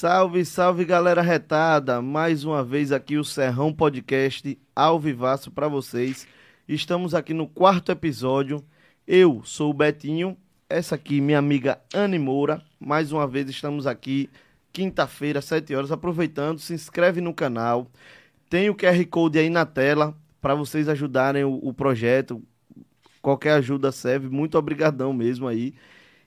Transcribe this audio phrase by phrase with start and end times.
[0.00, 2.00] Salve, salve galera retada!
[2.00, 6.26] Mais uma vez aqui o Serrão Podcast ao vivaço para vocês.
[6.66, 8.64] Estamos aqui no quarto episódio.
[9.06, 10.38] Eu sou o Betinho,
[10.70, 12.62] essa aqui minha amiga Anne Moura.
[12.80, 14.30] Mais uma vez estamos aqui
[14.72, 17.86] quinta-feira, 7 horas, aproveitando, se inscreve no canal.
[18.48, 22.42] Tem o QR Code aí na tela para vocês ajudarem o, o projeto.
[23.20, 24.30] Qualquer ajuda serve.
[24.30, 25.74] Muito obrigadão mesmo aí.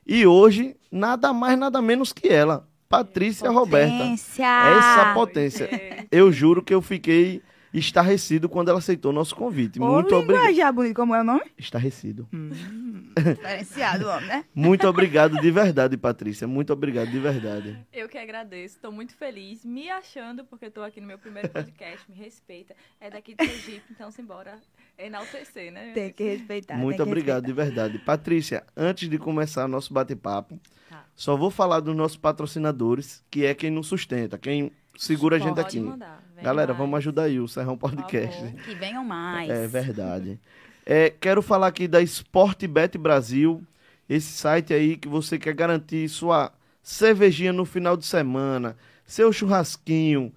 [0.06, 3.96] E hoje, nada mais, nada menos que ela, Patrícia Roberta.
[3.98, 4.44] Potência.
[4.44, 6.06] Essa potência.
[6.10, 7.42] Eu juro que eu fiquei
[7.74, 9.80] estarrecido quando ela aceitou nosso convite.
[9.80, 10.74] Ô, Muito obrigado.
[10.74, 11.42] bonito, como é o nome?
[11.58, 12.28] Estarrecido.
[13.16, 14.44] Diferenciado, homem, né?
[14.54, 16.46] Muito obrigado de verdade, Patrícia.
[16.46, 17.78] Muito obrigado de verdade.
[17.92, 22.08] Eu que agradeço, estou muito feliz, me achando, porque estou aqui no meu primeiro podcast,
[22.08, 22.74] me respeita.
[23.00, 24.58] É daqui do Egito, então simbora
[24.96, 25.92] enaltecer, né?
[25.92, 26.76] Tem que respeitar.
[26.76, 27.98] Muito obrigado de verdade.
[27.98, 30.58] Patrícia, antes de começar nosso bate-papo,
[30.94, 31.04] Tá.
[31.16, 35.58] só vou falar dos nossos patrocinadores, que é quem nos sustenta, quem segura a gente
[35.58, 35.80] aqui.
[35.80, 36.78] mandar, Galera, mais.
[36.78, 38.40] vamos ajudar aí o Serrão Por Podcast.
[38.40, 38.60] favor.
[38.62, 39.50] Que venham mais.
[39.50, 40.38] É verdade.
[40.86, 43.62] É, quero falar aqui da Sportbet Brasil,
[44.08, 48.76] esse site aí que você quer garantir sua cervejinha no final de semana,
[49.06, 50.32] seu churrasquinho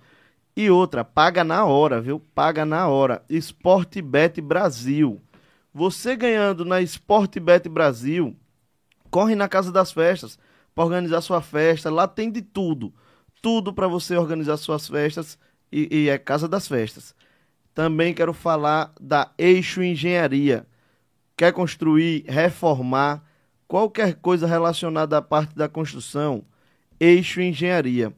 [0.56, 2.20] e outra, paga na hora, viu?
[2.34, 3.22] Paga na hora.
[3.30, 5.22] Sportbet Brasil.
[5.73, 8.36] Você ganhando na Sportbet Brasil,
[9.12, 10.39] corre na Casa das Festas
[10.78, 11.89] para organizar sua festa.
[11.89, 12.94] Lá tem de tudo.
[13.42, 15.39] Tudo para você organizar suas festas
[15.72, 17.16] e, e é Casa das Festas.
[17.73, 20.67] Também quero falar da Eixo Engenharia.
[21.36, 23.23] Quer construir, reformar,
[23.67, 26.45] qualquer coisa relacionada à parte da construção?
[27.00, 28.14] Eixo Engenharia.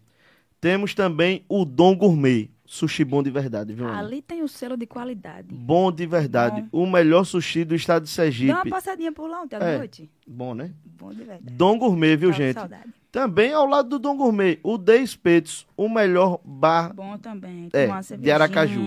[0.60, 2.52] Temos também o Dom Gourmet.
[2.72, 3.88] Sushi bom de verdade, viu?
[3.88, 3.98] Ana?
[3.98, 5.48] Ali tem o selo de qualidade.
[5.52, 6.64] Bom de verdade.
[6.72, 8.70] O melhor sushi do estado de Dá uma Sergipe.
[8.70, 9.78] passadinha por lá ontem à É.
[9.80, 10.08] noite.
[10.28, 10.72] Bom, né?
[10.86, 11.52] Bom de verdade.
[11.56, 12.54] Dom Gourmet, viu, Tava gente?
[12.54, 12.84] Saudade.
[13.12, 17.70] Também ao lado do Dom Gourmet, o The Espetos, o melhor bar, Bom também.
[17.74, 18.82] É, de Aracaju.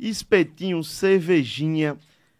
[0.00, 1.96] espetinho, cervejinha,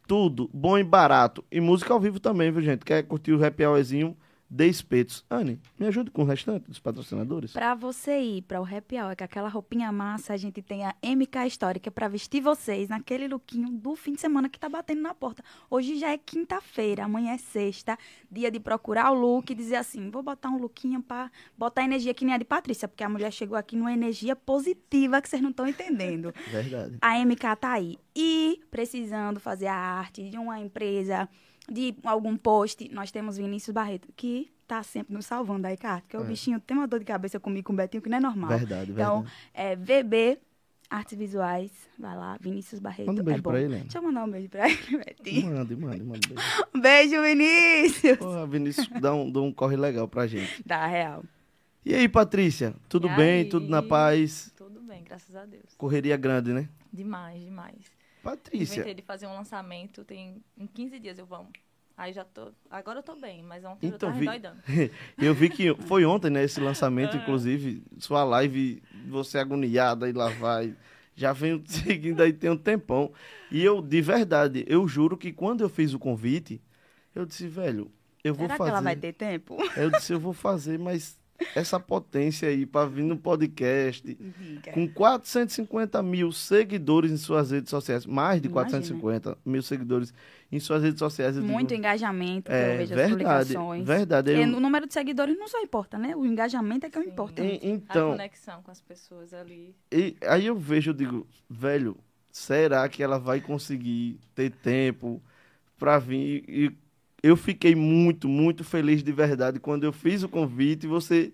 [0.08, 1.44] tudo bom e barato.
[1.48, 2.84] E música ao vivo também, viu, gente?
[2.84, 4.16] Quer curtir o happy hourzinho?
[4.54, 5.24] The Espetos.
[5.30, 7.52] Anne, me ajude com o restante dos patrocinadores?
[7.52, 10.94] Pra você ir para o happy hour, com aquela roupinha massa, a gente tem a
[11.02, 15.14] MK Histórica pra vestir vocês naquele lookinho do fim de semana que tá batendo na
[15.14, 15.42] porta.
[15.70, 17.98] Hoje já é quinta-feira, amanhã é sexta,
[18.30, 22.12] dia de procurar o look e dizer assim, vou botar um lookinho pra botar energia
[22.12, 25.40] que nem a de Patrícia, porque a mulher chegou aqui numa energia positiva que vocês
[25.40, 26.34] não estão entendendo.
[26.52, 26.98] Verdade.
[27.00, 27.96] A MK tá aí.
[28.14, 31.26] E precisando fazer a arte de uma empresa,
[31.70, 36.00] de algum post, nós temos Vinícius Barreto, que tá sempre nos salvando aí, cara.
[36.02, 36.24] Porque o É.
[36.24, 38.48] bichinho tem uma dor de cabeça comigo com o Betinho, que não é normal.
[38.50, 39.36] Verdade, Então, verdade.
[39.54, 40.38] é VB
[40.90, 41.70] Artes Visuais.
[41.98, 43.06] Vai lá, Vinícius Barreto.
[43.06, 43.50] Manda um beijo é bom.
[43.50, 43.82] pra ele, Ana.
[43.84, 45.54] Deixa eu mandar um beijo pra ele, Betinho.
[45.54, 46.28] Mande, mande, mande.
[46.28, 46.42] beijo.
[46.74, 48.18] Um beijo, Vinícius.
[48.18, 50.62] Porra, Vinícius, dá um, dá um corre legal pra gente.
[50.66, 51.24] Da real.
[51.84, 52.74] E aí, Patrícia?
[52.88, 53.40] Tudo E bem?
[53.40, 53.44] aí?
[53.48, 54.52] Tudo na paz?
[54.56, 55.64] Tudo bem, graças a Deus.
[55.76, 56.68] Correria grande, né?
[56.92, 57.76] Demais, demais.
[58.22, 61.50] Patrícia, Inventei de fazer um lançamento, tem em 15 dias eu vamos.
[61.96, 62.52] Aí já tô.
[62.70, 64.62] Agora eu tô bem, mas ontem Então, eu tava vi- endoidando.
[65.18, 67.20] eu vi que foi ontem, né, esse lançamento, Ah.
[67.20, 70.74] inclusive, sua live, você agoniada e lá vai.
[71.14, 73.12] Já venho seguindo aí tem um tempão.
[73.50, 76.60] E eu, de verdade, eu juro que quando eu fiz o convite,
[77.14, 77.92] eu disse, velho,
[78.24, 78.70] eu vou Será fazer.
[78.70, 79.58] que ela vai ter tempo?
[79.76, 81.20] Eu disse, eu vou fazer, mas
[81.54, 84.02] essa potência aí pra vir no podcast.
[84.38, 84.72] Diga.
[84.72, 88.70] Com 450 mil seguidores em suas redes sociais, mais de Imagina.
[88.70, 90.12] 450 mil seguidores
[90.50, 91.36] em suas redes sociais.
[91.36, 93.10] eu Muito digo, engajamento, que eu é vejo as verdade,
[93.54, 93.86] publicações.
[93.86, 94.32] verdade.
[94.32, 96.14] Porque eu- o número de seguidores não só importa, né?
[96.14, 97.10] O engajamento é que é o Sim.
[97.10, 97.60] importante.
[97.66, 99.74] E- a então, conexão com as pessoas ali.
[99.90, 101.96] e, aí eu vejo, eu digo, velho,
[102.30, 105.22] será que ela vai conseguir ter tempo
[105.78, 106.44] pra vir?
[106.48, 106.72] E
[107.22, 111.32] eu fiquei muito, muito feliz de verdade quando eu fiz o convite e você,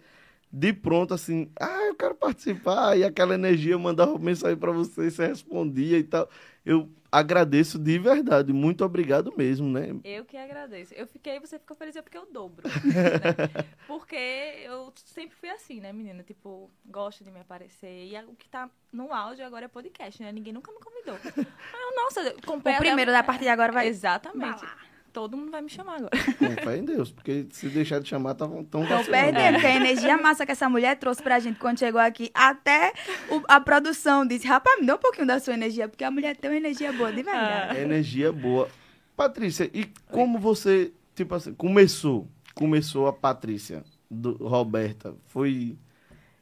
[0.53, 2.97] de pronto, assim, ah, eu quero participar.
[2.99, 6.29] E aquela energia, eu mandava mensagem pra você, você respondia e tal.
[6.65, 9.97] Eu agradeço de verdade, muito obrigado mesmo, né?
[10.05, 10.93] Eu que agradeço.
[10.93, 12.69] Eu fiquei, você ficou feliz, eu fiquei o dobro.
[12.69, 13.65] né?
[13.89, 14.15] Porque
[14.63, 16.23] eu sempre fui assim, né, menina?
[16.23, 18.09] Tipo, gosto de me aparecer.
[18.09, 20.31] E o que tá no áudio agora é podcast, né?
[20.31, 21.17] Ninguém nunca me convidou.
[21.73, 23.89] Eu, nossa, eu comprei O primeiro da partir de agora vai.
[23.89, 24.61] Exatamente.
[24.61, 24.88] Vai lá.
[25.19, 26.11] Todo mundo vai me chamar agora.
[26.39, 29.75] Com fé em Deus, porque se deixar de chamar, tão, tão Estão perdendo, porque a
[29.75, 32.93] energia massa que essa mulher trouxe pra gente quando chegou aqui, até
[33.29, 36.37] o- a produção disse, rapaz, me dá um pouquinho da sua energia, porque a mulher
[36.37, 37.81] tem uma energia boa, de verdade.
[37.81, 38.69] Energia boa.
[39.17, 42.29] Patrícia, e como você, tipo assim, começou?
[42.55, 45.17] Começou a Patrícia do Roberta?
[45.27, 45.77] Foi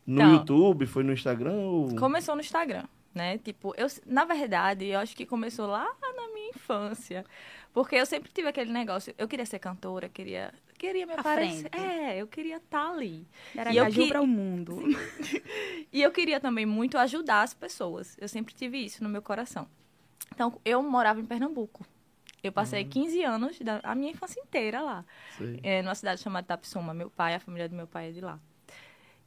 [0.07, 0.87] no Então, YouTube?
[0.87, 1.55] Foi no Instagram?
[1.55, 1.97] Ou...
[1.97, 2.85] Começou no Instagram,
[3.15, 3.39] né?
[3.39, 7.25] Tipo, eu, na verdade, eu acho que começou lá na minha infância.
[7.77, 11.69] Porque eu sempre tive aquele negócio, eu queria ser cantora, queria queria me À aparecer.
[11.69, 11.77] frente.
[11.79, 13.27] É, eu queria estar ali.
[13.55, 14.79] Era E eu que- para o mundo.
[15.93, 18.17] E eu queria também muito ajudar as pessoas.
[18.19, 19.69] Eu sempre tive isso no meu coração.
[20.35, 21.85] Então, eu morava em Pernambuco.
[22.43, 25.05] Eu passei 15 anos, da, a minha infância inteira lá.
[25.63, 26.95] É, numa cidade chamada Tapsuma.
[26.95, 28.41] Meu pai, a família do meu pai é de lá.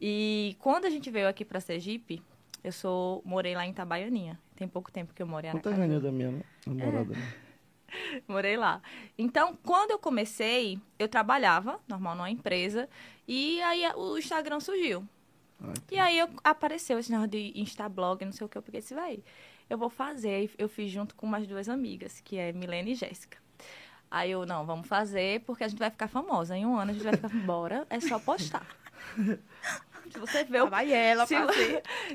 [0.02, 2.20] E quando a gente veio aqui para Sergipe,
[2.64, 4.40] eu sou morei lá em Itabaianinha.
[4.56, 5.98] Tem pouco tempo que eu moro em Conta Aracaju.
[5.98, 7.14] a da minha namorada.
[7.14, 7.34] né?
[8.28, 8.82] Morei lá.
[9.18, 12.90] Então, quando eu comecei, eu trabalhava, normal, numa empresa,
[13.28, 15.08] e aí o Instagram surgiu.
[15.62, 18.80] Ah, E aí eu, apareceu esse negócio de Instablog, não sei o que, eu peguei
[18.80, 19.24] esse vai.
[19.70, 20.50] Eu vou fazer.
[20.58, 23.38] Eu fiz junto com umas duas amigas, que é Milene e Jéssica.
[24.10, 26.58] Aí eu, não, vamos fazer, porque a gente vai ficar famosa.
[26.58, 28.66] Em um ano a gente vai ficar, bora, é só postar.
[30.10, 31.36] Se você vê o Vai ela se,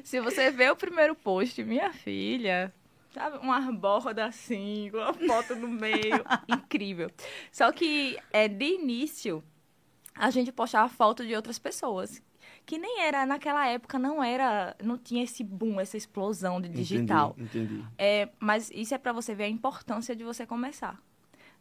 [0.03, 2.75] se você vê o primeiro post, minha filha,
[3.15, 3.39] sabe?
[3.39, 6.25] Uma borda assim, com a foto no meio.
[6.49, 7.11] Incrível.
[7.53, 9.43] Só que é, de início,
[10.15, 12.23] a gente postava foto de outras pessoas.
[12.67, 17.35] Que nem era, naquela época, não era, não tinha esse boom, essa explosão de digital.
[17.39, 17.85] Entendi, entendi.
[17.99, 20.99] É, mas isso é pra você ver a importância de você começar.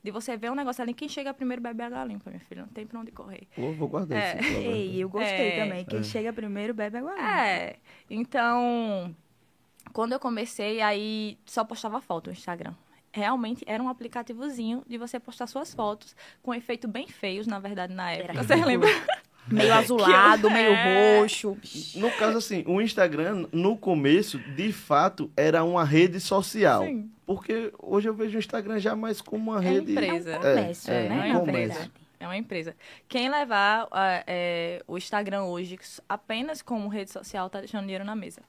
[0.02, 2.62] De você ver um negócio ali, quem chega primeiro bebe água limpa, minha filha.
[2.62, 3.48] Não tem pra onde correr.
[3.56, 4.40] Pô, vou guardar É.
[4.42, 4.50] isso.
[4.60, 5.64] Ei, eu gostei É.
[5.64, 5.86] também.
[5.86, 6.04] Quem É.
[6.04, 7.12] chega primeiro bebe água.
[7.16, 7.24] limpa.
[7.26, 7.76] É,
[8.10, 9.16] então,
[9.94, 12.74] quando eu comecei, aí só postava foto no Instagram.
[13.12, 17.94] Realmente era um aplicativozinho de você postar suas fotos, com efeito bem feios, na verdade,
[17.94, 18.32] na época.
[18.34, 18.90] Era Você lembra?
[19.48, 21.20] Meio azulado, meio É.
[21.20, 21.58] roxo.
[21.96, 26.84] No caso, assim, o Instagram, no começo, de fato, era uma rede social.
[26.86, 27.12] Sim.
[27.26, 29.92] Porque hoje eu vejo o Instagram já mais como uma É rede.
[29.92, 30.32] empresa.
[30.32, 31.30] É um comércio, É, né?
[31.30, 31.52] é comércio.
[31.68, 31.92] verdade.
[32.22, 32.74] É uma empresa.
[33.10, 38.16] Quem levar ah, é, o Instagram hoje apenas como rede social tá deixando dinheiro na
[38.16, 38.42] mesa.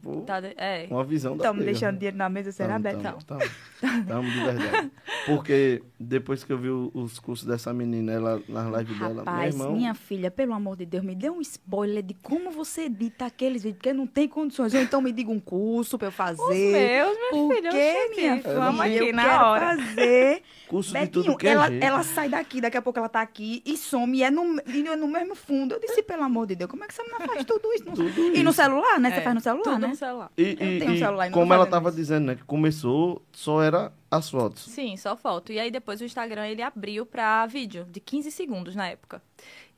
[0.00, 0.86] Pô, Tá de- é.
[0.90, 1.70] Uma visão da Estamos pega.
[1.72, 4.04] deixando dinheiro na mesa, será, Tamo, tamo, tamo.
[4.08, 4.90] Tamo de verdade.
[5.26, 9.54] Porque depois que eu vi os cursos dessa menina, ela nas lives dela, meu Rapaz,
[9.54, 9.72] irmão.
[9.76, 13.62] minha filha, pelo amor de Deus, me dê um spoiler de como você edita aqueles
[13.62, 14.72] vídeos, porque não tem condições.
[14.72, 16.40] Ou então me diga um curso pra eu fazer.
[16.42, 19.76] Os meus, minha Porque, filha, oxente, minha vamos filha, aqui eu na quero hora.
[19.76, 20.42] fazer.
[20.72, 21.84] Curso de Betinho, tudo que é ela, jeito.
[21.84, 24.88] ela sai daqui, daqui a pouco ela tá aqui e some, e é no, e
[24.88, 25.74] é no mesmo fundo.
[25.74, 27.84] Eu disse, pelo amor de Deus, como é que você não faz tudo isso?
[27.84, 28.52] No- Tudo e no isso.
[28.54, 29.10] celular, né?
[29.10, 29.88] Você É, faz no celular, Tudo né?
[29.88, 30.32] no celular.
[30.36, 31.96] E, Eu e- tenho um e celular e como ela fazendo tava isso.
[31.96, 32.34] dizendo, né?
[32.36, 34.64] Que começou, só era as fotos.
[34.64, 35.52] Sim, só foto.
[35.52, 39.22] E aí depois o Instagram ele abriu pra vídeo, de 15 segundos na época.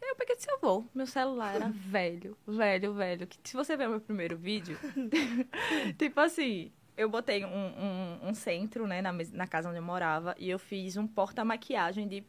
[0.00, 0.86] E aí eu peguei e disse, eu vou.
[0.94, 3.26] Meu celular era velho, velho, velho.
[3.26, 4.78] Que se você ver o meu primeiro vídeo,
[5.98, 10.34] tipo assim, eu botei um, um, um centro, né, na, na casa onde eu morava,
[10.38, 12.24] e eu fiz um porta-maquiagem de.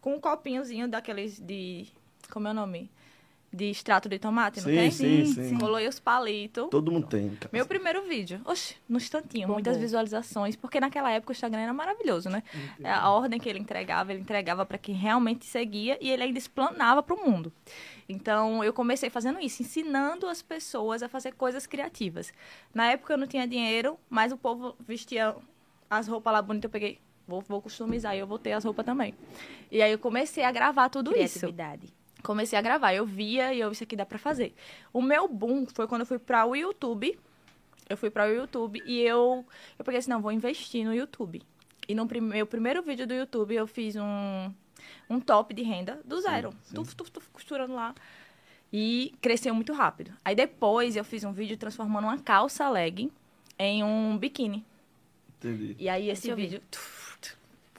[0.00, 1.86] com um copinhozinho daqueles de.
[2.30, 2.90] Como é o nome?
[3.54, 4.90] De extrato de tomate, não Sim, tem?
[4.90, 5.48] sim, Sim, sim.
[5.50, 5.58] sim.
[5.58, 6.68] Colou os palitos.
[6.70, 7.30] Todo mundo tem.
[7.36, 7.50] cara.
[7.52, 8.40] Meu primeiro vídeo.
[8.44, 9.54] Oxe, no instantinho, Bombou.
[9.54, 12.42] muitas visualizações, porque naquela época o Instagram era maravilhoso, né?
[12.82, 17.02] A ordem que ele entregava, ele entregava para quem realmente seguia e ele ainda explanava
[17.02, 17.52] para o mundo.
[18.08, 22.32] Então, eu comecei fazendo isso, ensinando as pessoas a fazer coisas criativas.
[22.74, 25.34] Na época eu não tinha dinheiro, mas o povo vestia
[25.88, 28.84] as roupas lá bonitas, eu peguei, vou, vou customizar e eu vou ter as roupas
[28.84, 29.14] também.
[29.70, 31.94] E aí eu comecei a gravar tudo isso Criatividade.
[32.24, 32.92] Comecei a gravar.
[32.94, 34.52] Eu via e eu, isso aqui dá pra fazer.
[34.92, 37.16] O meu boom foi quando eu fui para o YouTube.
[37.88, 39.44] Eu fui para o YouTube e eu,
[39.78, 41.42] eu peguei assim, não, vou investir no YouTube.
[41.86, 44.50] E no prim- meu primeiro vídeo do YouTube eu fiz um,
[45.08, 46.50] um top de renda do zero.
[46.64, 46.74] sim.
[46.74, 47.94] Tuf, tuf, tuf, costurando lá.
[48.72, 50.12] E cresceu muito rápido.
[50.24, 53.10] Aí depois eu fiz um vídeo transformando uma calça legging
[53.58, 54.64] em um biquíni.
[55.38, 55.76] Entendi.
[55.78, 57.13] E aí esse vídeo, tuf,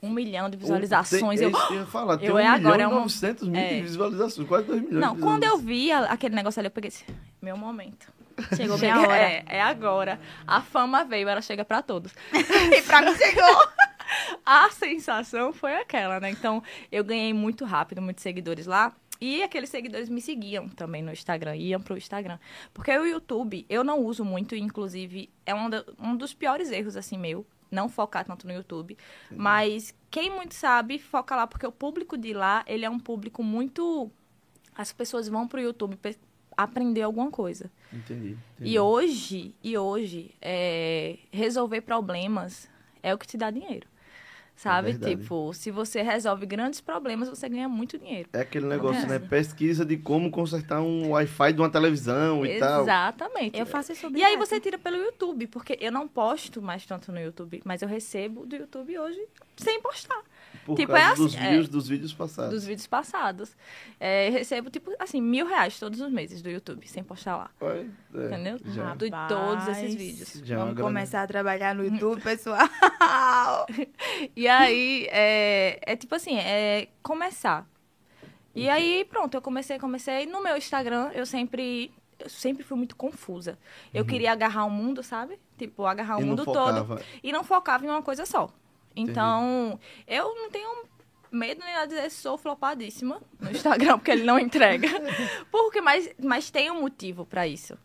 [0.06, 1.40] um milhão de visualizações.
[1.40, 2.18] Tem, eu, é eu ia falar.
[2.20, 3.74] Tem eu um é milhão agora, e é um- 900 mil é.
[3.76, 4.48] de visualizações.
[4.48, 7.06] Quase 2 milhões Não, de quando eu vi aquele negócio ali, eu peguei assim,
[7.42, 8.14] meu momento.
[8.56, 9.16] Chegou minha hora.
[9.16, 10.20] É, é agora.
[10.46, 12.12] A fama veio, ela chega pra todos.
[12.34, 13.44] E pra mim chegou.
[14.46, 16.30] A sensação foi aquela, né?
[16.30, 18.94] Então, eu ganhei muito rápido, muitos seguidores lá.
[19.20, 22.38] E aqueles seguidores me seguiam também no Instagram, iam pro Instagram.
[22.74, 26.96] Porque o YouTube, eu não uso muito, inclusive, é um, da- um dos piores erros,
[26.98, 27.46] assim, meu.
[27.72, 28.98] Não focar tanto no YouTube.
[29.32, 33.44] Mas quem muito sabe, foca lá, porque o público de lá, ele é um público
[33.44, 34.12] muito...
[34.76, 35.98] As pessoas vão pro YouTube
[36.58, 37.72] aprender alguma coisa.
[37.92, 38.38] Entendi.
[38.56, 38.72] entendi.
[38.72, 42.70] E hoje, e hoje, é, resolver problemas
[43.02, 43.88] é o que te dá dinheiro.
[44.56, 44.92] Sabe?
[44.92, 45.18] verdade.
[45.18, 48.30] tipo, se você resolve grandes problemas, você ganha muito dinheiro.
[48.32, 49.06] É aquele negócio, É.
[49.06, 49.20] né?
[49.20, 52.84] Pesquisa de como consertar um Wi-Fi de uma televisão e tal.
[52.84, 53.60] Exatamente.
[53.60, 56.86] Eu faço isso sobre E aí você tira pelo YouTube, porque eu não posto mais
[56.86, 59.20] tanto no YouTube, mas eu recebo do YouTube hoje
[59.58, 60.22] sem postar.
[60.66, 61.50] Por Tipo, causa é assim, dos é.
[61.52, 62.52] views dos vídeos passados.
[62.54, 63.56] dos vídeos passados.
[64.00, 67.52] É, recebo, tipo, assim, mil reais todos os meses do YouTube, sem postar lá.
[67.62, 68.58] Olha, é, Entendeu?
[68.74, 70.42] Já, De todos esses vídeos.
[70.44, 72.68] já é Vamos grande- começar a trabalhar no YouTube, pessoal.
[74.36, 77.68] E aí, é, é tipo assim, é começar.
[78.54, 80.26] E aí, pronto, eu comecei, comecei.
[80.26, 83.58] No meu Instagram, eu sempre, eu sempre fui muito confusa.
[83.94, 85.38] Eu queria agarrar o mundo, sabe?
[85.58, 86.26] Tipo, agarrar o Uhum.
[86.26, 87.00] E mundo todo.
[87.22, 88.50] E não focava em uma coisa só.
[88.96, 90.86] Então, eu não tenho
[91.32, 94.88] medo nem nada de dizer que sou flopadíssima no Instagram, porque ele não entrega.
[95.52, 97.78] porque, mas, mas tem um motivo pra isso.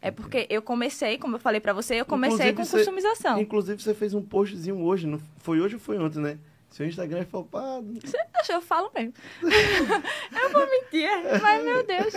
[0.00, 3.40] É porque eu comecei, como eu falei pra você, eu comecei Inclusive, com você- customização.
[3.40, 5.06] Inclusive, você fez um postzinho hoje.
[5.06, 6.38] Não foi hoje ou foi ontem, né?
[6.70, 7.86] Seu Instagram é flopado.
[8.34, 9.12] Acho, eu falo mesmo.
[9.42, 11.08] eu vou mentir,
[11.40, 12.14] mas meu Deus.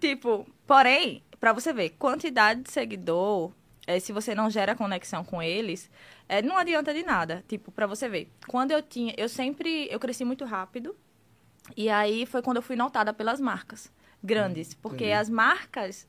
[0.00, 3.50] Tipo, porém, pra você ver, quantidade de seguidor,
[3.86, 5.90] é, se você não gera conexão com eles,
[6.28, 7.44] é, não adianta de nada.
[7.48, 10.96] Tipo, pra você ver, quando eu tinha, eu sempre, eu cresci muito rápido,
[11.76, 13.90] e aí foi quando eu fui notada pelas marcas
[14.22, 15.12] grandes, porque entendi.
[15.12, 16.06] as marcas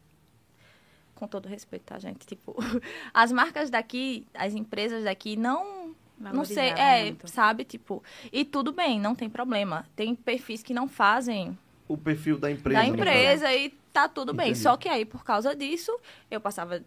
[1.13, 2.25] com todo respeito, tá, gente?
[2.25, 2.55] Tipo,
[3.13, 7.27] as marcas daqui, as empresas daqui não não sei, é, muito.
[7.27, 9.85] sabe, tipo, e tudo bem, não tem problema.
[9.97, 11.57] Tem perfis que não fazem
[11.89, 12.79] O perfil da empresa.
[12.81, 14.47] da empresa e tá tudo bem.
[14.51, 14.59] Entendi.
[14.59, 15.91] Só que aí, por causa disso,
[16.31, 16.81] eu passava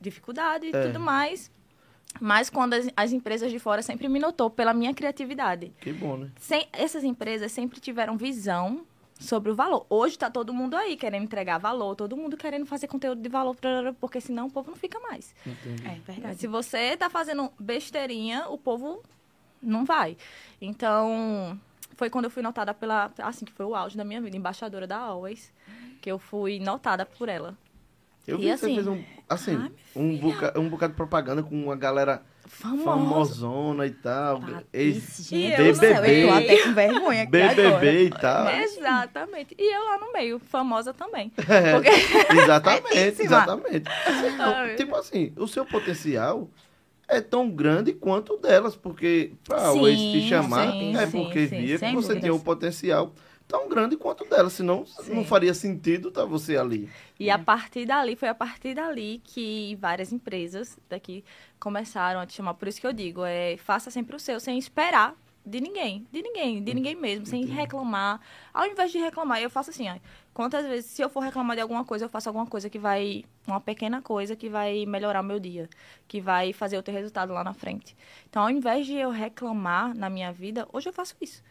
[0.00, 0.86] dificuldade e É.
[0.86, 1.52] tudo mais.
[2.20, 5.72] Mas quando as, as empresas de fora sempre me notou pela minha criatividade.
[5.80, 6.30] Que bom, né?
[6.38, 8.84] Sem, essas empresas sempre tiveram visão
[9.18, 9.86] sobre o valor.
[9.88, 13.56] Hoje tá todo mundo aí querendo entregar valor, todo mundo querendo fazer conteúdo de valor,
[14.00, 15.34] porque senão o povo não fica mais.
[15.46, 15.86] Entendi.
[15.86, 16.38] É verdade.
[16.38, 19.02] Se você tá fazendo besteirinha, o povo
[19.62, 20.16] não vai.
[20.60, 21.58] Então,
[21.96, 23.10] foi quando eu fui notada pela.
[23.18, 25.52] Assim, que foi o auge da minha vida, embaixadora da Always.
[26.00, 27.56] Que eu fui notada por ela.
[28.26, 30.96] Eu E vi que assim- você fez um, assim, Ah, um, boca, um bocado de
[30.96, 32.84] propaganda com uma galera Famosa.
[32.84, 34.40] famosona e tal.
[34.72, 36.22] Ex- gente eu do céu, BBB.
[36.24, 37.92] eu tô até com vergonha aqui BBB agora.
[37.92, 38.50] e tal.
[38.50, 39.54] Exatamente.
[39.58, 41.32] E eu lá no meio, famosa também.
[41.48, 41.90] É, Porque-
[42.42, 43.24] exatamente, Belíssima.
[43.24, 43.84] exatamente.
[43.88, 44.26] Ah,
[44.66, 46.48] Então, tipo assim, o seu potencial
[47.08, 51.06] é tão grande quanto o delas, porque pra Sim, o ex te chamar sim, é
[51.06, 52.22] sim, porque sim, via que sem você dúvidas.
[52.22, 53.12] tinha um potencial
[53.46, 55.14] tão grande quanto dela, senão Sim.
[55.14, 56.90] não faria sentido tá você ali.
[57.18, 61.24] E a partir dali, foi a partir dali que várias empresas daqui
[61.60, 62.54] começaram a te chamar.
[62.54, 65.14] Por isso que eu digo, é, faça sempre o seu, sem esperar
[65.46, 68.18] de ninguém, de ninguém, de ninguém mesmo, sem reclamar.
[68.52, 69.96] Ao invés de reclamar, eu faço assim, ó,
[70.32, 73.24] quantas vezes, se eu for reclamar de alguma coisa, eu faço alguma coisa que vai,
[73.46, 75.68] uma pequena coisa que vai melhorar o meu dia,
[76.08, 77.94] que vai fazer eu ter resultado lá na frente.
[78.28, 81.42] Então, ao invés de eu reclamar na minha vida, hoje eu faço isso.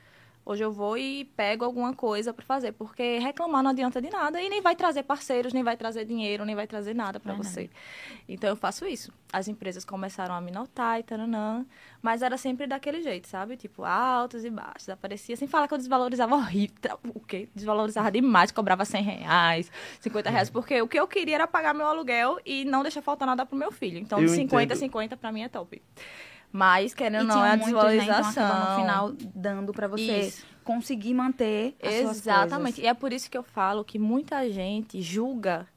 [0.46, 4.42] Hoje eu vou e pego alguma coisa pra fazer, porque reclamar não adianta de nada
[4.42, 7.48] e nem vai trazer parceiros, nem vai trazer dinheiro, nem vai trazer nada Verdade.
[7.48, 7.70] você.
[8.28, 9.14] Então eu faço isso.
[9.32, 11.66] As empresas começaram a me notar e taranã,
[12.02, 13.56] mas era sempre daquele jeito, sabe?
[13.56, 14.90] Tipo, altos e baixos.
[14.90, 17.00] Aparecia sem falar que eu desvalorizava horrível.
[17.16, 17.48] O quê?
[17.56, 19.72] Desvalorizava demais, cobrava 100 reais,
[20.02, 23.26] 50 reais, porque o que eu queria era pagar meu aluguel e não deixar faltar
[23.26, 23.98] nada pro meu filho.
[23.98, 24.72] Então, Eu de 50 entendo.
[24.74, 25.82] a 50 pra mim é top.
[26.56, 27.80] Mas, querendo ou não, é a muitos, né?
[27.80, 28.60] Então desvalorização.
[28.60, 30.46] no final dando pra você Isso.
[30.64, 32.80] conseguir manter as Exatamente.
[32.80, 35.68] E é por isso que eu falo que muita gente julga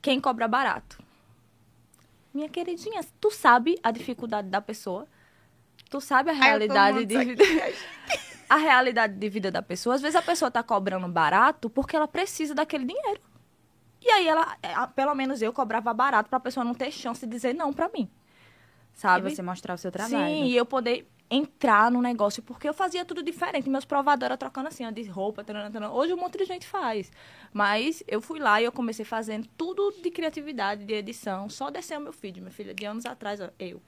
[0.00, 1.02] quem cobra barato.
[2.32, 5.08] Minha queridinha, tu sabe a dificuldade da pessoa?
[5.90, 7.42] Tu sabe a realidade de vida?
[8.48, 9.96] A realidade de vida da pessoa.
[9.96, 13.20] Às vezes a pessoa tá cobrando barato porque ela precisa daquele dinheiro.
[14.00, 17.32] E aí ela, é, pelo menos eu cobrava barato pra pessoa não ter chance de
[17.32, 18.08] dizer não pra mim.
[18.96, 19.30] Sabe?
[19.30, 20.34] E você mostrar o seu trabalho.
[20.34, 23.68] Sim, e eu poder entrar no negócio, porque eu fazia tudo diferente.
[23.68, 25.92] Meus provadores eram trocando assim, ó, de roupa, taranã, taranã.
[25.92, 27.12] hoje um monte de gente faz.
[27.52, 31.98] Mas eu fui lá e eu comecei fazendo tudo de criatividade, de edição, só descer
[31.98, 33.82] o meu feed, minha filha, de anos atrás, ó, eu.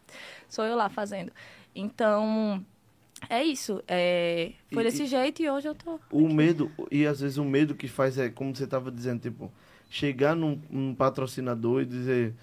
[0.49, 1.33] Sou eu lá fazendo.
[1.75, 2.63] Então,
[3.31, 3.83] é isso.
[3.89, 5.99] é, foi E- desse jeito e hoje eu tô.
[6.11, 9.51] O medo, e às vezes o medo que faz é, como você estava dizendo, tipo,
[9.89, 12.35] chegar num, num patrocinador e dizer,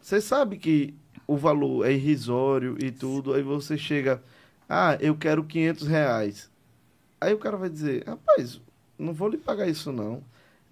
[0.00, 0.94] você sabe que
[1.28, 4.20] o valor é irrisório e tudo, aí você chega,
[4.68, 6.50] ah, eu quero 500 reais.
[7.20, 8.60] Aí o cara vai dizer, rapaz,
[8.98, 10.22] não vou lhe pagar isso não.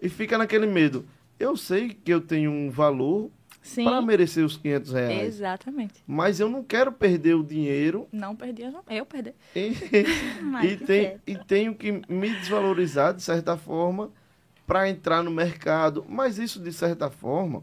[0.02, 1.04] E fica naquele medo.
[1.38, 3.30] Eu sei que eu tenho um valor
[3.84, 6.02] para merecer os 500 reais, Exatamente.
[6.06, 9.34] mas eu não quero perder o dinheiro Não perdi, eu não- eu perdi.
[9.54, 9.72] e,
[10.64, 14.10] e, tem- e tenho que me desvalorizar de certa forma
[14.66, 16.04] para entrar no mercado.
[16.08, 17.62] Mas isso, de certa forma,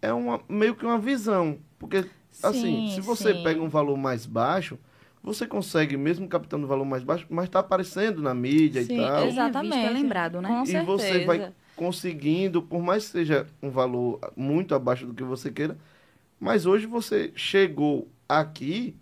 [0.00, 1.58] é uma, meio que uma visão.
[1.78, 2.04] Porque,
[2.42, 3.42] assim, Sim, se você sim.
[3.42, 4.78] pega um valor mais baixo,
[5.22, 8.96] você consegue, mesmo captando um valor mais baixo, mas está aparecendo na mídia Sim, e
[8.96, 9.28] tal.
[9.28, 9.58] exato.
[9.58, 9.86] Exatamente.
[9.86, 10.48] É lembrado, né?
[10.48, 11.54] Com E você vai certeza.
[11.76, 15.76] conseguindo, por mais que seja um valor muito abaixo do que você queira,
[16.38, 18.96] mas hoje você chegou aqui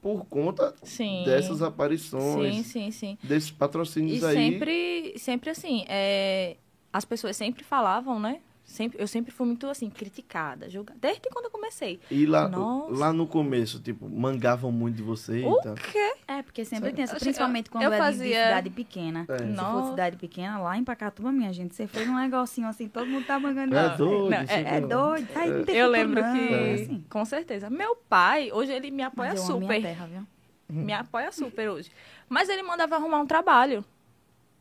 [0.00, 1.22] por conta Sim.
[1.24, 3.18] dessas aparições, Sim, sim, sim.
[3.22, 4.52] desses E patrocínios aí.
[4.52, 6.56] sempre, sempre assim, é,
[6.92, 8.40] as pessoas sempre falavam, né?
[8.66, 10.98] Sempre, eu sempre fui muito assim, criticada, julgada.
[11.00, 12.00] Desde quando eu comecei.
[12.10, 12.94] E lá, Nossa.
[12.98, 15.74] lá no começo, tipo, mangavam muito de você O e tal.
[15.74, 16.14] quê?
[16.26, 19.26] É, porque sempre tem essa, principalmente quando eu é de- de fazia- cidade pequena.
[19.28, 19.36] É.
[19.38, 19.90] Se for Nossa.
[19.90, 23.38] cidade pequena, lá em Pacatuba, minha gente, você fez um negocinho assim, todo mundo tá
[23.38, 23.76] mangando.
[23.76, 23.96] É você.
[23.98, 24.30] doido.
[24.30, 24.86] Não, é- É lá.
[24.86, 25.28] doido.
[25.34, 27.04] Aí não tem Eu futuro, lembro não, que, é assim.
[27.10, 29.82] com certeza, meu pai, hoje ele me apoia Mas eu amo minha super.
[29.82, 30.26] terra, viu?
[30.70, 31.90] Me apoia super hoje.
[32.28, 33.84] Mas ele mandava arrumar um trabalho.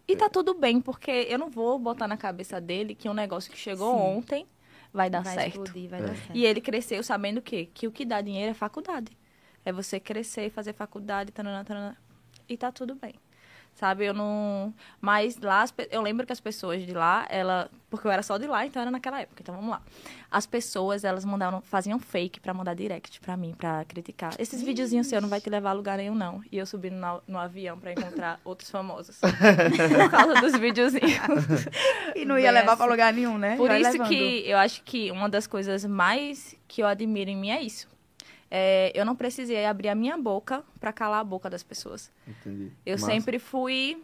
[0.07, 3.51] E tá tudo bem, porque eu não vou botar na cabeça dele que um negócio
[3.51, 4.01] que chegou Sim.
[4.17, 4.48] ontem
[4.93, 5.62] vai dar vai certo.
[5.62, 6.03] explodir, vai É.
[6.03, 6.36] dar certo.
[6.36, 7.69] E ele cresceu sabendo o quê?
[7.74, 9.17] Que o que dá dinheiro é faculdade.
[9.65, 11.98] É você crescer, fazer faculdade, tanana, tanana,
[12.50, 13.15] e tá tudo bem.
[13.75, 14.74] Sabe, eu não.
[15.01, 17.70] Mas lá, eu lembro que as pessoas de lá, ela.
[17.89, 19.42] Porque eu era só de lá, então era naquela época.
[19.42, 19.82] Então vamos lá.
[20.32, 24.34] As pessoas, elas mandavam, faziam fake pra mandar direct pra mim, pra criticar.
[24.39, 26.42] Esses videozinhos seus não vai te levar a lugar nenhum, não.
[26.51, 29.18] E eu subindo na- no avião pra encontrar outros famosos.
[29.20, 31.03] Por causa dos videozinhos.
[32.15, 33.56] E não ia levar pra lugar nenhum, né?
[33.58, 34.08] Por Vai isso levando.
[34.08, 37.88] que eu acho que uma das coisas mais que eu admiro em mim é isso.
[38.55, 42.12] É, eu não precisei abrir a minha boca pra calar a boca das pessoas.
[42.27, 42.72] Entendi.
[42.86, 43.05] Eu Massa.
[43.07, 44.00] sempre fui.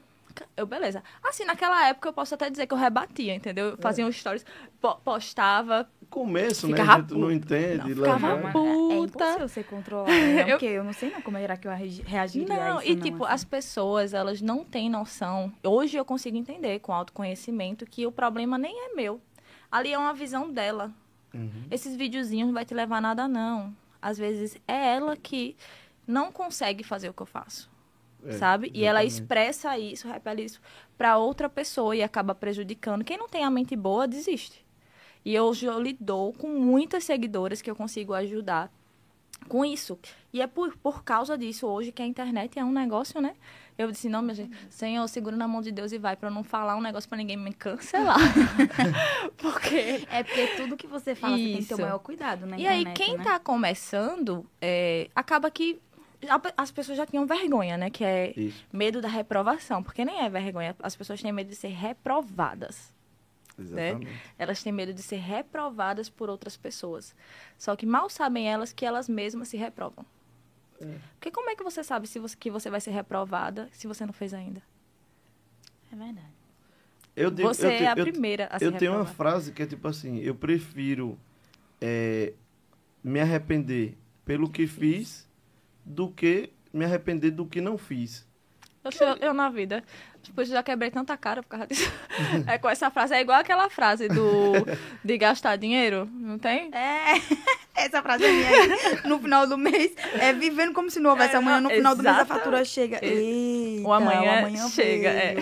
[0.57, 1.03] Eu, beleza.
[1.23, 3.69] Assim, naquela época eu posso até dizer que eu rebatia, entendeu?
[3.69, 3.71] É.
[3.73, 4.43] Eu fazia um stories,
[4.81, 5.87] po- postava.
[6.09, 6.81] Começo, né?
[6.81, 7.93] A gente não entende.
[7.93, 8.63] Não, ficava mas puta.
[8.63, 10.41] É, é impossível você controlar, né?
[10.49, 12.91] Eu- Porque eu não sei não como era que eu reagi- reagiria a Não, isso.
[12.91, 13.33] e não, tipo, assim.
[13.35, 15.51] as pessoas, elas não têm noção.
[15.63, 19.21] Hoje eu consigo entender com autoconhecimento que o problema nem é meu.
[19.71, 20.91] Ali é uma visão dela.
[21.33, 21.65] Uhum.
[21.69, 23.71] Esses videozinhos não vai te levar a nada, não.
[24.01, 25.55] Às vezes é ela que
[26.07, 27.69] não consegue fazer o que eu faço.
[28.25, 28.69] É, sabe?
[28.73, 29.21] E ela exatamente.
[29.21, 30.59] expressa isso, repele isso
[30.97, 33.03] pra outra pessoa e acaba prejudicando.
[33.05, 34.65] Quem não tem a mente boa, desiste.
[35.23, 38.71] E hoje eu lidou com muitas seguidoras que eu consigo ajudar
[39.47, 39.97] com isso.
[40.33, 43.35] E é por, por causa disso hoje que a internet é um negócio, né?
[43.79, 46.33] Eu disse, não, minha gente, Senhor, segura na mão de Deus e vai pra eu
[46.33, 48.17] não falar um negócio pra ninguém me cancelar.
[49.37, 51.81] Porque É porque tudo que você fala, você tem que ter o Isso.
[51.81, 53.23] maior cuidado na e aí, quem né?
[53.23, 55.79] tá começando, é, acaba que
[56.57, 57.89] as pessoas já tinham vergonha, né?
[57.89, 59.81] Que é Isso, medo da reprovação.
[59.81, 60.75] Porque nem é vergonha.
[60.83, 62.93] As pessoas têm medo de ser reprovadas.
[63.57, 64.11] exatamente.
[64.37, 67.15] Elas têm medo de ser reprovadas por outras pessoas.
[67.57, 70.05] Só que mal sabem elas que elas mesmas se reprovam.
[70.81, 70.97] É.
[71.13, 74.05] Porque como é que você sabe se você, que você vai ser reprovada se você
[74.05, 74.61] não fez ainda?
[75.91, 76.27] É verdade.
[77.15, 79.61] Eu digo, você eu é a eu- primeira a se Eu tenho uma frase que
[79.63, 81.19] é tipo assim, eu prefiro
[81.81, 82.33] é,
[83.03, 85.27] me arrepender pelo que fiz
[85.83, 88.27] do que me arrepender do que não fiz.
[88.83, 89.83] Eu, sou- eu na vida.
[90.35, 91.91] Eu já quebrei tanta cara por causa disso.
[92.47, 93.13] É com essa frase.
[93.13, 94.53] É igual aquela frase do
[95.03, 96.69] de gastar dinheiro, não tem?
[96.73, 97.13] É,
[97.75, 99.01] essa frase é minha.
[99.05, 101.61] No final do mês, é vivendo como se não houvesse É, amanhã.
[101.61, 102.99] No final do mês a fatura chega.
[103.03, 105.35] Eita, o amanhã chega, é.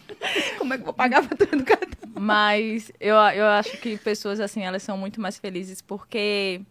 [0.58, 2.10] Como é que eu vou pagar a fatura do cartão?
[2.18, 6.62] Mas eu, eu acho que pessoas assim, elas são muito mais felizes porque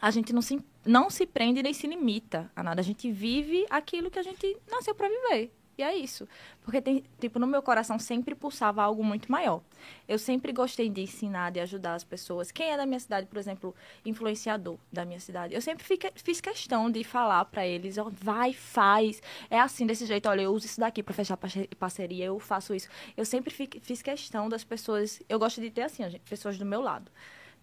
[0.00, 2.80] a gente não se, não se prende nem se limita a nada.
[2.80, 5.52] A gente vive aquilo que a gente nasceu pra viver.
[5.76, 6.26] E é isso.
[6.62, 9.62] Porque tem, tipo, no meu coração sempre pulsava algo muito maior.
[10.08, 12.50] Eu sempre gostei de ensinar, de ajudar as pessoas.
[12.50, 13.72] Quem é da minha cidade, por exemplo,
[14.04, 18.52] influenciador da minha cidade, eu sempre fica- fiz questão de falar pra eles, ó, vai,
[18.52, 19.22] faz.
[19.48, 22.74] É assim, desse jeito, olha, eu uso isso daqui pra fechar parce- parceria, eu faço
[22.74, 22.88] isso.
[23.16, 26.80] Eu sempre fi- fiz questão das pessoas, eu gosto de ter assim, pessoas do meu
[26.80, 27.08] lado,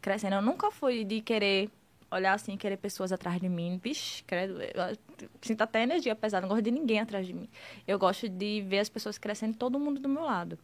[0.02, 0.36] crescendo.
[0.36, 1.70] Eu nunca fui de querer
[2.12, 3.80] olhar assim, querer pessoas atrás de mim.
[3.82, 4.98] Vixe, credo, eu
[5.42, 7.50] sinto até energia pesada, não gosto de ninguém atrás de mim.
[7.88, 10.58] Eu gosto de ver as pessoas crescendo, todo mundo do meu lado.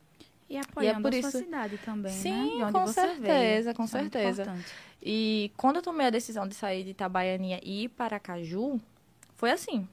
[0.49, 2.17] E apoiando por a sua isso- cidade também, né?
[2.19, 3.21] Sim, onde com certeza,
[3.63, 3.75] veio.
[3.75, 4.41] com Isso é certeza.
[4.43, 4.73] importante.
[5.01, 8.80] E quando eu tomei a decisão de sair de Itabaianinha e ir para Caju,
[9.36, 9.88] foi assim.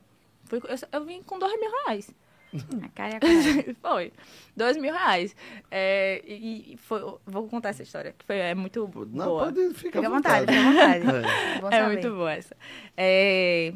[0.45, 2.11] Foi- eu, eu vim com dois mil reais.
[2.83, 3.77] A cara e a coragem.
[3.83, 4.13] foi.
[4.57, 5.35] Dois mil reais.
[5.71, 8.81] É, e e foi, vou contar essa história, que foi, é muito
[9.13, 9.45] Não, boa.
[9.45, 11.01] pode ficar Fica à vontade, vontade.
[11.01, 11.29] fica à vontade.
[11.59, 12.57] É, Bom É muito boa essa.
[12.97, 13.73] É,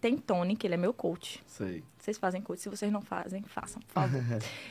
[0.00, 1.40] tem Tony, que ele é meu coach.
[1.46, 1.82] sei.
[1.98, 4.20] Vocês fazem coach, se vocês não fazem, façam, por favor.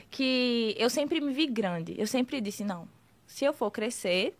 [0.10, 1.95] que eu sempre me vi grande.
[1.97, 2.86] Eu sempre disse, não,
[3.25, 4.38] se eu for crescer,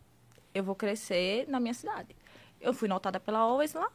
[0.54, 2.14] eu vou crescer na minha cidade.
[2.60, 3.90] Eu fui notada pela Always lá.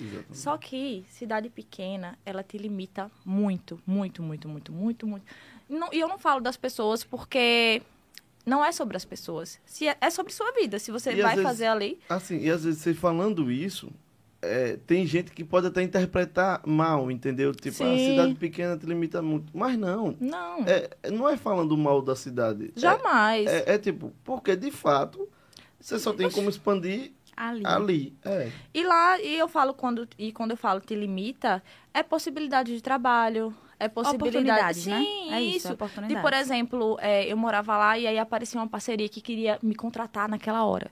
[0.00, 0.36] Exatamente.
[0.38, 5.24] Só que cidade pequena, ela te limita muito, muito, muito, muito, muito, muito.
[5.68, 7.82] Não- e eu não falo das pessoas porque
[8.44, 9.60] não é sobre as pessoas.
[9.66, 10.78] Se é, é sobre sua vida.
[10.78, 13.90] Se você E vai vezes- fazer ali, Assim, e às vezes você falando isso,
[14.42, 17.54] é, tem gente que pode até interpretar mal, entendeu?
[17.54, 18.10] Tipo, a Sim.
[18.10, 19.56] cidade pequena te limita muito.
[19.56, 20.16] Mas não.
[20.18, 20.64] não.
[20.66, 22.72] É, não é falando mal da cidade.
[22.74, 23.46] É- Jamais.
[23.46, 25.28] É, é tipo, porque de fato,
[25.78, 27.62] você só tem como expandir Ali.
[27.64, 28.52] Ali, é.
[28.74, 31.62] E lá, e eu falo quando, e quando eu falo te limita,
[31.94, 34.90] é possibilidade de trabalho, é possibilidade.
[34.90, 34.98] Né?
[34.98, 36.14] Sim, É isso, é oportunidade.
[36.14, 39.74] De, por exemplo, é, eu morava lá e aí aparecia uma parceria que queria me
[39.74, 40.90] contratar naquela hora.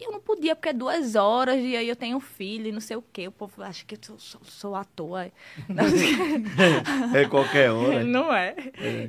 [0.00, 2.72] E eu não podia, porque é duas horas, e aí eu tenho um filho e
[2.72, 3.26] não sei o quê.
[3.26, 5.18] O povo acha que eu sou, sou, sou ator.
[5.22, 5.30] é.
[7.22, 8.04] É qualquer hora.
[8.04, 8.54] não é.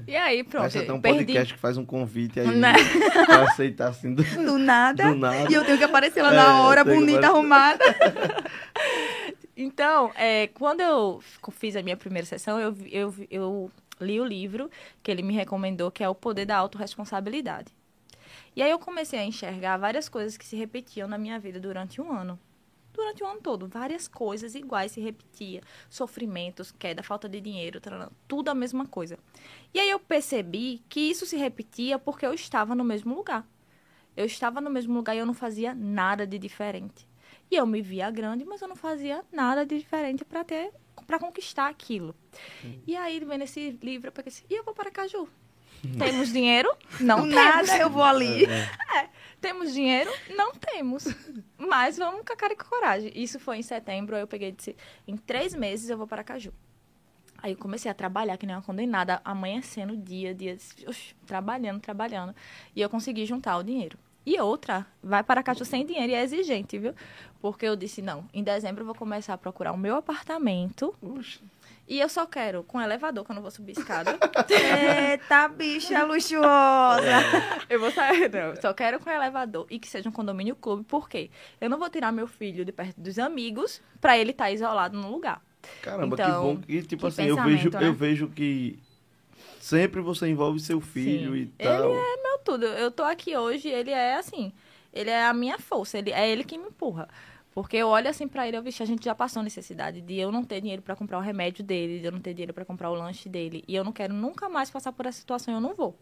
[0.08, 0.64] E aí, pronto.
[0.64, 1.20] Mas você tem um perdi.
[1.26, 2.74] podcast que faz um convite aí Né?
[3.28, 5.10] pra aceitar assim do, Do nada.
[5.10, 5.52] do nada.
[5.52, 7.84] E eu tenho que aparecer lá É, na hora, que bonita, arrumada.
[9.56, 11.22] Então, é, quando eu
[11.52, 14.70] fiz a minha primeira sessão, eu, eu, eu li o livro
[15.04, 17.68] que ele me recomendou, que é O Poder da Autoresponsabilidade.
[18.56, 22.02] E aí eu comecei a enxergar várias coisas que se repetiam na minha vida durante
[22.02, 22.40] um ano.
[22.94, 25.62] Durante o ano todo, várias coisas iguais se repetiam.
[25.90, 27.80] Sofrimentos, queda, falta de dinheiro,
[28.28, 29.18] tudo a mesma coisa.
[29.74, 33.48] E aí eu percebi que isso se repetia porque eu estava no mesmo lugar.
[34.18, 37.08] Eu estava no mesmo lugar e eu não fazia nada de diferente.
[37.50, 40.74] E eu me via grande, mas eu não fazia nada de diferente para ter
[41.08, 42.14] para conquistar aquilo.
[42.86, 45.28] E aí, vendo esse livro, eu assim, e eu vou para Caju.
[45.98, 46.70] Temos dinheiro?
[47.00, 47.36] Não Do temos.
[47.36, 48.46] nada eu vou ali.
[49.40, 50.12] Temos dinheiro?
[50.36, 51.06] Não temos.
[51.58, 53.12] Mas vamos com a cara e com a coragem.
[53.16, 54.76] Isso foi em setembro, aí eu peguei e disse,
[55.08, 56.54] em três meses eu vou para Caju.
[57.42, 60.58] Aí eu comecei a trabalhar, que nem uma condenada, amanhecendo dia, dia,
[61.26, 62.36] trabalhando, trabalhando.
[62.76, 63.98] E eu consegui juntar o dinheiro.
[64.30, 66.94] E outra, vai para Caju sem dinheiro e é exigente, viu?
[67.42, 70.94] Porque eu disse, não, em dezembro eu vou começar a procurar o meu apartamento.
[71.02, 71.40] Puxa.
[71.88, 74.20] E eu só quero com elevador, que eu não vou subir escada.
[74.48, 77.24] Eita, bicha luxuosa.
[77.68, 78.56] Eu vou sair, não.
[78.62, 81.32] Só quero com elevador e que seja um condomínio clube, por quê?
[81.60, 85.10] Eu não vou tirar meu filho de perto dos amigos pra ele estar isolado num
[85.10, 85.42] lugar.
[85.82, 87.88] Caramba, que Então, bom que, tipo que assim, eu vejo, né?
[87.88, 88.78] eu vejo que
[89.70, 91.42] sempre você envolve seu filho Sim.
[91.42, 91.92] e tal.
[91.92, 92.66] Ele é meu tudo.
[92.66, 94.52] Eu tô aqui hoje, ele é assim,
[94.92, 97.08] ele é a minha força, ele é ele que me empurra.
[97.54, 100.32] Porque eu olho assim pra ele, eu vixe, a gente já passou necessidade de eu
[100.32, 102.90] não ter dinheiro pra comprar o remédio dele, de eu não ter dinheiro pra comprar
[102.90, 105.74] o lanche dele, e eu não quero nunca mais passar por essa situação, eu não
[105.74, 105.98] vou.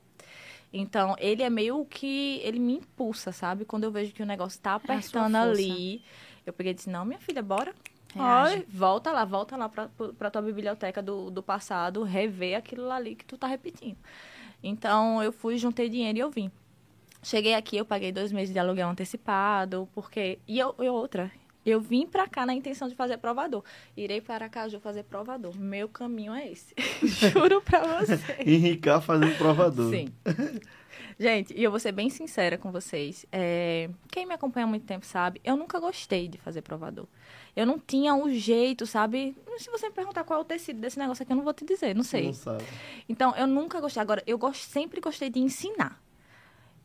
[0.72, 3.64] Então, ele é meio que ele me impulsa, sabe?
[3.64, 5.42] Quando eu vejo que o negócio tá É apertando força.
[5.52, 6.02] ali,
[6.46, 7.74] eu peguei e disse: "Não, minha filha, bora.
[8.16, 13.16] Olha, volta lá, volta lá pra, pra tua biblioteca do, do passado, rever aquilo ali
[13.16, 13.98] que tu tá repetindo.
[14.64, 16.52] Então, eu fui, juntei dinheiro e eu vim.
[17.22, 20.40] Cheguei aqui, eu paguei dois meses de aluguel antecipado, porque...
[20.48, 21.32] E eu, eu outra,
[21.68, 23.62] eu vim pra cá na intenção de fazer provador.
[23.96, 25.54] Irei para Aracaju fazer provador.
[25.60, 26.74] Meu caminho é esse.
[27.04, 28.38] Juro pra você.
[28.46, 29.92] Enricar fazendo provador.
[29.92, 30.08] Sim.
[31.20, 33.26] Gente, e eu vou ser bem sincera com vocês.
[33.32, 37.08] É, quem me acompanha há muito tempo sabe, eu nunca gostei de fazer provador.
[37.58, 39.36] Eu não tinha o jeito, sabe?
[39.58, 41.66] Se você me perguntar qual é o tecido desse negócio aqui, eu não vou te
[41.66, 42.28] dizer, não sei.
[42.28, 42.64] Não sabe.
[43.10, 44.00] Então, eu nunca gostei.
[44.00, 46.00] Agora, eu gosto, sempre gostei de ensinar.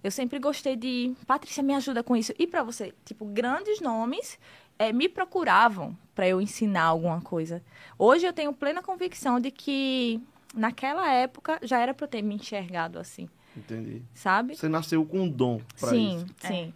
[0.02, 1.12] Eu sempre gostei de.
[1.26, 2.32] Patrícia, me ajuda com isso.
[2.38, 4.38] E pra você, tipo, grandes nomes
[4.78, 7.62] eh, me procuravam pra eu ensinar alguma coisa.
[7.98, 10.22] Hoje eu tenho plena convicção de que
[10.54, 14.00] naquela época já era pra eu ter me enxergado assim, Entendi.
[14.14, 14.56] sabe?
[14.56, 16.26] Você nasceu com um dom pra sim, isso.
[16.38, 16.74] sim.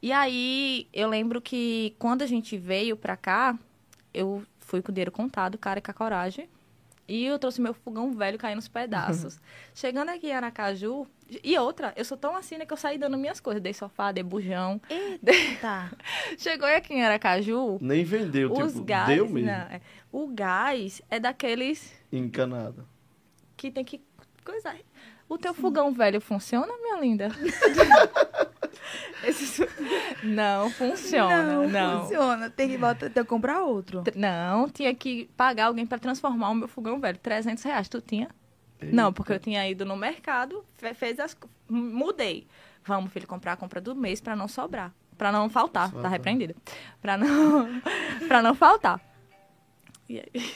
[0.00, 3.58] E aí, eu lembro que quando a gente veio pra cá,
[4.14, 6.48] eu fui com o dinheiro contado, cara com a coragem.
[7.08, 9.40] E eu trouxe meu fogão velho caindo nos pedaços.
[9.74, 11.06] Chegando aqui em Aracaju,
[11.42, 13.62] e outra, eu sou tão assim né, que eu saí dando minhas coisas.
[13.62, 14.78] Dei sofá, dei bujão.
[15.60, 15.90] Tá.
[16.36, 19.08] Chegou aqui em Aracaju, Nem vendeu, os tipo, gás.
[19.08, 19.50] deu mesmo.
[19.50, 19.80] não, é.
[20.12, 22.86] o gás é daqueles Encanado.
[23.56, 24.02] que tem que
[24.44, 24.76] coisar.
[25.28, 27.28] O teu fogão velho funciona, minha linda?
[30.22, 32.02] Não funciona, não.
[32.02, 32.50] funciona.
[32.50, 34.02] Tem que, botar, tem que comprar outro.
[34.02, 37.18] Tr- Não, tinha que pagar alguém para transformar o meu fogão velho.
[37.18, 38.28] 300 reais, tu tinha?
[38.80, 41.36] Não, porque eu tinha ido no mercado, fe- fez as...
[41.68, 42.46] Mudei.
[42.84, 44.92] Vamos, filho, comprar a compra do mês para não sobrar.
[45.16, 46.10] Para não faltar, tá Faltar.
[46.12, 46.54] repreendido.
[47.02, 47.68] Para não,
[48.28, 49.00] pra não faltar.
[50.08, 50.54] E aí?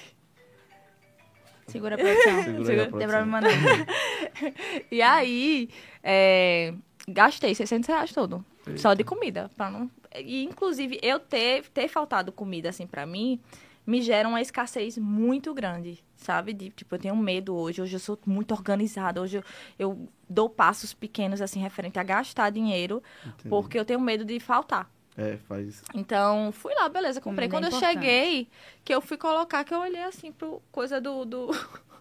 [1.67, 2.43] Segura a produção.
[2.45, 3.09] Segura a Segura- Não tem produção.
[3.09, 3.51] problema não.
[4.91, 5.69] E aí,
[6.03, 6.75] é,
[7.09, 8.45] gastei 600 reais todo.
[8.67, 8.79] Eita.
[8.79, 9.51] Só de comida.
[9.57, 9.91] Pra não...
[10.15, 13.41] E, inclusive, eu ter, ter faltado comida, assim, pra mim,
[13.87, 16.53] me gera uma escassez muito grande, sabe?
[16.53, 17.83] De, tipo, eu tenho medo hoje.
[17.83, 19.21] Hoje eu sou muito organizada.
[19.21, 19.45] Hoje eu,
[19.79, 23.49] eu dou passos pequenos, assim, referente a gastar dinheiro, Entendi.
[23.49, 24.89] porque eu tenho medo de faltar.
[25.17, 25.83] É, faz.
[25.95, 27.47] Então, fui lá, beleza, comprei.
[27.47, 27.93] É Quando eu importante.
[27.95, 28.49] cheguei,
[28.85, 31.25] que eu fui colocar, que eu olhei assim pro coisa do.
[31.25, 31.51] Do,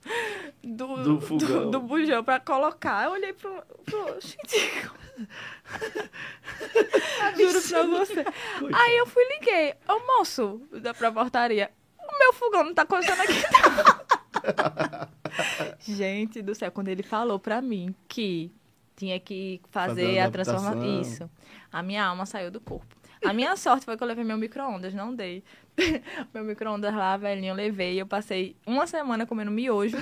[0.64, 1.66] do, Do fogão.
[1.66, 3.06] do, do bujão pra colocar.
[3.06, 3.62] Eu olhei pro.
[3.86, 4.58] pro gente.
[7.38, 8.26] Juro pra você.
[8.74, 9.74] Aí eu fui e liguei.
[9.88, 14.02] Ô moço da pra portaria, o meu fogão não tá coçando aqui, não.
[15.80, 18.52] Gente do céu, quando ele falou pra mim que
[18.96, 21.02] tinha que fazer, Fazer a a transformação.
[21.02, 21.30] Isso.
[21.72, 22.96] A minha alma saiu do corpo.
[23.24, 25.44] A minha sorte foi que eu levei meu micro-ondas, não dei.
[26.34, 28.00] meu micro-ondas lá, velhinho, eu levei.
[28.00, 29.98] Eu passei uma semana comendo miojo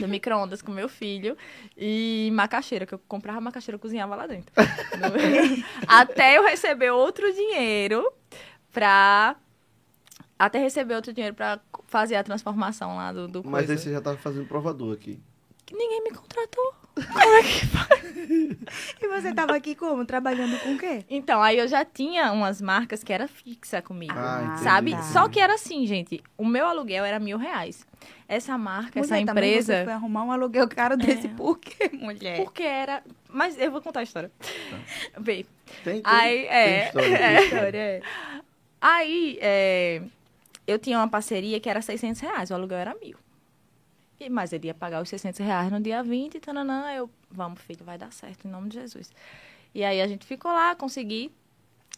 [0.00, 1.36] do micro-ondas com meu filho
[1.76, 4.52] e macaxeira, que eu comprava macaxeira e cozinhava lá dentro.
[5.86, 8.10] Até eu receber outro dinheiro
[8.72, 9.36] pra.
[10.38, 13.72] Até receber outro dinheiro pra fazer a transformação lá do, do Mas coisa.
[13.72, 15.20] aí você já tava fazendo provador aqui.
[15.66, 16.74] Que Ninguém me contratou.
[17.06, 18.08] Como é que faz?
[19.00, 20.04] E você tava aqui como?
[20.04, 21.04] Trabalhando com o quê?
[21.08, 24.14] Então, aí eu já tinha umas marcas que era fixa comigo.
[24.16, 24.62] Ah, entendi.
[24.62, 24.90] sabe?
[24.92, 25.02] tá.
[25.02, 26.22] Só que era assim, gente.
[26.36, 27.86] O meu aluguel era mil reais.
[28.28, 29.78] Essa marca, essa Mulher, também empresa.
[29.78, 31.28] Você foi arrumar um aluguel caro desse.
[31.28, 32.36] Por quê, mulher?
[32.36, 33.02] Porque era.
[33.28, 34.30] Mas eu vou contar a história.
[35.18, 35.46] Bem,
[35.82, 36.46] Tem, tem, aí.
[36.46, 36.86] É.
[36.86, 37.44] história, é.
[37.44, 37.78] história.
[37.78, 38.02] é.
[38.80, 40.02] Aí, é,
[40.66, 43.16] eu tinha uma parceria que era 600 reais, o aluguel era mil.
[44.20, 47.60] E, mas ele ia pagar os 600 reais no dia 20, e tananã, eu, vamos,
[47.60, 49.12] filho, vai dar certo, em nome de Jesus.
[49.74, 51.30] E aí a gente ficou lá, consegui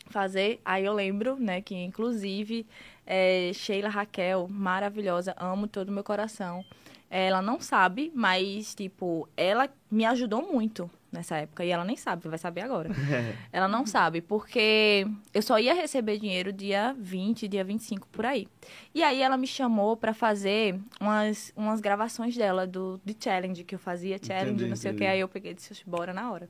[0.09, 0.61] fazer.
[0.65, 2.67] Aí eu lembro, né, que inclusive
[3.07, 6.65] é, Sheila Raquel, maravilhosa, amo todo o meu coração.
[7.09, 11.65] Ela não sabe, mas, tipo, ela me ajudou muito nessa época.
[11.65, 12.91] E ela nem sabe, vai saber agora.
[13.53, 18.47] Ela não sabe, porque eu só ia receber dinheiro dia 20, dia 25, por aí.
[18.95, 23.75] E aí ela me chamou pra fazer umas, umas gravações dela, do, de challenge, que
[23.75, 25.05] eu fazia challenge, Entendi, não sei o que.
[25.05, 25.13] entendi.
[25.13, 26.49] Aí eu peguei e disse, "Oxe, bora na hora.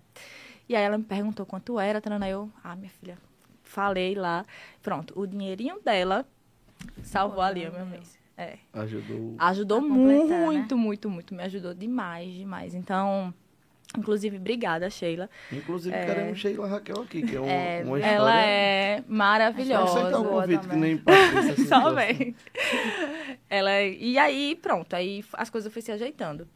[0.68, 3.18] E aí ela me perguntou quanto era, tanana, eu, ah, minha filha,
[3.62, 4.44] falei lá.
[4.82, 6.26] Pronto, o dinheirinho dela
[7.02, 8.18] salvou ali o meu mês.
[8.36, 8.56] É.
[8.72, 9.34] Ajudou.
[9.36, 10.44] Ajudou completar, né?
[10.46, 11.34] muito, muito, muito.
[11.34, 12.74] Me ajudou demais, demais.
[12.74, 13.34] Então,
[13.98, 15.28] inclusive, obrigada, Sheila.
[15.52, 16.04] Inclusive, É.
[16.06, 18.04] queremos Sheila Raquel aqui, que é uma, É, uma história...
[18.16, 20.02] ela é maravilhosa.
[20.02, 21.52] Não sei um convite que nem Patrícia.
[21.52, 22.34] assim, Só vem.
[23.48, 26.46] Ela, e aí, pronto, aí as coisas foram se ajeitando,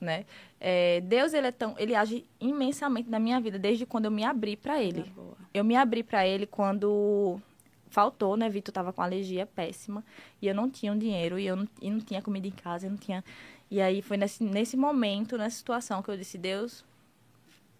[0.00, 0.24] né?
[0.60, 4.24] É, Deus, ele é tão, ele age imensamente na minha vida desde quando eu me
[4.24, 5.04] abri pra ele.
[5.14, 5.36] boa.
[5.52, 7.40] Eu me abri pra ele quando
[7.88, 8.48] faltou, né?
[8.48, 10.04] Vitor tava com alergia péssima
[10.42, 12.86] e eu não tinha um dinheiro e eu não, e não tinha comida em casa,
[12.86, 13.22] eu não tinha.
[13.70, 16.84] E aí foi nesse, nesse momento, nessa situação que eu disse, Deus,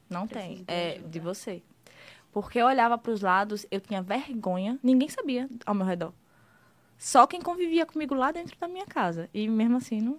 [0.08, 1.62] não tem, Preciso de é de você.
[2.32, 6.12] Porque eu olhava para os lados, eu tinha vergonha, ninguém sabia ao meu redor.
[6.98, 9.28] Só quem convivia comigo lá dentro da minha casa.
[9.32, 10.18] E mesmo assim, não.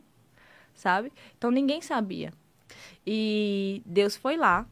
[0.73, 1.11] Sabe?
[1.37, 2.31] Então ninguém sabia.
[3.05, 4.65] E Deus foi lá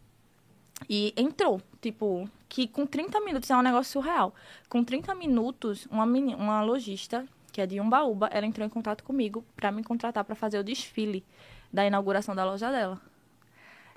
[0.89, 1.61] e entrou.
[1.81, 4.33] Tipo, que com 30 minutos é um negócio surreal.
[4.69, 9.45] Com 30 minutos, uma, uma lojista, que é de Umbaúba, ela entrou em contato comigo
[9.55, 11.23] para me contratar para fazer o desfile
[11.71, 12.99] da inauguração da loja dela.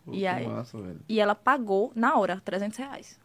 [0.05, 0.47] Pô, E aí?
[0.47, 1.01] massa, velho.
[1.09, 3.19] E ela pagou na hora 300 reais.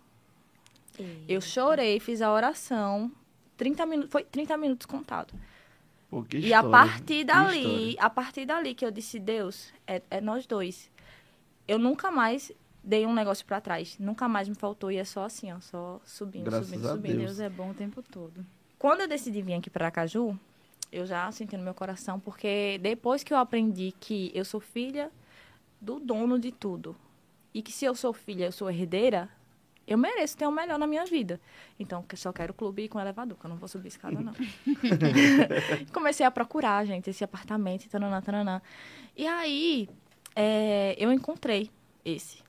[1.28, 3.12] Eu chorei, fiz a oração.
[3.58, 5.34] 30 minutos, foi 30 minutos contado.
[6.10, 7.96] Pô, que E a história, partir dali, história.
[8.00, 10.90] a partir dali que eu disse, Deus, é, é nós dois.
[11.68, 12.52] Eu nunca mais
[12.84, 13.98] dei um negócio pra trás.
[14.00, 17.18] Nunca mais me faltou e é só assim, ó, só subindo, Graças subindo, subindo.
[17.18, 17.38] Deus.
[17.38, 18.46] Deus é bom o tempo todo.
[18.82, 20.36] Quando eu decidi vir aqui para Aracaju,
[20.92, 25.12] eu já senti no meu coração, porque depois que eu aprendi que eu sou filha
[25.80, 26.96] do dono de tudo,
[27.54, 29.30] e que se eu sou filha, eu sou herdeira,
[29.86, 31.40] eu mereço ter o melhor na minha vida.
[31.80, 34.34] Então, eu só quero clube com elevador, que eu não vou subir escada, não.
[35.94, 38.64] Comecei a procurar, gente, esse apartamento, tananã, tananã.
[39.16, 39.88] E aí,
[40.36, 41.70] é, eu encontrei
[42.04, 42.42] esse.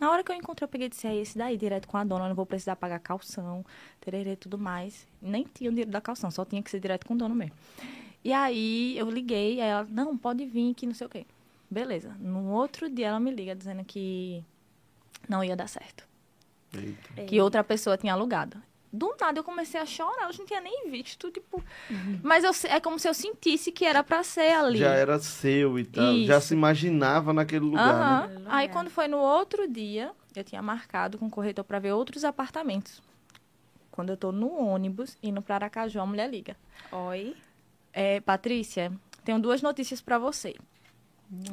[0.00, 2.04] Na hora que eu encontrei, eu peguei e disse, é esse daí, direto com a
[2.04, 3.64] dona, eu não vou precisar pagar calção,
[4.00, 5.06] tererê, tudo mais.
[5.20, 7.54] Nem tinha o dinheiro da calção, só tinha que ser direto com o dono mesmo.
[8.24, 11.26] E aí, eu liguei, aí ela, não, pode vir que não sei o quê.
[11.70, 12.14] Beleza.
[12.20, 14.44] No outro dia, ela me liga dizendo que
[15.28, 16.06] não ia dar certo.
[16.72, 17.24] Eita.
[17.24, 18.62] Que outra pessoa tinha alugado.
[18.92, 21.62] Do nada, eu comecei a chorar, eu não tinha nem visto, tipo...
[22.22, 24.78] Mas eu, é como se eu sentisse que era pra ser ali.
[24.78, 26.16] Já era seu e tal.
[26.24, 26.48] Já Isso.
[26.48, 28.34] se imaginava naquele lugar, né?
[28.36, 28.46] Aham.
[28.48, 32.24] Aí quando foi no outro dia, eu tinha marcado com o corretor para ver outros
[32.24, 33.02] apartamentos.
[33.90, 36.56] Quando eu tô no ônibus indo para Aracaju, a mulher liga.
[36.92, 37.36] Oi.
[37.92, 38.92] É, Patrícia,
[39.24, 40.54] tenho duas notícias para você.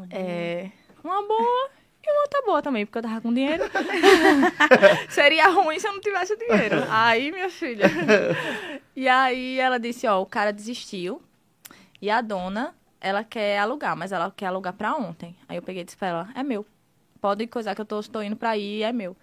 [0.09, 0.69] É,
[1.03, 1.69] uma boa
[2.07, 3.63] e uma outra boa também, porque eu tava com dinheiro.
[5.09, 6.77] Seria ruim se eu não tivesse dinheiro.
[6.89, 7.85] Aí, minha filha.
[8.95, 11.21] E aí ela disse, ó, o cara desistiu
[12.01, 15.35] e a dona, ela quer alugar, mas ela quer alugar pra ontem.
[15.47, 16.65] Aí eu peguei e disse pra ela, é meu.
[17.19, 19.15] Pode coisar que eu tô, tô indo pra ir, é meu.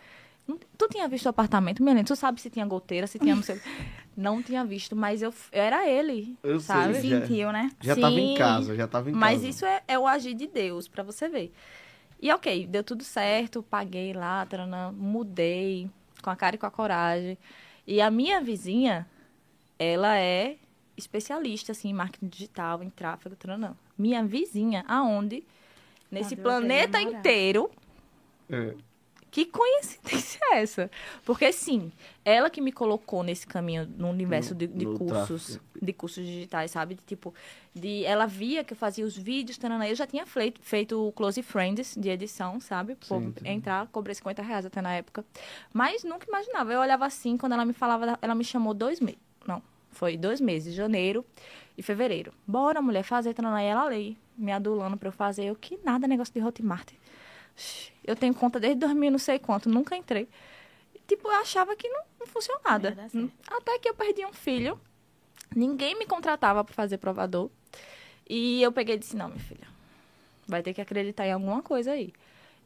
[0.77, 2.05] Tu tinha visto o apartamento, menina?
[2.05, 3.61] Tu sabe se tinha goteira, se tinha não sei.
[4.17, 6.95] Não tinha visto, mas eu, era ele, Eu sei, sabe?
[6.95, 7.71] já- Sentiu, né?
[7.81, 9.49] Já tava em Sim, casa, já tava em Mas casa.
[9.49, 11.53] isso é, é o agir de Deus, pra você ver.
[12.23, 15.91] E ok, deu tudo certo, paguei lá, taranã, mudei
[16.23, 17.37] com a cara e com a coragem.
[17.85, 19.09] E a minha vizinha,
[19.77, 20.57] ela é
[20.97, 23.75] especialista assim, em marketing digital, em tráfego, taranã.
[23.99, 25.45] Minha vizinha, aonde?
[26.09, 27.69] Nesse planeta inteiro,
[28.49, 28.77] É.
[29.33, 30.89] que coincidência é essa?
[31.25, 31.91] Porque sim,
[32.25, 35.65] ela que me colocou nesse caminho no universo No- de, de no cursos, tráfico.
[35.85, 36.95] de cursos digitais, sabe?
[36.95, 37.35] De, tipo,
[37.75, 41.11] de ela via que eu fazia os vídeos, tanana, eu já tinha feito, feito o
[41.13, 42.95] Close Friends de edição, sabe?
[42.95, 45.25] Por Sim, entrar, cobrei 50 reais até na época.
[45.73, 46.73] Mas nunca imaginava.
[46.73, 49.19] Eu olhava assim, quando ela me falava, ela me chamou dois meses.
[49.47, 51.25] Não, foi dois meses, janeiro
[51.77, 52.33] e fevereiro.
[52.47, 53.63] Bora, mulher, fazer, tanana.
[53.63, 55.45] E ela lei, me adulando pra eu fazer.
[55.47, 56.91] Eu que nada, negócio de Hotmart.
[58.05, 60.29] Eu tenho conta desde 2000 não sei quanto, nunca entrei.
[61.07, 62.79] Tipo, eu achava que não, não funcionava.
[63.19, 63.31] Não.
[63.59, 64.81] Até que eu perdi um filho.
[65.55, 67.51] Ninguém me contratava pra fazer provador.
[68.29, 69.67] E eu peguei e disse, não, minha filha,
[70.47, 72.13] vai ter que acreditar em alguma coisa aí.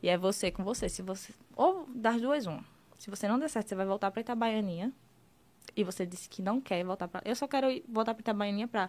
[0.03, 0.89] E é você com você.
[0.89, 1.33] Se você.
[1.57, 2.65] Ou das duas, uma.
[2.99, 4.93] Se você não der certo, você vai voltar pra Itabaianinha.
[5.75, 7.21] E você disse que não quer voltar pra.
[7.25, 8.89] Eu só quero ir- voltar pra Itabaianinha pra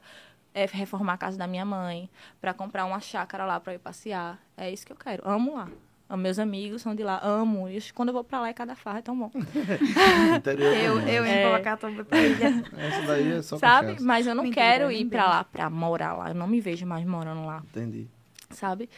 [0.53, 3.79] é, reformar a casa da minha mãe, pra comprar uma chácara lá pra eu ir
[3.79, 4.39] passear.
[4.55, 5.27] É isso que eu quero.
[5.27, 5.69] Amo lá.
[6.15, 7.19] Meus amigos são de lá.
[7.21, 7.67] Amo.
[7.69, 9.29] E quando eu vou pra lá é cada farra, é tão bom.
[10.37, 11.49] Interior Eu, eu É.
[11.49, 12.63] pra Catuba pra ilha.
[12.77, 13.87] Essa daí é só sabe?
[13.87, 14.05] cachaça.
[14.05, 16.29] Mas eu não Mentira, quero ir pra lá pra morar lá.
[16.29, 17.61] Eu não me vejo mais morando lá.
[17.69, 18.07] Entendi.
[18.51, 18.89] sabe?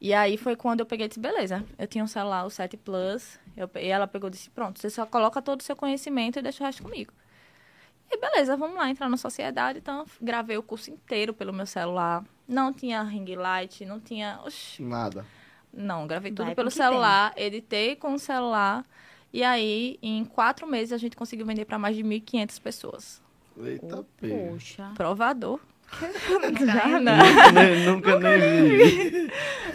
[0.00, 2.76] E aí foi quando eu peguei e disse, beleza, eu tinha um celular, o 7
[2.76, 6.38] Plus, eu, e ela pegou e disse, pronto, você só coloca todo o seu conhecimento
[6.38, 7.10] e deixa o resto comigo.
[8.10, 12.22] E beleza, vamos lá, entrar na sociedade, então gravei o curso inteiro pelo meu celular,
[12.46, 15.24] não tinha ring light, não tinha, oxi, Nada.
[15.76, 18.84] Não, gravei tudo Vai pelo celular, editei com o celular,
[19.32, 23.22] e aí em quatro meses a gente conseguiu vender para mais de 1.500 pessoas.
[23.62, 24.34] Eita, pega.
[24.50, 24.92] Poxa.
[24.94, 25.60] Provador.
[26.64, 27.16] Já, né?
[27.18, 29.30] Nunca nem, nunca nem vi.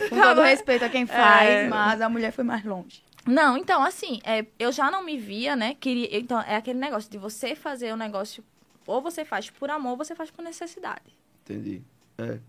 [0.09, 1.67] Com todo respeito a quem faz, É.
[1.67, 3.03] mas a mulher foi mais longe.
[3.25, 5.75] Não, então, assim, é, eu já não me via, né?
[5.79, 8.43] Queria, então, é aquele negócio de você fazer o negócio,
[8.87, 11.15] ou você faz por amor, ou você faz por necessidade.
[11.43, 11.81] Entendi.
[12.17, 12.39] É,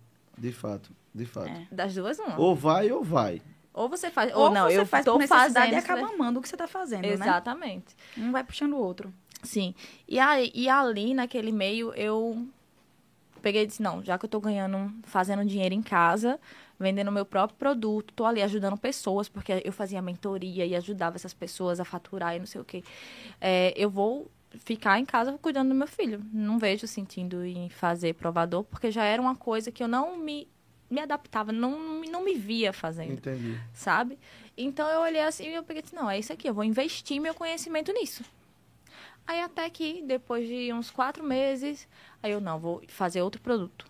[0.41, 1.49] de fato, de fato.
[1.49, 1.67] É.
[1.71, 2.41] Das duas, uma.
[2.41, 3.43] Ou vai ou vai.
[3.73, 5.73] Ou você faz, Ou, ou, não, você eu faz tô por necessidade fazendo...
[5.73, 7.13] e acaba amando o que você tá fazendo, né?
[7.13, 7.95] Exatamente.
[8.19, 9.13] Um vai puxando o outro.
[9.43, 9.75] Sim.
[10.09, 12.47] E, aí, e ali, naquele meio, eu
[13.41, 16.39] peguei e disse, não, já que eu tô ganhando, fazendo dinheiro em casa,
[16.79, 21.33] vendendo meu próprio produto, tô ali ajudando pessoas, porque eu fazia mentoria e ajudava essas
[21.33, 22.83] pessoas a faturar e não sei o quê.
[23.41, 26.25] É, eu vou ficar em casa cuidando do meu filho.
[26.33, 30.49] Não vejo sentido em fazer provador, porque já era uma coisa que eu não me,
[30.91, 33.59] me adaptava, não, me- não me via fazendo Entendi.
[33.73, 34.19] sabe?
[34.57, 37.21] Então eu olhei assim e eu peguei disse, não, é isso aqui, eu vou investir
[37.21, 38.25] meu conhecimento nisso.
[39.27, 41.87] Aí até que, depois de uns quatro meses,
[42.23, 43.87] aí eu, não, vou fazer outro produto.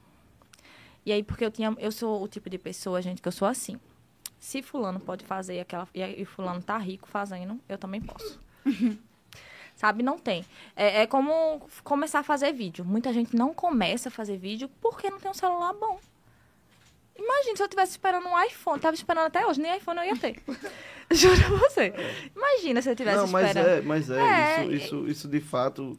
[1.04, 3.48] E aí, porque eu tinha, eu sou o tipo de pessoa, gente, que eu sou
[3.48, 3.80] assim.
[4.38, 8.38] Se fulano pode fazer aquela, e fulano tá rico fazendo, eu também posso.
[9.80, 10.44] Sabe, não tem.
[10.76, 12.84] É, é como começar a fazer vídeo.
[12.84, 15.98] Muita gente não começa a fazer vídeo porque não tem um celular bom.
[17.16, 18.78] Imagina se eu tivesse esperando um iPhone.
[18.78, 20.38] Tava esperando até hoje, nem iPhone eu ia ter.
[21.10, 21.94] Juro a você.
[22.36, 23.68] Imagina se eu tivesse Não, mas esperando.
[23.70, 25.98] é, mas é, É, isso, isso, isso de fato.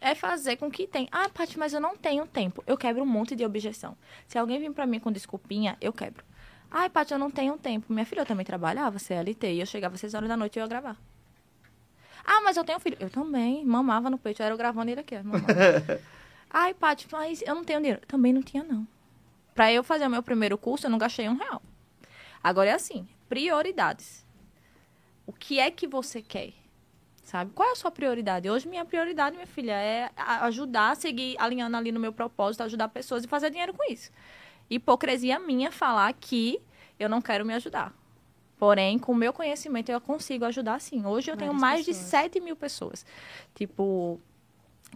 [0.00, 1.06] É fazer com que tem.
[1.12, 2.64] Ah, Paty, mas eu não tenho tempo.
[2.66, 3.98] Eu quebro um monte de objeção.
[4.26, 6.24] Se alguém vir pra mim com desculpinha, eu quebro.
[6.70, 7.92] Ai, Paty, eu não tenho tempo.
[7.92, 10.58] Minha filha, eu também trabalhava, CLT, e eu chegava às 6 horas da noite e
[10.58, 10.96] eu ia gravar.
[12.32, 12.96] Ah, mas eu tenho filho.
[13.00, 13.64] Eu também.
[13.64, 14.40] Mamava no peito.
[14.40, 15.16] Eu era gravando ele aqui.
[15.20, 15.44] mamava.
[16.48, 18.00] Ai, Paty, mas eu não tenho dinheiro.
[18.06, 18.86] Também não tinha, não.
[19.54, 21.60] Pra eu fazer o meu primeiro curso, eu não gastei um real.
[22.42, 24.24] Agora é assim, prioridades.
[25.26, 26.52] O que é que você quer?
[27.22, 27.50] Sabe?
[27.52, 28.48] Qual é a sua prioridade?
[28.48, 32.88] Hoje, minha prioridade, minha filha, é a- ajudar, seguir alinhando ali no meu propósito, ajudar
[32.88, 34.10] pessoas e fazer dinheiro com isso.
[34.68, 36.60] Hipocrisia minha falar que
[36.98, 37.92] eu não quero me ajudar.
[38.60, 41.06] Porém, com o meu conhecimento, eu consigo ajudar sim.
[41.06, 42.10] Hoje eu tenho Várias mais de pessoas.
[42.10, 43.06] 7 mil pessoas.
[43.54, 44.20] Tipo,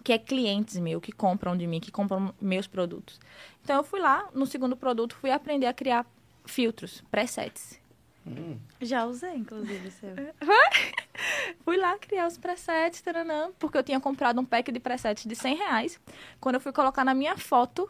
[0.05, 3.19] que é clientes meus, que compram de mim, que compram meus produtos.
[3.63, 6.05] Então, eu fui lá, no segundo produto, fui aprender a criar
[6.45, 7.81] filtros, presets.
[8.27, 10.11] Hum, Já usei, inclusive, seu.
[11.65, 15.35] Fui lá criar os presets, taranã, porque eu tinha comprado um pack de presets de
[15.35, 16.01] 100 reais.
[16.39, 17.89] Quando eu fui colocar na minha foto,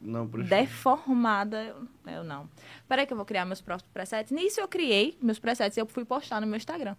[0.00, 0.48] não prefiro.
[0.56, 2.48] deformada, eu, não.
[2.88, 4.32] Peraí que eu vou criar meus próprios presets.
[4.32, 6.96] Nisso eu criei meus presets e eu fui postar no meu Instagram.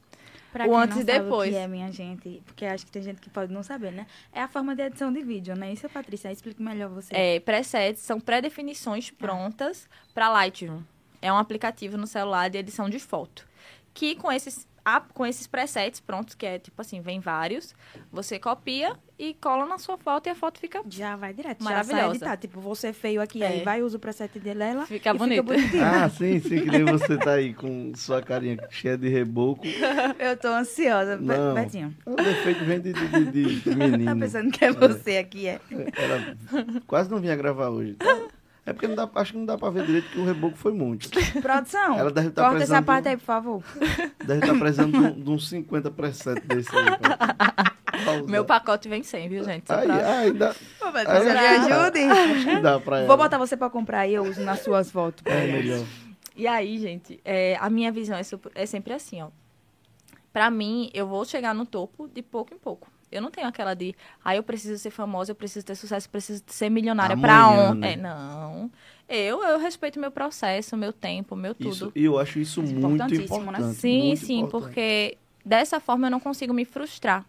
[0.52, 1.50] Pra O quem antes não e depois.
[1.50, 2.44] O que é, minha gente?
[2.46, 4.06] Porque acho que tem gente que pode não saber, né?
[4.34, 5.72] É a forma de edição de vídeo, né?
[5.72, 7.16] Isso, Patrícia, explica melhor você.
[7.16, 10.82] É, presets são pré-definições prontas para Lightroom.
[11.22, 13.48] É um aplicativo no celular de edição de foto.
[13.94, 17.74] Que com esses, ah, com esses presets prontos, que é tipo assim, vem vários,
[18.12, 21.64] você copia e cola na sua foto e a foto fica Já vai direto.
[21.64, 21.98] Maravilhosa.
[22.02, 22.38] Já sai editar.
[22.38, 23.48] Tipo, você é feio aqui, É.
[23.48, 25.44] aí vai, usa o preset dele, ela Fica e bonito.
[25.44, 25.84] fica bonitinho.
[25.86, 29.62] Ah, sim, sim, que nem você tá aí com sua carinha cheia de reboco.
[30.18, 31.18] Eu tô ansiosa.
[31.18, 31.54] Não.
[31.54, 34.20] Betinho, O defeito vem de, de, de, de tá menino.
[34.20, 35.60] pensando que é você aqui, é?
[35.96, 36.36] Ela
[36.88, 37.94] quase não vinha gravar hoje.
[37.94, 38.20] Tá,
[38.66, 40.72] É porque não dá, acho que não dá pra ver direito que o reboco foi
[40.72, 41.10] muito.
[41.42, 43.64] Produção, Ela deve estar corta essa parte aí, por favor.
[44.24, 46.86] Deve estar precisando de, um- de uns 50 preset desse aí.
[46.98, 48.24] pra-.
[48.28, 49.68] Meu pacote vem 100, viu, gente?
[49.68, 52.00] Só Aí, pra- aí dá, Você Aí me ela- ajude?
[52.02, 53.08] acho que dá pra ela.
[53.08, 55.24] Vou botar você pra comprar e eu uso nas suas fotos.
[55.26, 55.84] É melhor.
[56.36, 59.30] E aí, gente, é, a minha visão é, sup- é sempre assim, ó.
[60.32, 62.91] Pra mim, eu vou chegar no topo de pouco em pouco.
[63.12, 66.12] Eu não tenho aquela de, ah, eu preciso ser famosa, eu preciso ter sucesso, eu
[66.12, 67.80] preciso ser milionária pra Amanhã, onde?
[67.80, 67.94] né?
[67.94, 68.72] É, não.
[69.10, 71.70] Eu, eu respeito meu processo, meu tempo, meu tudo.
[71.70, 73.58] Isso, e eu acho isso é muito importantíssimo, né?
[73.60, 73.76] importante.
[73.76, 74.64] Sim, muito sim, importante.
[74.64, 77.26] porque dessa forma eu não consigo me frustrar,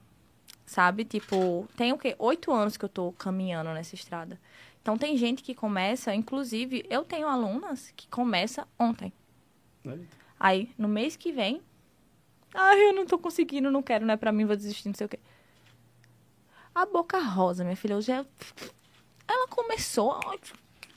[0.65, 1.05] sabe?
[1.05, 2.15] Tipo, tem o quê?
[2.21, 4.39] Oito anos que eu tô caminhando nessa estrada.
[4.81, 9.13] Então tem gente que começa, inclusive, eu tenho alunas que começa ontem.
[10.39, 11.61] Aí, no mês que vem,
[12.55, 15.07] ai, eu não tô conseguindo, não quero, não é pra mim, vou desistir, não sei
[15.07, 15.19] o quê.
[16.75, 18.25] A Boca Rosa, minha filha, hoje é...
[19.29, 20.19] Ela começou,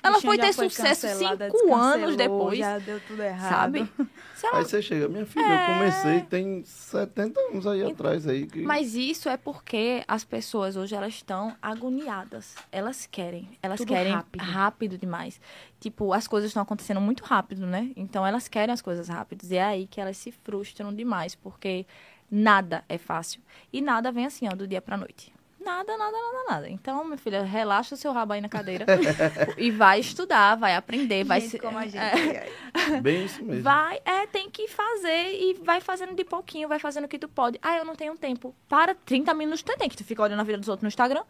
[0.06, 3.50] ela foi ter foi sucesso cinco anos depois, Já deu tudo errado.
[3.50, 3.90] sabe?
[4.44, 5.64] Ela Aí você chega, minha filha, É.
[5.64, 8.46] eu comecei tem 70 anos aí atrás aí.
[8.46, 8.62] Que...
[8.62, 12.54] Mas isso é porque as pessoas hoje elas estão agoniadas.
[12.72, 14.42] Elas querem, elas Tudo querem rápido.
[14.42, 14.98] rápido.
[15.00, 15.42] demais.
[15.80, 17.92] Tipo, as coisas estão acontecendo muito rápido, né?
[17.96, 21.88] Então elas querem as coisas rápidas e é aí que elas se frustram demais, porque
[22.30, 23.42] nada é fácil
[23.74, 25.34] e nada vem assim, ó, do dia pra noite.
[25.66, 26.70] Nada, nada, nada, nada.
[26.70, 28.86] Então, minha filha, relaxa o seu rabo aí na cadeira
[29.58, 31.98] e vai estudar, vai aprender, vai Gente se como a gente.
[31.98, 33.64] é, Bem isso mesmo.
[33.64, 37.28] Vai, é, tem que fazer e vai fazendo de pouquinho, vai fazendo o que tu
[37.28, 37.58] pode.
[37.64, 38.56] Ah, eu não tenho tempo.
[38.70, 41.24] Para 30 minutos tu tem, que tu fica olhando a vida dos outros no Instagram.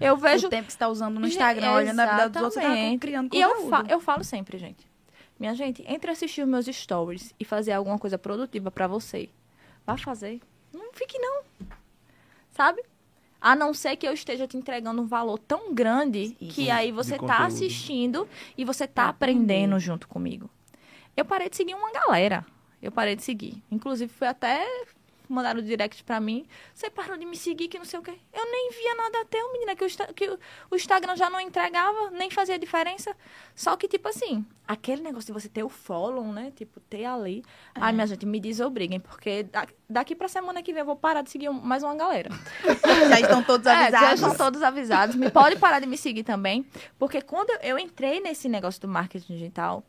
[0.00, 0.46] Eu vejo.
[0.46, 2.92] O tempo que você tá usando no Gente, Instagram, olhando a vida dos outros, você
[2.92, 4.88] tá criando E eu, fa- eu falo sempre, gente.
[5.38, 9.30] Minha gente, entre assistir os meus stories e fazer alguma coisa produtiva pra você,
[9.84, 10.40] vá fazer.
[10.72, 11.42] Não fique não.
[12.52, 12.82] Sabe?
[13.40, 16.86] A não ser que eu esteja te entregando um valor tão grande que Sim, aí
[16.88, 17.42] de você tá conteúdo.
[17.46, 20.50] assistindo e você tá Pra aprendendo junto comigo.
[21.16, 22.44] Eu parei de seguir uma galera.
[22.82, 23.62] Eu parei de seguir.
[23.70, 24.66] Inclusive, foi até
[25.32, 26.46] mandaram direct pra mim.
[26.74, 28.14] Você parou de me seguir, que não sei o quê.
[28.32, 30.30] Eu nem via nada teu, menina, que o, que
[30.70, 33.14] o- Instagram já não entregava, nem fazia diferença.
[33.54, 36.52] Só que, tipo assim, aquele negócio de você ter o follow, né?
[36.56, 37.44] Tipo, ter ali.
[37.74, 41.22] Ai, minha gente, me desobriguem, porque da- daqui pra semana que vem eu vou parar
[41.22, 42.30] de seguir mais uma galera.
[43.08, 44.20] Já estão todos É, já avisados.
[44.20, 45.16] estão todos avisados.
[45.16, 46.66] Me pode parar de me seguir também.
[46.98, 49.84] Porque quando eu entrei nesse negócio do marketing digital,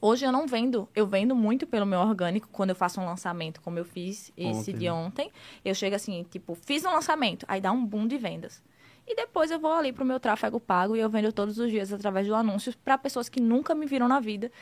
[0.00, 0.88] hoje eu não vendo.
[0.94, 4.70] Eu vendo muito pelo meu orgânico quando eu faço um lançamento, como eu fiz esse
[4.70, 4.78] Ontem.
[4.78, 5.32] de ontem.
[5.64, 8.62] Eu chego assim, tipo, fiz um lançamento, aí dá um boom de vendas.
[9.06, 11.92] E depois eu vou ali pro meu tráfego pago e eu vendo todos os dias
[11.92, 14.52] através do anúncio para pessoas que nunca me viram na vida.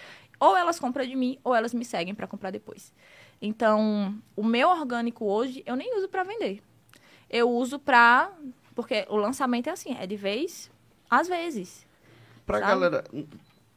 [0.41, 2.93] Ou elas compram de mim, ou elas me seguem para comprar depois.
[3.43, 6.63] Então, o meu orgânico hoje eu nem uso para vender.
[7.29, 8.33] Eu uso pra.
[8.75, 10.71] Porque o lançamento é assim, é de vez,
[11.11, 11.87] às vezes.
[12.47, 12.71] Pra Sabe?
[12.71, 13.05] galera,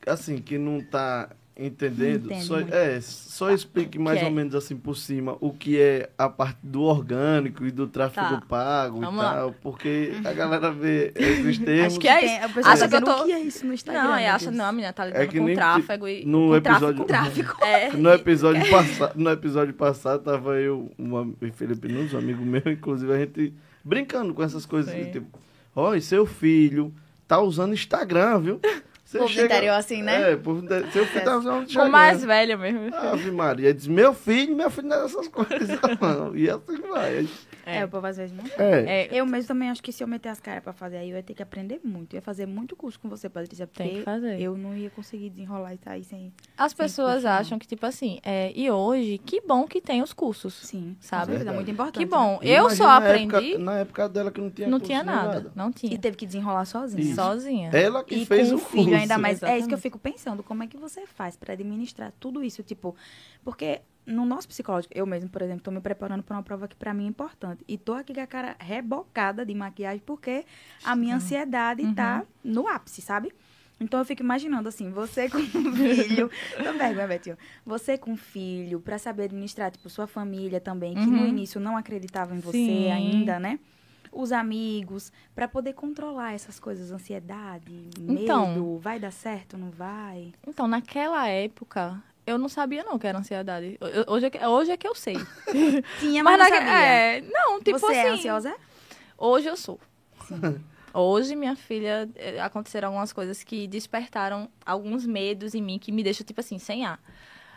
[0.05, 2.73] assim, que não tá entendendo, só, muito.
[2.73, 4.33] é, só explique mais Que ou é?
[4.33, 8.41] menos assim por cima o que é a parte do orgânico e do tráfego Tá.
[8.47, 9.33] pago Vamos e lá.
[9.33, 11.87] tal, porque a galera vê esses termos.
[11.93, 12.45] Acho que é Tem- isso.
[12.45, 14.03] a pessoa Acha tá que eu tô- O que é isso no Instagram?
[14.03, 16.25] Não, meu acha, não, a menina tá lidando É que com nem tráfego e.
[16.25, 17.53] no com episódio- tráfego.
[17.61, 17.91] É.
[17.91, 22.63] No episódio, passado, no episódio passado, tava eu uma, e Felipe Nunes, um amigo meu,
[22.65, 24.93] inclusive a gente brincando com essas coisas.
[24.93, 25.11] Sim.
[25.11, 25.39] Tipo,
[25.75, 26.93] ó, e seu filho
[27.27, 28.59] tá usando Instagram, viu?
[29.11, 30.31] Você Povo do interior assim, né?
[30.31, 31.85] É, povo do- seu filho tá usando Instagram.
[31.85, 32.95] Com mais velha mesmo.
[32.95, 35.67] Ave Maria, diz, meu filho, meu filho não é dessas coisas,
[35.99, 36.33] não.
[36.35, 37.27] E assim vai.
[37.65, 38.43] É, o povo às vezes não.
[38.57, 39.05] É.
[39.05, 41.17] É, Eu mesmo também acho que se eu meter as caras pra fazer aí, eu
[41.17, 42.13] ia ter que aprender muito.
[42.13, 44.39] Eu ia fazer muito curso com você, Patrícia, Tem que porque fazer.
[44.41, 46.33] eu não ia conseguir desenrolar isso aí sem...
[46.57, 47.33] As Sem pessoas curso, não.
[47.33, 50.53] acham que, tipo assim, é, e hoje, que bom que tem os cursos.
[50.53, 51.35] Sim, Sabe?
[51.35, 51.97] É muito importante.
[51.99, 52.39] Que bom.
[52.41, 55.03] E Eu só na aprendi, época- na época dela que não tinha não curso tinha
[55.03, 55.51] nem nada.
[55.55, 55.73] Não Né?
[55.75, 55.93] tinha.
[55.93, 57.03] E teve que desenrolar sozinha.
[57.03, 57.15] Isso.
[57.15, 57.69] Sozinha.
[57.73, 58.99] Ela que E fez com o um filho curso.
[58.99, 59.41] ainda mais.
[59.43, 59.81] É isso que eu Exatamente.
[59.81, 60.43] fico pensando.
[60.43, 62.61] Como é que você faz pra administrar tudo isso?
[62.63, 62.95] Tipo,
[63.43, 66.75] porque no nosso psicológico, eu mesmo, por exemplo, tô me preparando pra uma prova que
[66.75, 67.63] pra mim é importante.
[67.67, 70.45] E tô aqui com a cara rebocada de maquiagem porque
[70.83, 73.31] a minha ansiedade tá no ápice, sabe?
[73.79, 76.29] Então eu fico imaginando assim, você com um filho,
[76.77, 77.37] vergonha, Betinho.
[77.65, 81.27] Você com um filho, pra saber administrar, tipo, sua família também, que no Uhum.
[81.27, 82.91] início não acreditava em você Sim.
[82.91, 83.59] ainda, né?
[84.11, 88.77] Os amigos, pra poder controlar essas coisas, ansiedade, medo, Então.
[88.79, 90.31] vai dar certo, não vai?
[90.45, 93.77] Então, naquela época, eu não sabia não que era ansiedade.
[93.79, 95.15] Eu- Hoje é que, hoje é que eu sei.
[95.99, 96.73] Tinha, mas, Mas não sabia.
[96.73, 97.95] é, não, tipo você assim.
[97.95, 98.55] é ansiosa?
[99.17, 99.79] Hoje eu sou.
[100.93, 106.03] Hoje, minha filha, eh, aconteceram algumas coisas que despertaram alguns medos em mim que me
[106.03, 106.99] deixam, tipo assim, sem ar.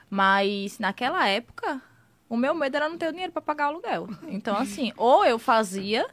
[0.09, 1.83] Mas naquela época,
[2.29, 4.09] o meu medo era não ter o dinheiro pra pagar o aluguel.
[4.29, 6.07] Então, assim, ou eu fazia,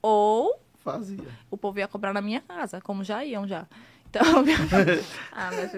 [0.00, 1.24] ou Fazia.
[1.48, 3.66] o povo ia cobrar na minha casa, como já iam já.
[4.14, 4.58] Então, minha...
[5.32, 5.72] ah, mas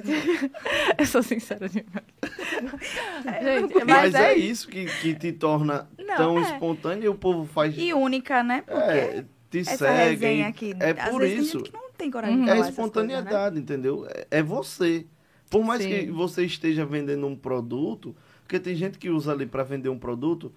[0.99, 2.05] eu sou sincera demais.
[3.45, 6.43] Gente, Mas, mas, é, é isso que, que te torna Não, tão é.
[6.43, 7.75] espontâneo e o povo faz.
[7.79, 8.63] E única, né?
[8.67, 10.11] Porque é, te essa segue.
[10.27, 11.59] resenha aqui, É às por vezes isso.
[11.59, 12.45] tem gente que não tem coragem Uhum.
[12.45, 12.85] de É essas coisas, né?
[13.15, 14.07] espontaneidade, entendeu?
[14.11, 15.07] É, é você.
[15.49, 15.89] Por mais Sim.
[15.91, 19.99] que você esteja vendendo um produto, porque tem gente que usa ali para vender um
[19.99, 20.53] produto,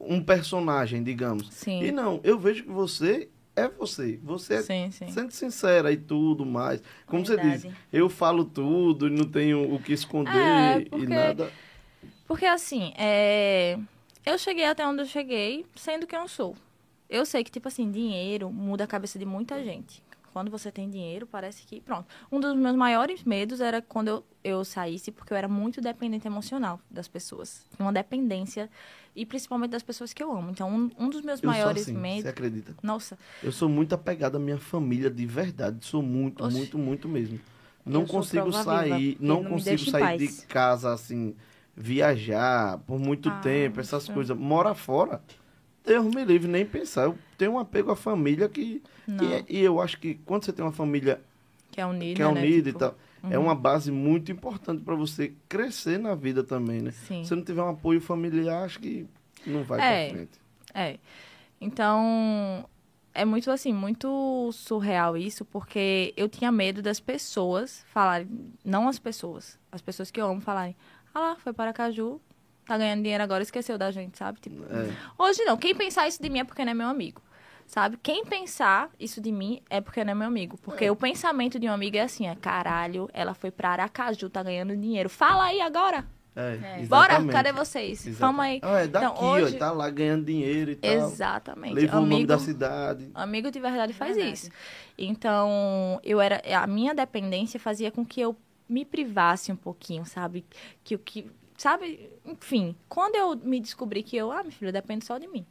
[0.00, 1.48] um personagem, digamos.
[1.52, 1.84] Sim.
[1.84, 3.28] E não, eu vejo que você
[3.58, 4.18] é você.
[4.22, 5.08] Você é Sim, sim.
[5.10, 6.82] sendo sincera e tudo mais.
[7.06, 7.68] Como você Verdade.
[7.68, 11.52] diz, eu falo tudo e não tenho o que esconder É, e porque- nada.
[12.26, 13.78] Porque assim, é...
[14.24, 16.54] eu cheguei até onde eu cheguei sendo quem eu sou.
[17.08, 20.02] Eu sei que, tipo assim, dinheiro muda a cabeça de muita gente.
[20.38, 21.80] Quando você tem dinheiro, parece que.
[21.80, 22.06] Pronto.
[22.30, 26.28] Um dos meus maiores medos era quando eu, eu saísse, porque eu era muito dependente
[26.28, 27.66] emocional das pessoas.
[27.76, 28.70] Uma dependência,
[29.16, 30.50] e principalmente das pessoas que eu amo.
[30.50, 32.30] Então, um, um dos meus Eu maiores assim, você medos.
[32.30, 32.72] acredita?
[32.82, 35.84] Nossa, Eu sou muito apegado à minha família, de verdade.
[35.84, 37.40] Sou muito, muito, muito mesmo.
[37.84, 41.34] Não Eu consigo sair, viva, não não consigo sair de casa assim,
[41.76, 44.36] viajar por muito Ah, tempo, essas coisas.
[44.36, 45.20] Mora fora.
[45.88, 47.04] Deus me livre, nem pensar.
[47.04, 48.82] Eu tenho um apego à família que.
[49.06, 49.24] não.
[49.24, 51.20] E, é- e eu acho que quando você tem uma família
[51.72, 52.14] que é unida.
[52.16, 52.40] que é né?
[52.40, 52.94] unida Tipo, e tal,
[53.30, 56.90] é uma base muito importante para você crescer na vida também, né?
[56.92, 57.24] Sim.
[57.24, 59.06] Se não tiver um apoio familiar, acho que
[59.46, 60.06] não vai É.
[60.08, 60.38] pra frente.
[60.74, 60.98] É.
[61.60, 62.64] Então,
[63.14, 68.28] é muito assim, muito surreal isso, porque eu tinha medo das pessoas falarem,
[68.64, 70.76] não as pessoas, as pessoas que eu amo falarem,
[71.14, 72.20] ah lá, foi para Caju,
[72.68, 74.38] tá ganhando dinheiro agora, esqueceu da gente, sabe?
[74.40, 74.92] Tipo, É.
[75.18, 77.20] Hoje não, quem pensar isso de mim é porque não é meu amigo.
[77.66, 77.98] Sabe?
[78.02, 80.56] Quem pensar isso de mim é porque não é meu amigo.
[80.62, 80.90] Porque É.
[80.90, 84.74] o pensamento de um amigo é assim, é caralho, ela foi pra Aracaju, tá ganhando
[84.74, 85.10] dinheiro.
[85.10, 86.06] Fala aí agora.
[86.36, 87.32] É, Bora, exatamente.
[87.32, 88.06] cadê vocês?
[88.06, 88.18] Exatamente.
[88.20, 88.60] Vamos aí.
[88.62, 90.90] Ah, é daqui, Então, hoje- ó, tá lá ganhando dinheiro e tal.
[90.92, 91.74] Exatamente.
[91.74, 93.10] Levou o nome amigo, da cidade.
[93.12, 94.34] amigo de verdade faz Verdade.
[94.34, 94.50] isso.
[94.96, 98.36] Então, eu era a minha dependência fazia com que eu
[98.68, 100.44] me privasse um pouquinho, sabe?
[100.84, 102.08] Que o que, sabe?
[102.24, 105.44] Enfim, quando eu me descobri que eu, ah, meu filho, depende só de mim.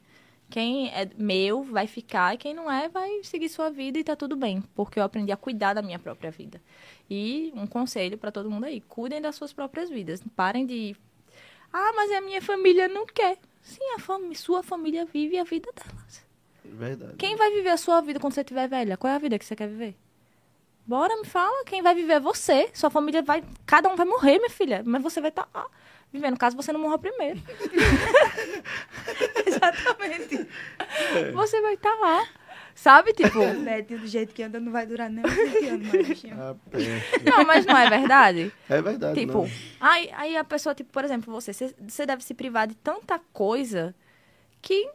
[0.50, 4.16] Quem é meu vai ficar e quem não é vai seguir sua vida e tá
[4.16, 6.60] tudo bem, porque eu aprendi a cuidar da minha própria vida.
[7.08, 10.96] E um conselho pra todo mundo aí, cuidem das suas próprias vidas, parem de
[11.70, 13.36] Ah, mas a minha família não quer.
[13.60, 16.26] Sim, a fami sua família vive a vida delas.
[16.64, 17.16] Verdade.
[17.18, 18.96] Quem vai viver a sua vida quando você estiver velha?
[18.96, 19.94] Qual é a vida que você quer viver?
[20.86, 21.64] Bora, me fala.
[21.66, 22.70] Quem vai viver é você.
[22.72, 23.44] Sua família vai.
[23.66, 24.82] Cada um vai morrer, minha filha.
[24.84, 25.66] Mas você vai estar lá
[26.12, 27.40] vivendo, caso você não morra primeiro.
[29.46, 30.46] Exatamente.
[31.32, 32.26] Você vai estar lá.
[32.74, 33.38] Sabe, tipo.
[33.64, 36.38] Betinho, do jeito que anda, não vai durar nem uns 20 anos.
[36.38, 36.56] Ah.
[37.28, 38.52] Não, mas não é verdade?
[38.68, 39.50] É verdade, Tipo, não.
[39.80, 43.18] aí, aí a pessoa, tipo, por exemplo, você, você- você deve se privar de tanta
[43.32, 43.94] coisa
[44.62, 44.88] que.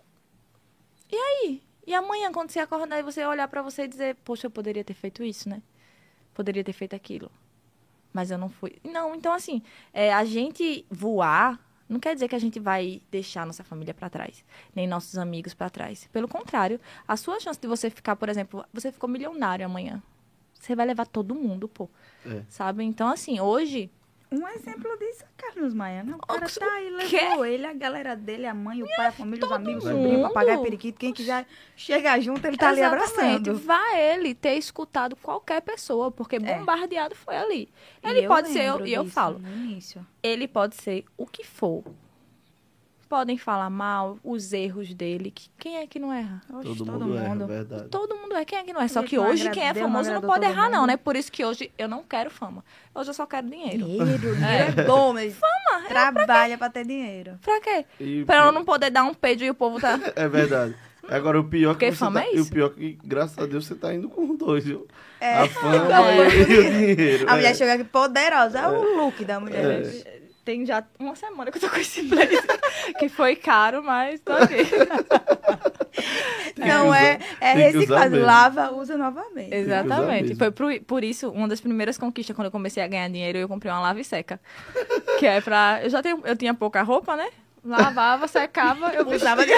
[1.12, 1.62] E aí?
[1.86, 4.84] E amanhã, quando você acordar e você olhar pra você e dizer, poxa, eu poderia
[4.84, 5.62] ter feito isso, né?
[6.34, 7.30] Poderia ter feito aquilo.
[8.14, 8.78] Mas eu não fui.
[8.84, 9.62] Não, então assim,
[9.92, 14.10] é, a gente voar não quer dizer que a gente vai deixar nossa família pra
[14.10, 14.44] trás,
[14.74, 16.10] nem nossos amigos pra trás.
[16.12, 20.02] Pelo contrário, a sua chance de você ficar, por exemplo, você ficou milionário amanhã.
[20.54, 21.90] Você vai levar todo mundo, pô.
[22.26, 22.42] É.
[22.48, 22.84] Sabe?
[22.84, 23.92] Então, assim, hoje,
[24.36, 26.16] Um exemplo disso é Carlos Maia, né?
[26.16, 29.12] O cara O tá aí, levou ele, a galera dele, a mãe, o pai, a
[29.12, 29.98] família, os amigos, o mundo.
[30.02, 30.98] sobrinho, papagaio, periquito.
[31.00, 33.14] Quem quiser chegar junto, ele tá ali Exatamente.
[33.50, 33.56] abraçando.
[33.60, 36.40] Vai ele ter escutado qualquer pessoa, porque É.
[36.40, 37.70] bombardeado foi ali.
[38.02, 39.40] Ele eu pode ser, eu- e eu disso falo,
[40.24, 41.84] ele pode ser o que for.
[43.10, 45.30] Podem falar mal, os erros dele.
[45.30, 46.42] que- Quem é que não erra?
[46.52, 47.46] Oxe, Todo, todo mundo, é, mundo.
[47.48, 47.88] verdade.
[47.90, 48.44] Todo mundo é.
[48.46, 48.88] Quem é que não é?
[48.88, 50.88] Só que não hoje quem é não famoso não pode errar, não, mundo.
[50.88, 50.98] né?
[50.98, 52.64] Por isso que hoje eu não quero fama.
[52.96, 53.86] Hoje eu só quero dinheiro.
[53.86, 55.36] Dinheiro, dinheiro é bom, mas
[55.88, 57.38] trabalha pra ter dinheiro.
[57.42, 57.86] Pra quê?
[58.00, 60.00] E Pra eu não poder dar um peido e o povo tá.
[60.16, 60.76] É verdade.
[61.10, 62.28] Agora, o pior Porque que você fama tá...
[62.28, 62.50] é e isso.
[62.50, 64.88] o pior que, graças a Deus, você tá indo com os dois, viu?
[65.20, 65.40] É.
[65.40, 66.30] A fama É.
[66.40, 67.30] e o dinheiro.
[67.30, 67.54] A mulher é.
[67.54, 69.82] chega aqui poderosa, é o look da mulher.
[69.84, 70.23] É.
[70.44, 72.44] Tem já uma semana que eu tô com esse blazer.
[73.00, 74.58] que foi caro, mas tô aqui.
[76.58, 78.20] Não é, é reciclado.
[78.20, 79.54] Lava, usa novamente.
[79.54, 80.36] Exatamente.
[80.36, 83.48] Foi por, por isso, uma das primeiras conquistas quando eu comecei a ganhar dinheiro, eu
[83.48, 84.40] comprei uma lava e seca.
[85.18, 85.80] que é pra.
[85.84, 87.30] Eu já tenho, eu tinha pouca roupa, né?
[87.64, 89.54] Lavava, secava, eu Usava de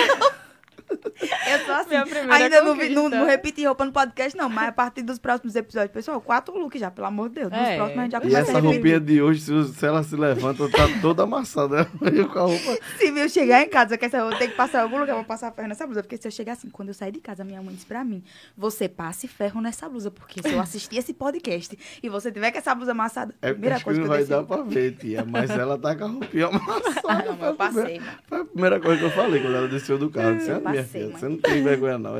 [1.52, 1.90] Eu sou assim.
[1.90, 4.50] Minha primeira Ainda não, não, não repeti roupa no podcast, não.
[4.50, 7.52] Mas a partir dos próximos episódios, pessoal, quatro looks já, pelo amor de Deus.
[7.52, 7.76] Nos É.
[7.76, 10.70] próximos a gente já E começa a essa roupinha de hoje, se, ela se levanta,
[10.70, 11.88] tá toda amassada.
[12.14, 12.78] Eu com a roupa.
[12.98, 15.16] Se eu chegar em casa, que essa eu tenho que passar em algum lugar, eu
[15.18, 16.04] vou passar ferro nessa blusa.
[16.04, 18.24] Porque se eu chegar assim, quando eu sair de casa, minha mãe disse pra mim:
[18.58, 20.12] você passe ferro nessa blusa.
[20.12, 23.80] Porque se eu assistir esse podcast e você tiver com essa blusa amassada, É primeira
[23.80, 25.26] coisa que eu vai dar pra ver, tia.
[25.26, 27.02] Mas ela tá com a roupinha amassada.
[27.08, 28.18] Ah, não, eu passei, primeira-.
[28.28, 30.36] Foi a primeira coisa que eu falei quando ela desceu do carro.
[30.36, 32.14] Disse, Eu "Ah, minha passei, filha, mãe." você não tem vergonha não.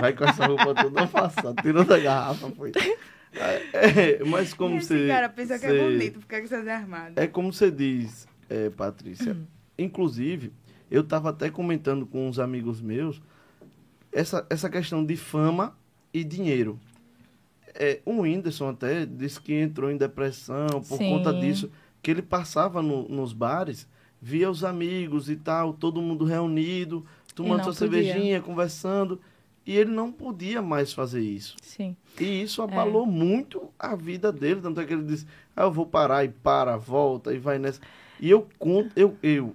[0.00, 1.62] Vai com essa roupa toda amassada.
[1.62, 2.72] Tirou da garrafa, foi.
[3.72, 5.08] É, mas como Esse você.
[5.08, 7.14] cara pensa que você- é bonito ficar com essas armadas.
[7.16, 9.32] É como você diz, é, Patrícia.
[9.32, 9.44] Hum.
[9.78, 10.52] Inclusive,
[10.90, 13.20] eu estava até comentando com uns amigos meus
[14.12, 15.74] essa, essa questão de fama
[16.12, 16.78] e dinheiro.
[17.74, 21.08] É, o Whindersson até disse que entrou em depressão por Sim.
[21.10, 21.70] conta disso,
[22.02, 23.88] que ele passava no- nos bares,
[24.20, 27.04] via os amigos e tal, todo mundo reunido,
[27.34, 28.02] tomando sua podia.
[28.02, 29.20] cervejinha, conversando,
[29.64, 31.56] e ele não podia mais fazer isso.
[31.62, 31.96] Sim.
[32.20, 34.60] E isso abalou muito a vida dele.
[34.60, 35.26] Tanto é que ele disse,
[35.56, 37.80] ah, eu vou parar e para, volta e vai nessa.
[38.20, 39.54] E eu conto, eu, eu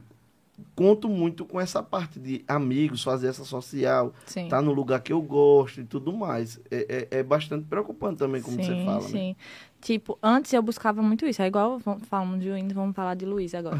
[0.75, 4.45] conto muito com essa parte de amigos, fazer essa social, Sim.
[4.45, 6.59] estar no lugar que eu gosto e tudo mais.
[6.71, 9.35] É, é, é bastante preocupante também, como você sim, fala, né?
[9.87, 11.41] Tipo, antes eu buscava muito isso.
[11.41, 11.79] É igual
[12.09, 13.77] falamos de Windows, vamos falar de Luiz agora.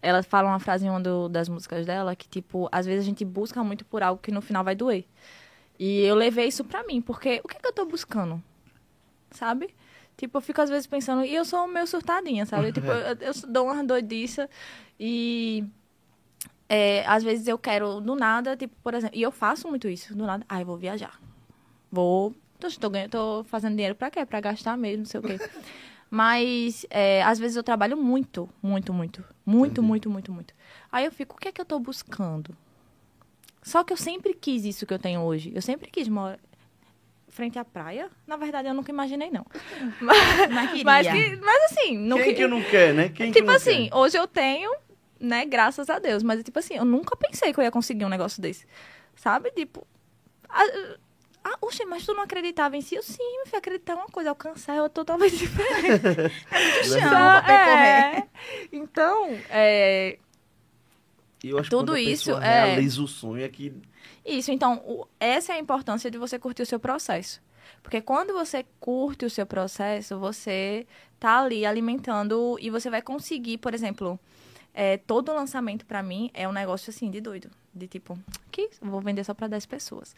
[0.00, 3.04] Ela fala uma frase em uma do- das músicas dela que, tipo, às vezes a
[3.04, 5.04] gente busca muito por algo que no final vai doer.
[5.78, 8.42] E eu levei isso pra mim, porque o que, é que eu tô buscando?
[9.32, 9.74] Sabe?
[10.16, 12.72] Tipo, eu fico às vezes pensando, e eu sou meio surtadinha, sabe?
[12.72, 14.48] tipo, eu, eu dou uma doidiça
[14.98, 15.62] e
[16.70, 20.16] é, às vezes eu quero do nada, tipo, por exemplo, e eu faço muito isso,
[20.16, 21.20] do nada, ai, vou viajar.
[21.92, 22.34] Vou.
[22.60, 24.24] Tô, tô, ganhando, tô fazendo dinheiro pra quê?
[24.26, 25.38] Pra gastar mesmo, não sei o quê.
[26.10, 29.24] Mas é, às vezes eu trabalho muito, muito, muito.
[29.46, 29.86] Muito, Entendi.
[29.88, 30.54] muito, muito, muito.
[30.90, 32.56] Aí eu fico, o que é que eu tô buscando?
[33.62, 35.52] Só que eu sempre quis isso que eu tenho hoje.
[35.54, 36.38] Eu sempre quis morar
[37.28, 38.10] frente à praia.
[38.26, 39.46] Na verdade, eu nunca imaginei, não.
[40.00, 43.08] Mas, Mas que- mas assim, não Quem que- que não quer, né?
[43.08, 43.94] Quem que tipo não assim, quer?
[43.96, 44.74] hoje eu tenho,
[45.20, 46.22] né, graças a Deus.
[46.24, 48.66] Mas, tipo assim, eu nunca pensei que eu ia conseguir um negócio desse.
[49.14, 49.50] Sabe?
[49.52, 49.86] Tipo.
[50.48, 50.64] Ah,
[51.44, 52.94] ah, oxe, mas tu não acreditava em si?
[52.94, 56.34] Eu sim, meu filho, acreditar é uma coisa, alcançar é totalmente diferente.
[56.84, 58.16] chão Só- pra percorrer.
[58.18, 58.28] é.
[58.72, 60.18] Então, é,
[61.42, 63.72] eu acho que tudo a isso é- realiza o sonho é que
[64.24, 67.40] Isso, então, o- essa é a importância de você curtir o seu processo.
[67.82, 70.86] Porque quando você curte o seu processo, você
[71.18, 74.20] tá ali alimentando e você vai conseguir, por exemplo,
[74.74, 77.50] é, todo lançamento pra mim é um negócio assim de doido.
[77.74, 78.18] De tipo,
[78.52, 80.14] que vou vender só pra 10 pessoas.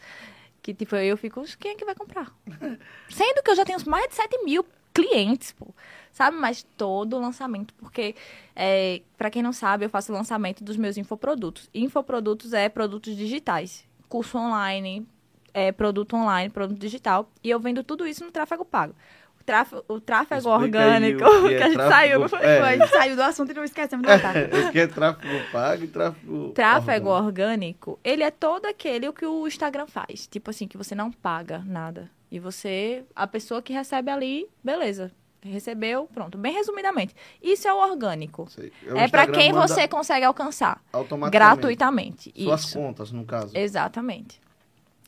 [0.63, 2.33] Que tipo, eu fico, quem é que vai comprar?
[3.09, 5.67] Sendo que eu já tenho mais de 7 mil clientes, pô.
[6.13, 6.37] Sabe?
[6.37, 8.15] Mas todo lançamento, porque,
[8.55, 11.69] é, para quem não sabe, eu faço lançamento dos meus infoprodutos.
[11.73, 13.83] Infoprodutos é produtos digitais.
[14.07, 15.05] Curso online,
[15.53, 17.29] é, produto online, produto digital.
[17.43, 18.95] E eu vendo tudo isso no tráfego pago.
[19.43, 22.61] O tráfego, o tráfego orgânico, o que que, é a gente tráfego- saiu, é.
[22.61, 24.33] A gente saiu do assunto e não esquecemos de voltar.
[24.69, 27.91] o que é tráfego pago e tráfego Tráfego orgânico.
[27.91, 30.27] orgânico, ele é todo aquele o que o Instagram faz.
[30.27, 32.09] Tipo assim, que você não paga nada.
[32.31, 35.11] E você, a pessoa que recebe ali, beleza.
[35.41, 36.37] Recebeu, pronto.
[36.37, 37.13] Bem resumidamente.
[37.41, 38.47] Isso é o orgânico.
[38.49, 38.71] Sei.
[38.87, 40.81] O É pra Instagram quem você consegue alcançar.
[40.93, 41.31] automaticamente.
[41.33, 42.33] Gratuitamente.
[42.37, 42.79] Suas Isso.
[42.79, 43.51] contas, no caso.
[43.57, 44.39] Exatamente.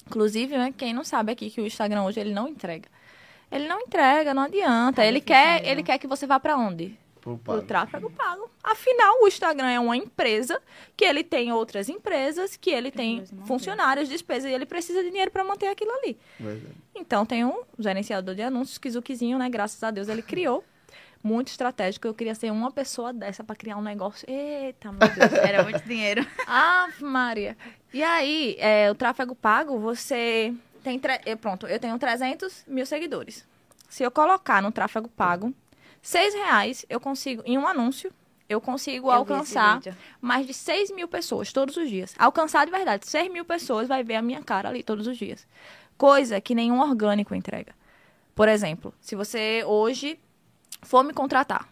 [0.06, 2.90] Inclusive, né, quem não sabe aqui que o Instagram hoje ele não entrega.
[3.52, 4.98] Ele não entrega, não adianta.
[4.98, 6.98] Tá ele difícil quer, ele quer que você vá pra onde?
[7.44, 8.52] Pro tráfego pago.
[8.64, 10.62] Afinal, o Instagram é uma empresa
[10.96, 13.48] que ele tem outras empresas, que ele tem manter.
[13.48, 16.20] funcionários, despesas, e ele precisa de dinheiro para manter aquilo ali.
[16.40, 16.76] Verdade.
[16.94, 19.50] Então, tem um gerenciador de anúncios, Kizukizinho, né?
[19.50, 20.64] Graças a Deus ele criou.
[21.24, 22.08] Muito estratégico.
[22.08, 24.30] Eu queria ser uma pessoa dessa para criar um negócio.
[24.30, 25.34] Eita, meu Deus.
[25.42, 26.24] Era muito dinheiro.
[26.46, 27.58] Ave Maria.
[27.92, 30.54] E aí, é, o tráfego pago, você
[30.86, 31.00] tem...
[31.00, 33.46] tre- eh, Pronto, eu tenho 300 mil seguidores.
[33.90, 35.54] Se eu colocar no tráfego pago,
[36.02, 38.12] seis reais eu consigo, em um anúncio,
[38.48, 39.82] eu consigo Eu alcançar
[40.22, 42.14] mais de 6 mil pessoas todos os dias.
[42.20, 45.48] Alcançar de verdade, 6 mil pessoas vai ver a minha cara ali todos os dias.
[45.98, 47.74] Coisa que nenhum orgânico entrega.
[48.36, 50.20] Por exemplo, se você hoje
[50.84, 51.68] for me contratar,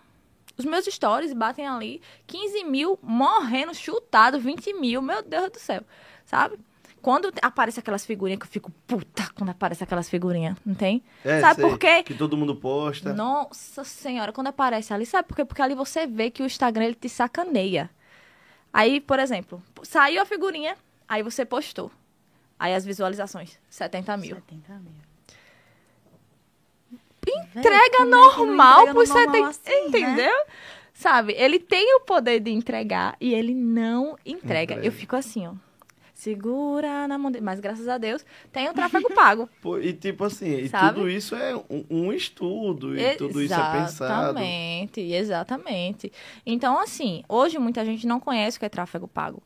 [0.57, 5.83] os meus stories batem ali 15 mil, morrendo, chutado, 20 mil, meu Deus do céu,
[6.25, 6.57] sabe?
[7.03, 11.03] Quando aparece aquelas figurinhas que eu fico puta quando aparece aquelas figurinhas, não tem?
[11.25, 12.01] É, sabe sei, por quê?
[12.01, 13.13] Que todo mundo posta.
[13.13, 15.43] Nossa senhora, quando aparece ali, sabe por quê?
[15.43, 17.89] Porque ali você vê que o Instagram ele te sacaneia.
[18.71, 21.91] Aí, por exemplo, saiu a figurinha, aí você postou.
[22.57, 24.35] Aí as visualizações, 70 mil.
[24.35, 24.93] 70 mil.
[27.27, 29.47] Entrega é normal por no normal 70.
[29.49, 29.87] assim, né?
[29.87, 30.45] entendeu?
[30.93, 31.33] Sabe?
[31.33, 34.75] Ele tem o poder de entregar e ele não entrega.
[34.75, 34.85] Entrega.
[34.85, 35.53] Eu fico assim, ó.
[36.23, 37.43] Segura na mão dele.
[37.43, 39.49] Mas graças a Deus tem o tráfego pago.
[39.81, 40.95] E tipo assim, e Sabe?
[40.95, 44.39] tudo isso é um, um estudo, e tudo isso é pensado.
[44.39, 46.13] Exatamente, exatamente.
[46.45, 49.43] Então, assim, hoje muita gente não conhece o que é tráfego pago.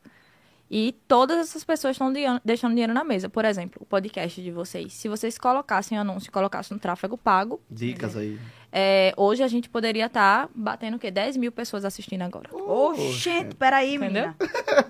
[0.69, 2.13] E todas essas pessoas estão
[2.43, 3.29] deixando dinheiro na mesa.
[3.29, 4.93] Por exemplo, o podcast de vocês.
[4.93, 8.37] Se vocês colocassem anúncio e colocassem no tráfego pago, Dicas aí.
[8.71, 11.09] É, hoje a gente poderia estar batendo o quê?
[11.09, 12.49] 10 mil pessoas assistindo agora.
[12.53, 14.33] Ô, gente, peraí, Entendeu?
[14.33, 14.37] menina.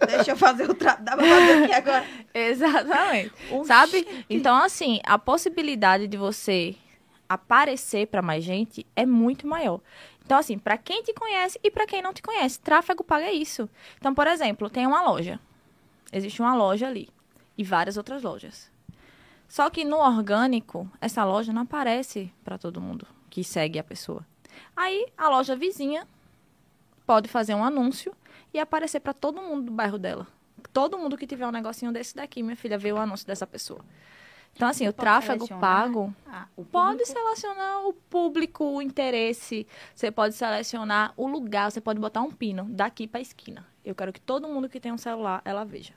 [0.07, 1.05] Deixa eu fazer o trabalho.
[1.05, 2.05] Dá pra fazer aqui agora.
[2.33, 3.31] Exatamente.
[3.51, 3.67] Oxente.
[3.67, 4.25] Sabe?
[4.29, 6.75] Então, assim, a possibilidade de você
[7.29, 9.79] aparecer para mais gente é muito maior.
[10.25, 13.31] Então, assim, para quem te conhece e para quem não te conhece, tráfego pago é
[13.31, 13.69] isso.
[13.97, 15.39] Então, por exemplo, tem uma loja.
[16.11, 17.09] Existe uma loja ali
[17.57, 18.69] e várias outras lojas.
[19.47, 23.07] Só que no orgânico, essa loja não aparece para todo mundo
[23.37, 24.25] que segue a pessoa.
[24.75, 26.07] Aí a loja vizinha
[27.05, 28.11] pode fazer um anúncio
[28.51, 30.25] e aparecer para todo mundo do bairro dela.
[30.73, 33.81] Todo mundo que tiver um negocinho desse daqui, minha filha, vê o anúncio dessa pessoa.
[34.55, 39.67] Então, assim, o tráfego pago Ah, o pode selecionar o público, o interesse.
[39.93, 41.69] Você pode selecionar o lugar.
[41.69, 43.67] Você pode botar um pino daqui para esquina.
[43.85, 45.93] Eu quero que todo mundo que tem um celular ela veja.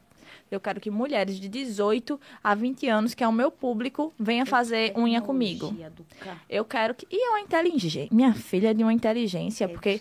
[0.51, 4.45] Eu quero que mulheres de 18 a 20 anos, que é o meu público, venha
[4.45, 5.67] fazer unha comigo.
[6.49, 7.07] Eu quero que.
[7.11, 8.09] E é uma inteligência.
[8.11, 9.99] Minha filha é de uma inteligência, é porque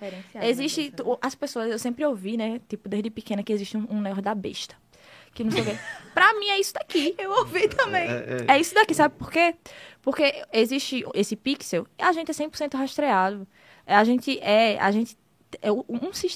[0.49, 0.81] Existe.
[0.85, 2.59] né, tu- As pessoas, eu sempre ouvi, né?
[2.67, 4.75] Tipo, desde pequena, que existe um, um negócio da besta.
[5.33, 5.77] Que não sei o quê.
[6.15, 7.13] Pra mim é isso daqui.
[7.19, 8.09] Eu ouvi também.
[8.09, 8.55] É, é.
[8.55, 9.55] É isso daqui, sabe por quê?
[10.01, 13.47] Porque existe esse pixel, e a gente é 100% rastreado.
[13.85, 14.79] É, A gente é.
[14.79, 15.15] A gente.
[15.63, 15.83] É um,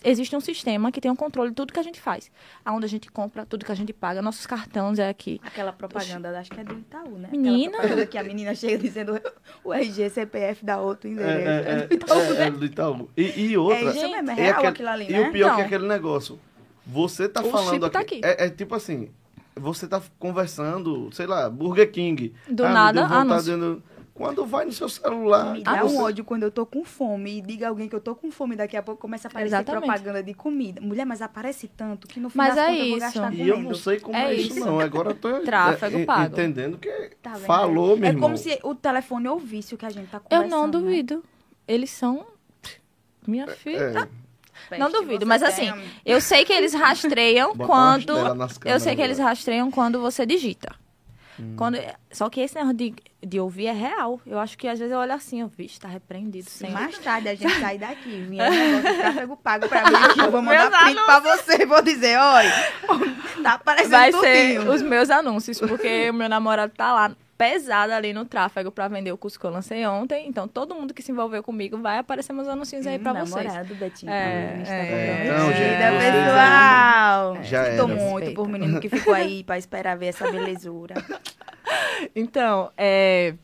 [0.04, 2.32] existe um sistema que tem um controle de tudo que a gente faz.
[2.66, 5.40] Aonde a gente compra, tudo que a gente paga, nossos cartões é aqui.
[5.44, 7.30] Aquela propaganda, acho que é do Itaú, né?
[7.32, 7.68] Menina.
[7.68, 9.22] Aquela propaganda que a menina chega dizendo
[9.64, 11.48] o RG, CPF da outro É, endereço.
[11.48, 12.52] é, É, do Itaú, é, é né?
[12.52, 13.10] do Itaú.
[13.16, 13.78] E, e outra.
[13.78, 15.22] É isso mesmo, é e real aquele- aquilo ali, E né?
[15.30, 15.56] o pior Então.
[15.58, 16.40] que é aquele negócio.
[16.86, 18.16] Você tá O falando chip tá aqui.
[18.16, 18.26] aqui.
[18.26, 19.10] É, é tipo assim.
[19.56, 22.34] Você tá conversando, sei lá, Burger King.
[22.50, 23.56] Do Ah, nada, anúncio.
[23.78, 23.84] de-
[24.14, 25.54] Quando vai no seu celular.
[25.54, 28.00] Me dá você- um ódio quando eu tô com fome e diga alguém que eu
[28.00, 29.82] tô com fome, daqui a pouco começa a aparecer Exatamente.
[29.88, 30.80] propaganda de comida.
[30.80, 33.00] Mulher, mas aparece tanto que no fim Mas é contas eu vou isso.
[33.00, 33.50] gastar E comendo.
[33.50, 34.60] eu não sei como é, É isso, isso.
[34.66, 34.80] não.
[34.80, 36.32] Agora eu tô Tráfego é, pago.
[36.32, 36.92] entendendo que
[37.24, 38.22] Tá falou, meu É irmão.
[38.22, 40.50] como se o telefone ouvisse o que a gente tá Eu conversando.
[40.52, 40.72] não né?
[40.72, 41.24] duvido.
[41.68, 42.24] Eles são.
[43.26, 44.10] Minha filha.
[44.70, 45.72] É, Não Peste, duvido, você mas assim.
[46.06, 48.14] Eu sei que eles rastreiam quando.
[48.64, 50.74] Eu sei que eles rastreiam quando você digita.
[51.44, 51.56] Hum.
[51.56, 51.78] Quando,
[52.12, 52.94] só que esse negócio de,
[53.26, 54.20] de ouvir é real.
[54.26, 56.50] Eu acho que às vezes eu olho assim, eu vi, tá repreendido.
[56.50, 56.74] Senhor.
[56.74, 60.32] mais tarde a gente sair daqui, um negócio de tráfego pago pra mim aqui, eu
[60.32, 61.66] vou mandar Meus print pra você.
[61.66, 62.52] Vou dizer, olha,
[63.42, 64.62] tá aparecendo Vai tudinho.
[64.64, 67.16] ser os meus anúncios, porque o meu namorado tá lá
[67.52, 70.28] pesado ali no tráfego pra vender o curso que eu lancei ontem.
[70.28, 73.46] Então todo mundo que se envolveu comigo vai aparecer meus anúncios aí pra Hum, vocês.
[73.46, 74.12] namorado, Betinho.
[74.12, 75.24] É, Tá é.
[75.26, 75.54] Então, bom?
[75.54, 77.44] gente, pessoal.
[77.44, 77.88] Já Sinto era.
[77.88, 78.34] muito Respeita.
[78.36, 80.96] por menino que ficou aí pra esperar ver essa belezura.
[82.16, 83.36] Então, é,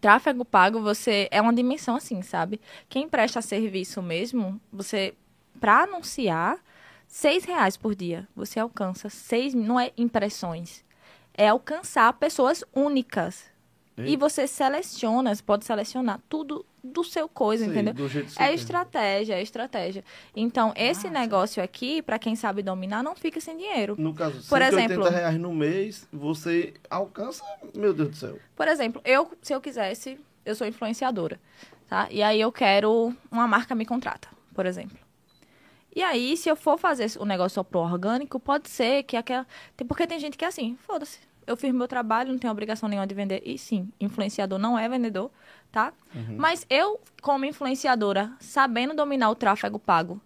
[0.00, 2.60] tráfego pago, você é uma dimensão assim, sabe?
[2.88, 5.14] Quem presta serviço mesmo, você
[5.60, 6.56] para anunciar
[7.06, 10.84] seis reais por dia, você alcança seis, não é impressões,
[11.38, 13.44] é alcançar pessoas únicas.
[13.96, 14.18] E Eita.
[14.28, 17.92] você seleciona, você pode selecionar tudo do seu coisa, Sei, entendeu?
[17.94, 20.04] do jeito que você É estratégia, é estratégia.
[20.36, 23.96] Então, esse negócio aqui, para quem sabe dominar, não fica sem dinheiro.
[23.98, 27.42] No caso, Por 180 exemplo- reais no mês, você alcança,
[27.74, 28.38] meu Deus do céu.
[28.54, 31.40] Por exemplo, eu, se eu quisesse, eu sou influenciadora,
[31.88, 32.06] tá?
[32.08, 34.96] E aí eu quero, uma marca me contrata, por exemplo.
[35.94, 39.44] E aí, se eu for fazer o negócio só pro orgânico, pode ser que aquela...
[39.88, 41.18] Porque tem gente que é assim, foda-se.
[41.48, 43.42] Eu fiz meu trabalho, não tenho obrigação nenhuma de vender.
[43.44, 45.30] E sim, influenciador não é vendedor,
[45.72, 45.92] tá?
[46.36, 50.20] Mas eu, como influenciadora, sabendo dominar o tráfego pago,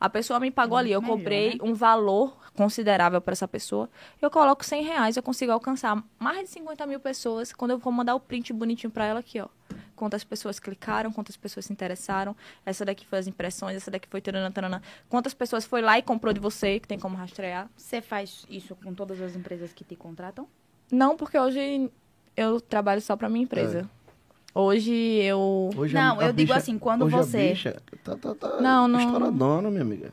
[0.00, 1.58] a pessoa me pagou ali, eu Melhor, cobrei né?
[1.60, 3.90] um valor considerável para essa pessoa.
[4.22, 7.92] Eu coloco 100 reais, eu consigo alcançar mais de 50 mil pessoas quando eu vou
[7.92, 9.48] mandar o print bonitinho para ela aqui, ó.
[9.96, 12.36] Quantas pessoas clicaram, quantas pessoas se interessaram.
[12.64, 14.80] Essa daqui foi as impressões, essa daqui foi tarana, tarana.
[15.08, 17.68] Quantas pessoas foi lá e comprou de você, que tem como rastrear.
[17.76, 20.46] Você faz isso com todas as empresas que te contratam?
[20.90, 21.90] Não, porque hoje
[22.36, 23.88] eu trabalho só para minha empresa.
[24.54, 28.60] Hoje eu Hoje Não, eu digo assim, quando hoje você- A bicha tá, tá, tá
[28.60, 28.98] Não, não.
[29.00, 30.12] estouradona, minha amiga.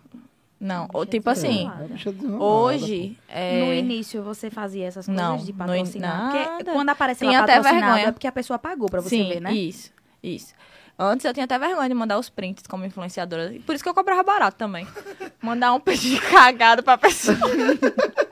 [0.60, 1.84] não, Bicha tipo assim, desenrolada.
[1.84, 3.60] A bicha desenrolada, hoje é...
[3.66, 6.28] No início você fazia essas coisas Não, de patrocinar?
[6.28, 6.72] in- Porque nada.
[6.74, 8.00] quando aparece Tinha até vergonha.
[8.08, 9.54] é porque a pessoa pagou pra você Sim, ver, né?
[9.54, 10.54] isso, isso.
[10.98, 13.54] Antes eu tinha até vergonha de mandar os prints como influenciadora.
[13.66, 14.88] Por isso que eu cobrava barato também.
[15.42, 17.36] Mandar um peixe cagado pra pessoa.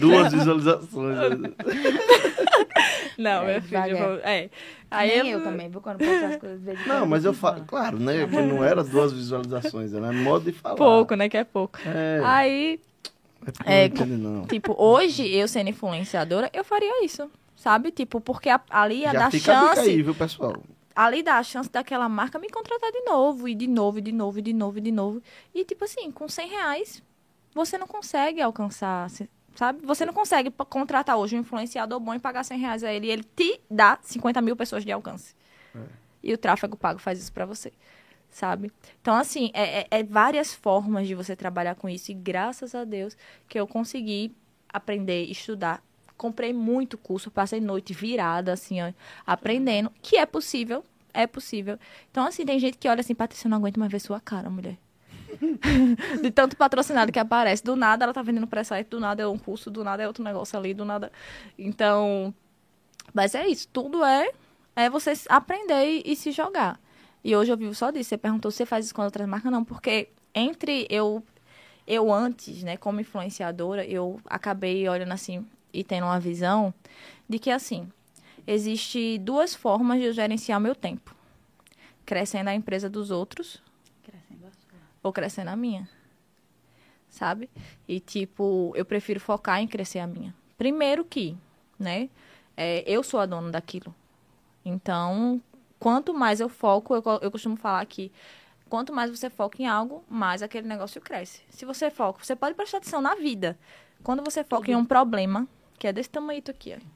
[0.00, 1.18] Duas visualizações.
[3.18, 3.98] Não, É, meu filho.
[3.98, 4.50] vou- É.
[4.90, 5.80] Aí Nem eu também, viu?
[5.80, 8.26] Quando posto as coisas de vez em Não, mas eu falo, claro, né?
[8.26, 10.76] Que não era duas visualizações, era modo de falar.
[10.76, 11.28] Pouco, né?
[11.28, 11.78] Que é pouco.
[11.86, 12.80] É, Aí,
[13.44, 14.46] é porque é, eu não entendo, não.
[14.46, 17.30] tipo, hoje eu sendo influenciadora, eu faria isso.
[17.56, 17.90] Sabe?
[17.90, 19.80] Tipo, porque a- ali ia Já dar fica chance.
[19.80, 20.56] aí, viu, pessoal?
[20.96, 24.12] ali dá a chance daquela marca me contratar de novo, e de novo, e de
[24.12, 25.20] novo, e de novo, e de novo.
[25.52, 27.02] E, tipo assim, com 100 reais,
[27.52, 29.84] você não consegue alcançar, se- sabe?
[29.86, 33.10] Você não consegue contratar hoje um influenciador bom e pagar 100 reais a ele, e
[33.10, 35.34] ele te dá 50 mil pessoas de alcance.
[36.22, 37.72] E o tráfego pago faz isso pra você,
[38.30, 38.72] sabe?
[39.00, 42.84] Então, assim, é, é- é várias formas de você trabalhar com isso, e graças a
[42.84, 43.16] Deus
[43.48, 44.34] que eu consegui
[44.72, 45.82] aprender, estudar
[46.16, 48.92] comprei muito curso, passei noite virada, assim, ó,
[49.26, 51.76] aprendendo, que é possível, é possível.
[52.10, 54.48] Então, assim, tem gente que olha assim, Patrícia, eu não aguento mais ver sua cara,
[54.48, 54.78] mulher.
[56.22, 57.62] de tanto patrocinado que aparece.
[57.62, 60.22] Do nada ela tá vendendo pré-site, do nada é um curso, do nada é outro
[60.22, 61.10] negócio ali, do nada.
[61.58, 62.34] Então,
[63.12, 63.68] mas é isso.
[63.68, 64.30] Tudo é
[64.76, 66.80] é você aprender e, e se jogar.
[67.22, 68.10] E hoje eu vivo só disso.
[68.10, 69.50] Você perguntou se você faz isso com outras marcas?
[69.50, 71.22] Não, porque entre eu
[71.86, 76.72] eu antes, né, como influenciadora, eu acabei olhando assim e tendo uma visão
[77.28, 77.86] de que assim,
[78.46, 81.14] existe duas formas de eu gerenciar meu tempo.
[82.06, 83.62] Crescendo a empresa dos outros
[85.04, 85.08] sua.
[85.08, 85.88] ou crescendo a minha.
[87.08, 87.48] Sabe?
[87.86, 90.34] E tipo, eu prefiro focar em crescer a minha.
[90.58, 91.36] Primeiro que,
[91.78, 92.08] né,
[92.56, 93.94] é, eu sou a dona daquilo.
[94.64, 95.40] Então,
[95.78, 98.10] quanto mais eu foco, eu, eu costumo falar que
[98.68, 101.42] quanto mais você foca em algo, mais aquele negócio cresce.
[101.50, 103.58] Se você foca, você pode prestar atenção na vida.
[104.02, 105.46] Quando você foca em um problema,
[105.78, 106.94] que é desse tamanho aqui, ó,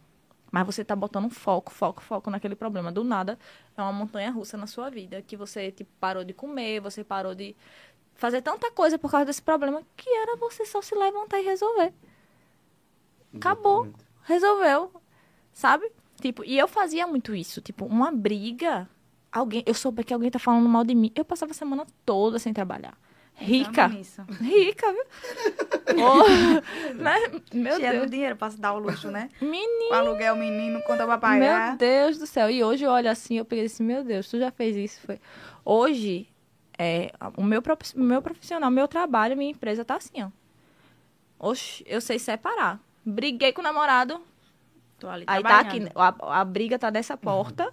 [0.51, 2.91] mas você tá botando foco, foco, foco naquele problema.
[2.91, 3.39] Do nada,
[3.77, 7.35] é uma montanha russa na sua vida, que você tipo, parou de comer, você parou
[7.35, 7.55] de
[8.19, 11.95] fazer tanta coisa por causa desse problema, que era você só se levantar e resolver.
[13.35, 13.85] Acabou.
[13.85, 14.09] Exatamente.
[14.25, 14.93] Resolveu.
[15.53, 15.91] Sabe?
[16.21, 17.61] Tipo, e eu fazia muito isso.
[17.63, 18.89] Tipo, uma briga.
[19.31, 21.13] Alguém, eu soube que alguém tá falando mal de mim.
[21.15, 22.99] Eu passava a semana toda sem trabalhar.
[23.35, 23.87] Rica.
[23.87, 25.05] Rica, viu?
[26.05, 27.15] oh, né?
[27.55, 28.05] Meu Cheia Deus.
[28.05, 29.31] do dinheiro pra se dar o luxo, né?
[29.41, 29.93] Menino.
[29.93, 31.69] O aluguel, menino, conta pra pagar.
[31.69, 32.51] Meu Deus do céu.
[32.51, 35.01] E hoje eu olho assim, eu peguei assim, meu Deus, tu já fez isso?
[35.03, 35.21] Foi.
[35.65, 36.29] Hoje,
[36.79, 37.63] é, o meu,
[37.97, 40.29] meu profissional, meu trabalho, minha empresa tá assim, ó.
[41.39, 42.79] Oxe, eu sei separar.
[43.05, 44.21] Briguei com o namorado,
[44.99, 47.73] Tô ali aí tá aqui, a, a briga tá dessa porta,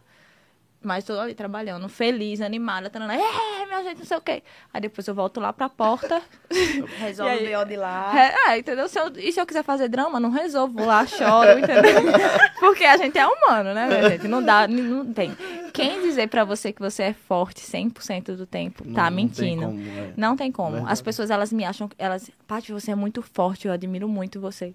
[0.82, 4.44] mas tô ali trabalhando, feliz, animada, tanana, é, minha gente, não sei o quê.
[4.72, 6.22] Aí depois eu volto lá pra porta,
[7.00, 7.56] Resolve aí?
[7.56, 8.14] o BO de lá.
[8.16, 8.88] É, é, entendeu?
[8.88, 10.76] Se eu- e se eu quiser fazer drama, não resolvo.
[10.78, 12.02] Vou lá, choro, entendeu?
[12.60, 14.28] Porque a gente é humano, né, minha gente?
[14.28, 15.36] Não dá, não tem.
[15.76, 19.16] Quem dizer pra você que você é forte 100% do tempo, tá Não- não tem
[19.16, 19.62] mentindo.
[19.68, 20.14] como, é.
[20.18, 20.72] Não tem como.
[20.72, 20.92] Verdade.
[20.94, 22.30] As pessoas, elas me acham, elas...
[22.48, 24.74] Paty, você é muito forte, eu admiro muito você.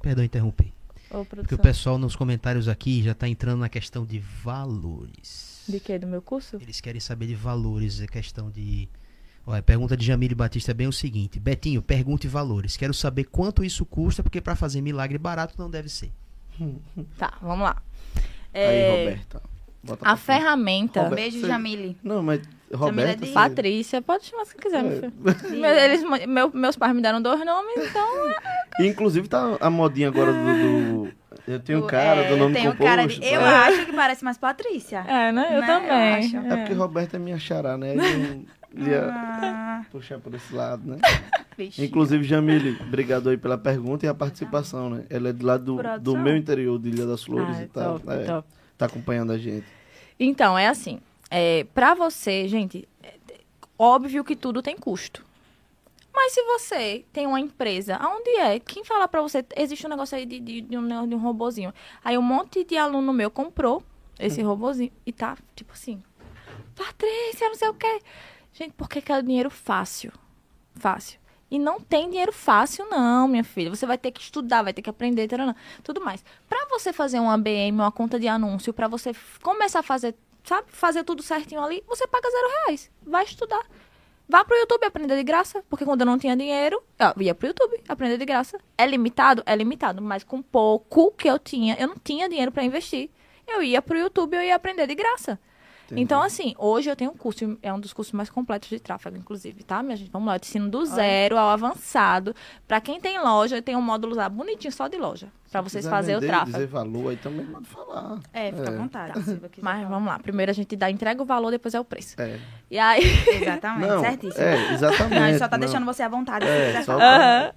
[0.00, 0.72] Perdão interromper.
[1.10, 5.62] Ô, Porque o pessoal nos comentários aqui já tá entrando na questão de valores.
[5.68, 5.98] De quê?
[5.98, 6.56] Do meu curso?
[6.60, 8.88] Eles querem saber de valores, a questão de.
[9.46, 12.76] Olha, a pergunta de Jamile Batista é bem o seguinte: Betinho, pergunte valores.
[12.76, 16.10] Quero saber quanto isso custa, porque para fazer milagre barato não deve ser.
[17.18, 17.82] Tá, vamos lá.
[18.54, 19.42] Aí, É, Roberta.
[19.82, 21.00] bota a ferramenta...
[21.02, 21.96] Roberto, Beijo, você- Jamile.
[22.02, 22.40] Não, mas
[22.72, 23.16] Roberta...
[23.16, 25.12] de- você- Patrícia, pode chamar se quiser, meu filho.
[25.60, 28.06] Meu- eles, meu- meus pais me deram dois nomes, então...
[28.80, 31.04] Inclusive tá a modinha agora do...
[31.04, 31.12] do-
[31.46, 32.82] Eu tenho um cara É, do nome um composto.
[32.84, 33.24] cara de...
[33.24, 33.66] Eu tá?
[33.66, 35.04] acho que parece mais Patrícia.
[35.06, 35.48] É, né?
[35.56, 35.66] Eu Né?
[35.66, 36.32] também.
[36.32, 36.52] Eu acho.
[36.52, 37.94] É porque Roberta é minha xará, né?
[37.98, 38.44] Eu
[38.76, 40.98] ia Ah, puxar por esse lado, né?
[41.56, 41.84] vixe.
[41.84, 45.04] Inclusive, Jamile, obrigado aí pela pergunta e a participação, né?
[45.10, 48.00] Ela é do lado do, do meu interior, de Ilha das Flores Ah, e tal.
[48.00, 48.48] top, É, top.
[48.76, 49.66] Tá acompanhando a gente.
[50.18, 51.00] Então, é assim.
[51.30, 53.40] É, pra você, gente, é, é,
[53.78, 55.24] óbvio que tudo tem custo.
[56.12, 58.60] Mas se você tem uma empresa, aonde é?
[58.60, 61.74] Quem fala pra você, existe um negócio aí de, de, de um, de um robozinho.
[62.04, 63.82] Aí um monte de aluno meu comprou
[64.18, 66.00] esse robozinho e tá, tipo assim,
[66.76, 68.00] Patrícia, não sei o quê.
[68.54, 70.12] Gente, porque quer dinheiro fácil.
[70.76, 71.18] Fácil.
[71.50, 73.68] E não tem dinheiro fácil, não, minha filha.
[73.68, 76.24] Você vai ter que estudar, vai ter que aprender, taranã, tudo mais.
[76.48, 80.68] Pra você fazer uma BM, uma conta de anúncio, pra você começar a fazer, sabe,
[80.70, 82.90] fazer tudo certinho ali, você paga zero reais.
[83.04, 83.64] Vai estudar.
[84.28, 87.48] Vá pro YouTube aprender de graça, porque quando eu não tinha dinheiro, eu ia pro
[87.48, 88.58] YouTube aprender de graça.
[88.78, 89.42] É limitado?
[89.44, 93.10] É limitado, mas com pouco que eu tinha, eu não tinha dinheiro pra investir.
[93.46, 95.38] Eu ia pro YouTube, eu ia aprender de graça.
[95.86, 96.00] Entendi.
[96.02, 99.16] Então, assim, hoje eu tenho um curso, é um dos cursos mais completos de tráfego,
[99.18, 100.10] inclusive, tá, minha gente?
[100.10, 102.34] Vamos lá, eu te ensino do zero ao avançado.
[102.66, 105.86] Pra quem tem loja, tem um módulo lá bonitinho só de loja, pra Se vocês
[105.86, 106.52] fazerem o tráfego.
[106.52, 108.18] dizer valor aí também pode falar.
[108.32, 108.68] É, fica É.
[108.68, 109.12] à vontade.
[109.22, 109.88] quiser Mas falar.
[109.88, 112.20] vamos lá, primeiro a gente dá, entrega o valor, depois é o preço.
[112.20, 112.38] É.
[112.70, 113.02] E aí...
[113.42, 114.42] Exatamente, Não, certíssimo.
[114.42, 115.20] é, exatamente.
[115.20, 115.66] Não, ele só tá não.
[115.66, 116.46] deixando você à vontade.
[116.46, 116.98] É, só.
[116.98, 117.52] Aham.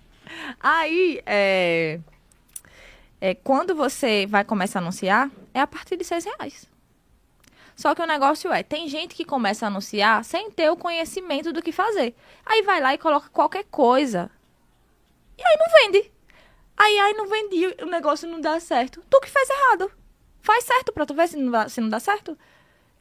[0.60, 2.00] Aí, é,
[3.22, 6.68] é, quando você vai começar a anunciar, é a partir de seis reais.
[7.78, 11.54] Só que o negócio é, tem gente que começa a anunciar sem ter o conhecimento
[11.54, 12.16] do que fazer.
[12.44, 14.30] Aí vai lá e coloca qualquer coisa.
[15.38, 16.12] E aí não vende.
[16.76, 19.04] Aí, aí não vendi, o negócio não dá certo.
[19.10, 19.92] Tu que fez errado.
[20.42, 22.36] Faz certo pra tu ver se não, dá- se não dá certo.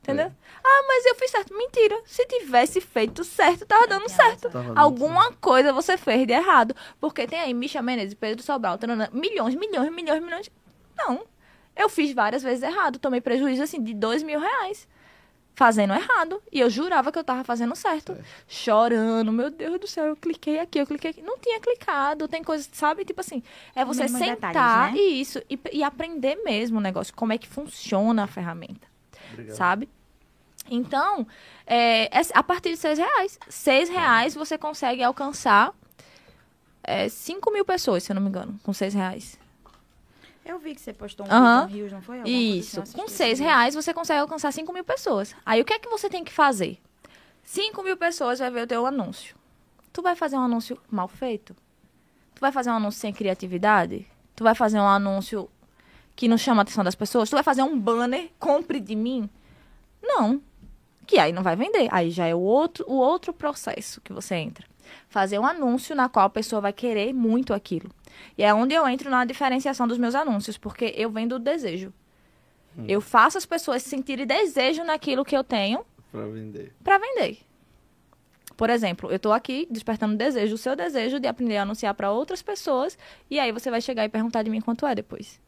[0.03, 0.27] Entendeu?
[0.27, 0.33] É.
[0.62, 1.55] Ah, mas eu fiz certo.
[1.57, 1.99] Mentira.
[2.05, 4.51] Se tivesse feito certo, tava dando certo.
[4.51, 6.77] Tava Alguma coisa você fez de errado.
[7.01, 8.79] Porque tem aí Misha Menezes, Pedro Sobral,
[9.12, 10.51] milhões, milhões, milhões, milhões.
[10.97, 11.24] Não.
[11.77, 12.99] Eu fiz várias vezes errado.
[12.99, 14.89] Tomei prejuízo, assim, de dois mil reais.
[15.55, 16.43] fazendo errado.
[16.53, 18.12] E eu jurava que eu tava fazendo certo.
[18.12, 18.27] Certo.
[18.47, 21.22] Chorando, meu Deus do céu, eu cliquei aqui, eu cliquei aqui.
[21.22, 23.05] Não tinha clicado, tem coisa, sabe?
[23.07, 23.43] Tipo assim,
[23.74, 25.01] é você sentar detalhes, né?
[25.01, 28.87] e isso, e, e aprender mesmo o negócio, como é que funciona a ferramenta
[29.33, 29.57] Obrigado.
[29.57, 29.89] sabe?
[30.68, 31.27] Então,
[31.66, 33.39] é, é a partir de seis reais.
[33.49, 35.72] Seis reais você consegue alcançar
[36.83, 39.39] é, 5 mil pessoas, se eu não me engano, com seis reais.
[40.47, 42.20] Eu vi que você postou um vídeo no Rios, não foi?
[42.20, 42.80] Alguma assim, Isso.
[42.80, 43.51] assisti Com seis vídeo.
[43.51, 45.34] reais você consegue alcançar 5 mil pessoas.
[45.44, 46.78] Aí o que é que você tem que fazer?
[47.42, 49.34] 5 mil pessoas vai ver o teu anúncio.
[49.92, 51.55] Tu vai fazer um anúncio mal feito?
[52.34, 54.07] Tu vai fazer um anúncio sem criatividade?
[54.36, 55.49] Tu vai fazer um anúncio
[56.14, 57.28] que não chama a atenção das pessoas?
[57.28, 59.28] Tu vai fazer um banner, compre de mim?
[60.03, 60.40] Não.
[61.07, 61.88] Que aí não vai vender.
[61.90, 64.66] Aí já é o outro, o outro processo que você entra.
[65.09, 67.90] Fazer um anúncio na qual a pessoa vai querer muito aquilo.
[68.36, 71.92] E é onde eu entro na diferenciação dos meus anúncios, porque eu vendo o desejo.
[72.86, 75.82] Eu faço as pessoas sentirem desejo naquilo que eu tenho
[76.12, 76.74] Pra vender.
[76.84, 77.38] para vender.
[78.54, 82.11] Por exemplo, eu estou aqui despertando desejo, o seu desejo de aprender a anunciar para
[82.11, 82.98] outras pessoas,
[83.30, 85.40] e aí você vai chegar e perguntar de mim quanto é depois.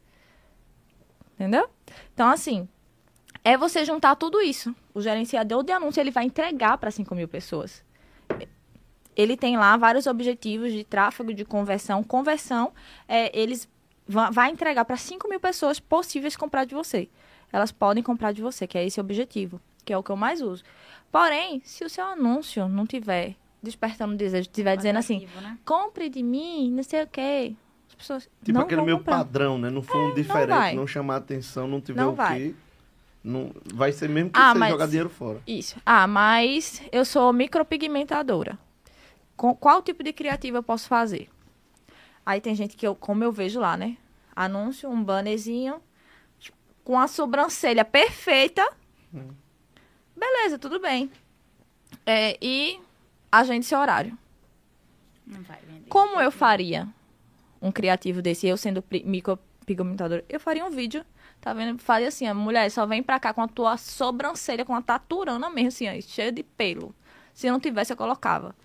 [1.35, 1.69] Entendeu?
[2.13, 2.67] Então, assim,
[3.43, 4.75] é você juntar tudo isso.
[4.93, 7.83] O gerenciador de anúncio, ele vai entregar para 5 mil pessoas.
[9.19, 12.01] Ele tem lá vários objetivos de tráfego, de conversão.
[12.03, 12.71] Conversão,
[13.07, 13.67] é, eles
[14.07, 17.09] va- vai entregar para 5 mil pessoas possíveis comprar de você.
[17.51, 20.15] Elas podem comprar de você, que é esse o objetivo, que é o que eu
[20.15, 20.63] mais uso.
[21.11, 25.57] Porém, se o seu anúncio não tiver despertando desejo, estiver dizendo assim, né?
[25.65, 27.53] compre de mim, não sei o quê.
[27.89, 29.17] As pessoas Tipo não aquele vão meu comprar.
[29.17, 29.69] padrão, né?
[29.69, 30.13] Não for um vai.
[30.23, 32.37] diferente, não, chamar atenção, não tiver Não o vai.
[32.39, 32.55] quê.
[33.21, 35.41] Não, vai ser mesmo que Ah, você mas- jogar dinheiro fora.
[35.45, 35.75] Isso.
[35.85, 38.57] Ah, mas eu sou micropigmentadora.
[39.39, 41.29] Com qual tipo de criativo eu posso fazer?
[42.25, 43.95] Aí tem gente que eu, como eu vejo lá, né?
[44.35, 45.81] Anúncio, um bannerzinho
[46.83, 48.69] com a sobrancelha perfeita.
[50.13, 51.09] Beleza, tudo bem.
[52.05, 52.81] É, e
[53.31, 54.17] agende seu horário.
[55.25, 55.87] Não vai vender.
[55.87, 56.85] Como eu faria
[57.61, 60.25] um criativo desse, eu sendo micropigmentadora?
[60.27, 61.05] Eu faria um vídeo,
[61.39, 61.79] tá vendo?
[61.79, 65.49] Faria assim, a mulher só vem pra cá com a tua sobrancelha, com a taturana
[65.49, 66.93] mesmo, assim, ó, cheia de pelo.
[67.33, 68.55] Se não tivesse, eu colocava.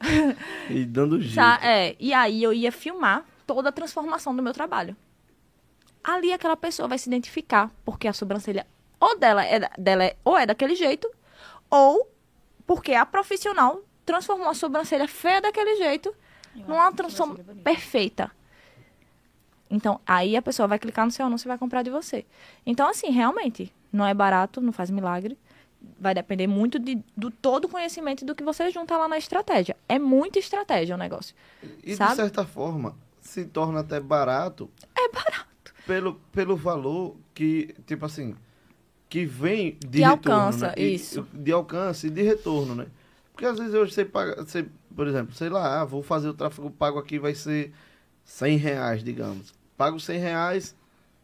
[0.70, 1.34] E dando jeito.
[1.34, 1.58] Tá?
[1.62, 4.96] É, e aí eu ia filmar toda a transformação do meu trabalho.
[6.02, 8.66] Ali aquela pessoa vai se identificar, porque a sobrancelha
[9.00, 11.10] ou dela é, dela é, ou é daquele jeito,
[11.68, 12.08] ou
[12.66, 16.14] porque a profissional transformou a sobrancelha feia daquele jeito
[16.54, 18.30] Eu numa transformação perfeita.
[19.70, 22.26] Então, aí a pessoa vai clicar no seu anúncio e vai comprar de você.
[22.66, 25.38] Então, assim, realmente, não é barato, não faz milagre.
[25.98, 29.76] Vai depender muito de, do todo o conhecimento do que você junta lá na estratégia.
[29.88, 31.34] É muita estratégia o negócio.
[31.84, 32.10] E sabe?
[32.10, 34.70] de certa forma, se torna até barato.
[34.96, 35.74] É barato.
[35.86, 38.34] Pelo, pelo valor que, tipo assim,
[39.08, 40.40] que vem de Que retorno.
[40.40, 40.74] alcança, né?
[40.76, 41.26] E- isso.
[41.32, 42.86] De alcance e de retorno, né?
[43.32, 46.34] Porque às vezes hoje você paga, você, por exemplo, sei lá, ah, vou fazer o
[46.34, 47.72] tráfego pago aqui, vai ser
[48.24, 49.52] 100 reais, digamos.
[49.76, 50.76] Pago 100 reais,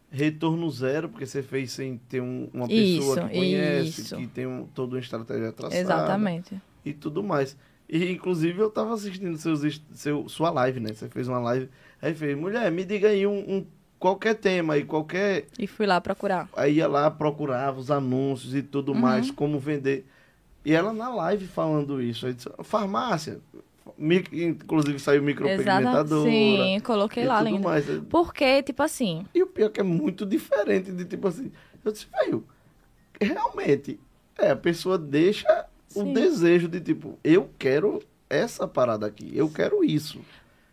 [0.09, 4.15] retorno zero, porque você fez sem ter um- uma pessoa Isso, que conhece, isso.
[4.17, 6.59] que tem um, toda uma estratégia traçada Exatamente.
[6.85, 7.57] e tudo mais.
[7.89, 10.93] E inclusive eu tava assistindo seus, seu, sua live, né?
[10.93, 11.69] Você fez uma live.
[12.01, 13.65] Aí fez, mulher, me diga aí um, um-
[13.99, 15.47] qualquer tema aí, qualquer.
[15.57, 16.49] E fui lá procurar.
[16.55, 18.99] Aí ia lá, procurava os anúncios e tudo Uhum.
[18.99, 20.05] mais, como vender.
[20.65, 22.27] E ela na live falando isso.
[22.27, 23.39] Aí disse, farmácia.
[23.97, 26.29] Inclusive saiu micropigmentadora.
[26.29, 27.67] Sim, coloquei lá, linda.
[27.67, 27.85] mais.
[28.09, 31.51] Porque, tipo assim, E o pior é que é muito diferente de tipo assim.
[31.83, 32.43] Eu disse, velho,
[33.19, 33.99] realmente,
[34.37, 35.65] é, a pessoa deixa
[35.95, 36.13] o Sim.
[36.13, 40.19] desejo de tipo, eu quero essa parada aqui, eu quero isso.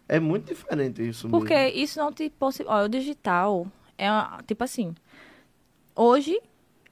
[0.09, 1.79] É muito diferente isso Porque mesmo.
[1.79, 2.85] isso não te possibilita.
[2.85, 4.09] O digital é
[4.47, 4.95] tipo assim.
[5.97, 6.39] Hoje,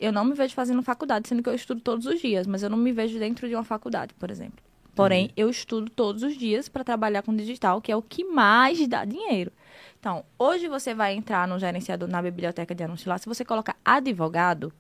[0.01, 2.71] eu não me vejo fazendo faculdade, sendo que eu estudo todos os dias, mas eu
[2.71, 4.65] não me vejo dentro de uma faculdade, por exemplo.
[4.95, 8.87] Porém, eu estudo todos os dias para trabalhar com digital, que é o que mais
[8.87, 9.51] dá dinheiro.
[9.99, 13.77] Então, hoje você vai entrar no gerenciador, na biblioteca de anúncios lá, se você colocar
[13.85, 14.73] advogado,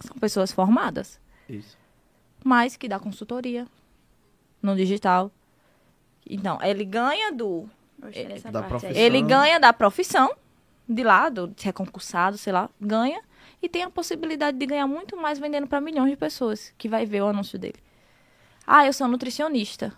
[0.00, 1.76] são pessoas formadas Isso.
[2.44, 3.66] mas que dá consultoria
[4.62, 5.30] no digital.
[6.28, 7.68] Então, ele ganha do.
[7.98, 8.96] Gostei dessa Da profissão.
[8.96, 10.34] Ele ganha da profissão,
[10.88, 13.20] de lado, de ser concursado, sei lá, ganha.
[13.62, 17.04] E tem a possibilidade de ganhar muito mais vendendo para milhões de pessoas que vai
[17.04, 17.78] ver o anúncio dele.
[18.72, 19.92] Ah, eu sou nutricionista.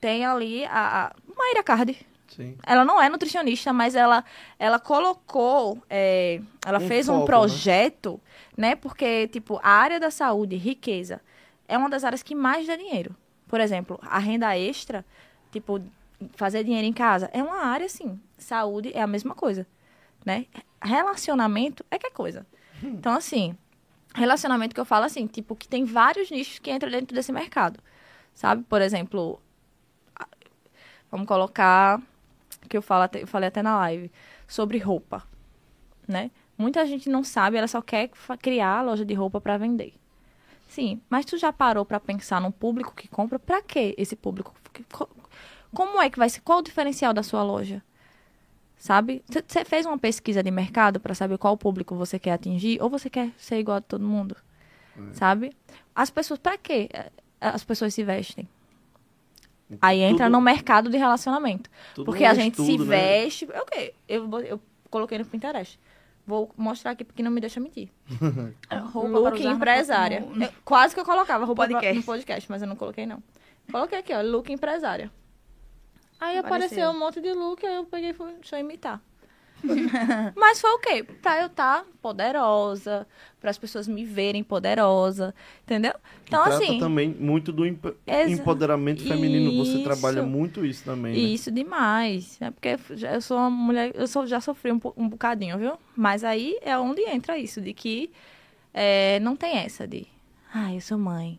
[0.00, 2.06] Tem ali a, a Mayra Cardi.
[2.28, 2.56] Sim.
[2.64, 4.24] Ela não é nutricionista, mas ela,
[4.60, 7.26] ela colocou, é, ela Um fez um foco, né?
[7.26, 8.20] projeto,
[8.56, 8.76] né?
[8.76, 11.20] Porque, tipo, a área da saúde, riqueza,
[11.66, 13.12] é uma das áreas que mais dá dinheiro.
[13.48, 15.04] Por exemplo, a renda extra,
[15.50, 15.82] tipo,
[16.36, 18.20] fazer dinheiro em casa, é uma área, assim.
[18.38, 19.66] Saúde é a mesma coisa,
[20.24, 20.46] né?
[20.80, 22.46] Relacionamento é que é coisa.
[22.80, 23.58] Então, assim,
[24.14, 27.80] Relacionamento que eu falo assim, tipo, que tem vários nichos que entram dentro desse mercado.
[28.34, 28.64] Sabe?
[28.64, 29.40] Por exemplo,
[31.10, 32.00] vamos colocar,
[32.68, 34.10] que eu, falo eu falei até na live,
[34.46, 35.22] sobre roupa,
[36.06, 36.30] né?
[36.56, 39.94] Muita gente não sabe, ela só quer criar a loja de roupa para vender.
[40.68, 43.38] Sim, mas tu já parou para pensar no público que compra?
[43.38, 44.54] Para que esse público?
[45.72, 46.40] Como é que vai ser?
[46.40, 47.82] Qual o diferencial da sua loja?
[48.78, 49.22] Sabe?
[49.28, 53.10] Você fez uma pesquisa de mercado para saber qual público você quer atingir ou você
[53.10, 54.36] quer ser igual a todo mundo?
[55.12, 55.52] Sabe?
[55.94, 56.88] As pessoas, para que
[57.40, 58.48] as pessoas se vestem?
[59.82, 61.68] Aí entra Tudo- no mercado de relacionamento.
[61.94, 62.96] tudo Porque é a gente se estudo, né?
[62.96, 63.46] veste.
[63.52, 63.94] É quê?
[64.08, 64.60] Eu, eu
[64.90, 65.78] coloquei no Pinterest.
[66.26, 67.88] Vou mostrar aqui porque não me deixa mentir.
[68.92, 70.20] Roupa para look empresária.
[70.20, 71.98] no- Eu- quase que eu colocava roupa pra- Podcast.
[71.98, 73.22] no podcast, mas eu não coloquei, não.
[73.70, 75.10] Coloquei aqui, ó, look empresária.
[76.20, 76.88] Aí apareceu.
[76.88, 76.90] Apareceu.
[76.90, 79.00] um monte de look, aí eu peguei e fui, deixa eu imitar.
[80.36, 81.02] mas foi o quê?
[81.02, 83.06] Pra eu estar poderosa,
[83.40, 85.92] para as pessoas me verem poderosa, entendeu?
[86.24, 89.56] Então, Trata assim, também muito do emp- Exa- empoderamento feminino.
[89.64, 89.82] Você Isso.
[89.82, 91.12] trabalha muito isso também.
[91.12, 91.18] né?
[91.18, 92.40] Isso demais.
[92.40, 92.76] É porque
[93.12, 95.72] eu sou uma mulher, eu sou, já sofri um, um bocadinho, viu?
[95.96, 98.10] Mas aí é onde entra isso, de que
[98.72, 100.06] é, não tem essa de,
[100.54, 101.38] ai, eu sou mãe.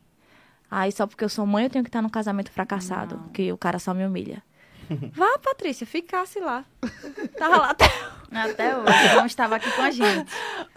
[0.69, 3.29] Ai, só porque eu sou mãe eu tenho que estar num casamento fracassado, Não.
[3.29, 4.43] que o cara só me humilha.
[5.13, 6.65] Vá, Patrícia, ficasse lá.
[7.37, 7.85] Tava lá até
[8.31, 10.31] Até hoje, não estava aqui com a gente.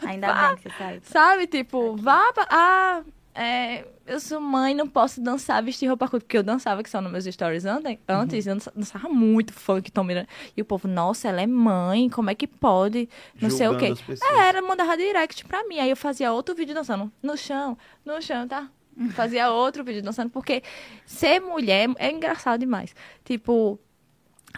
[0.04, 1.00] Ainda bem que você saiu.
[1.04, 2.46] Sabe, tipo, vá pra...
[2.50, 3.02] Ah,
[3.34, 6.24] é, eu sou mãe, não posso dançar, vestir roupa curta.
[6.26, 9.90] Porque eu dançava, que são nos meus stories antes, antes eu dança- dançava muito funk,
[9.90, 10.28] Tom Miranda.
[10.56, 13.08] E o povo, nossa, ela é mãe, como é que pode?
[13.40, 14.14] Não sei o Julgando quê.
[14.22, 15.78] É, era, mandava direct pra mim.
[15.78, 18.68] Aí eu fazia outro vídeo dançando no chão, no chão, tá?
[19.14, 20.62] Fazia outro vídeo dançando, porque
[21.06, 22.94] ser mulher é engraçado demais.
[23.24, 23.80] Tipo,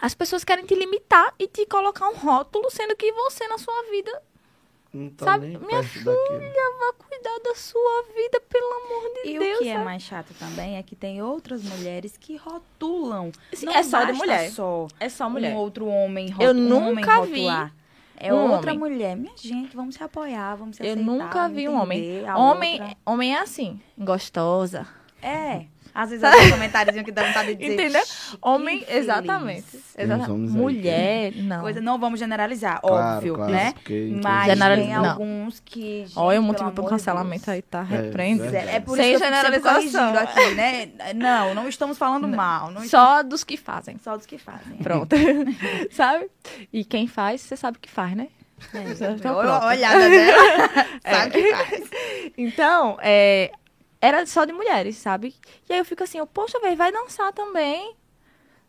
[0.01, 3.83] as pessoas querem te limitar e te colocar um rótulo, sendo que você na sua
[3.91, 4.21] vida
[4.93, 6.05] Não tá Sabe, nem minha daquilo.
[6.79, 9.57] vá cuidar da sua vida, pelo amor de E Deus.
[9.57, 9.85] o que é sabe?
[9.85, 13.31] mais chato também é que tem outras mulheres que rotulam.
[13.53, 14.49] Sim, Não é só de mulher.
[14.51, 17.73] Só É só um outro homem Eu rotu- um homem nunca vi rotular.
[18.17, 18.79] É um outra homem.
[18.79, 19.17] mulher.
[19.17, 21.03] Minha gente, vamos se apoiar, vamos se Eu aceitar.
[21.11, 22.23] nunca vi um homem.
[22.33, 22.97] Homem, outra.
[23.05, 24.87] homem é assim, gostosa.
[25.21, 25.65] É.
[25.95, 27.73] Às vezes algum comentáriozinho que dá vontade de dizer.
[27.73, 28.05] Entendeu?
[28.05, 29.65] "Shh, Homem, que infeliz." exatamente.
[29.77, 31.61] uns Exata- homens aí Mulher, não.
[31.61, 33.71] Coisa, não vamos generalizar, Claro, óbvio, claro, né?
[33.73, 35.09] porque Mas tem não.
[35.09, 36.01] alguns que.
[36.05, 37.55] Gente, Olha o motivo pro cancelamento Deus.
[37.55, 37.87] aí, tá?
[37.89, 38.41] É, Repreende.
[38.41, 38.69] verdade.
[38.75, 40.11] É por Sem isso que eu generalização.
[40.11, 40.89] corrigindo aqui, né?
[41.15, 42.69] Não, não estamos falando mal.
[42.71, 43.97] Não Só dos que fazem.
[44.03, 44.75] Só dos que fazem.
[44.83, 45.15] Pronto.
[45.91, 46.27] sabe?
[46.73, 48.27] E quem faz, você sabe que faz, né?
[48.73, 49.11] É.
[49.13, 50.85] Então, Olhada dela.
[51.03, 51.13] É.
[51.13, 51.89] Sabe o que faz.
[52.37, 53.51] Então, é,
[54.05, 55.33] era só de mulheres, sabe?
[55.69, 57.95] E aí eu fico assim, eu, poxa, velho, vai dançar também.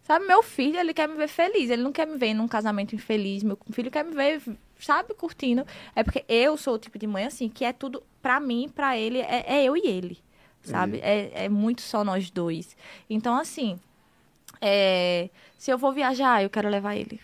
[0.03, 1.68] Sabe, meu filho, ele quer me ver feliz.
[1.68, 3.43] Ele não quer me ver num casamento infeliz.
[3.43, 4.41] Meu filho quer me ver,
[4.78, 5.66] sabe, curtindo.
[5.97, 8.97] É porque eu sou o tipo de mãe, assim, que é tudo, pra mim, pra
[8.97, 10.18] ele, é, é eu e ele.
[10.62, 10.99] Sabe?
[11.03, 12.76] É, é muito só nós dois.
[13.11, 13.78] Então, assim,
[14.61, 15.28] é,
[15.59, 17.20] se eu vou viajar, eu quero levar ele.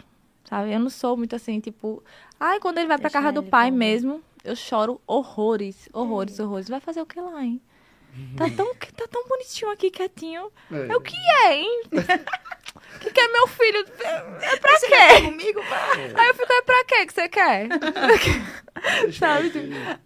[0.49, 0.73] Sabe?
[0.73, 2.03] Eu não sou muito assim, tipo.
[2.39, 6.39] Ai, quando ele vai pra Deixa casa do pai com- mesmo, eu choro horrores, horrores,
[6.39, 6.69] horrores.
[6.69, 7.61] Vai fazer o que lá, hein?
[8.37, 10.51] Tá tão, tá tão bonitinho aqui, quietinho.
[10.71, 10.89] É.
[10.89, 11.83] É o que é, hein?
[11.93, 13.87] O que, que é meu filho?
[14.41, 15.23] É pra quê?
[15.25, 15.61] Comigo,
[16.15, 17.69] Aí eu fico, é pra quê que você quer?
[19.19, 19.53] Sabe.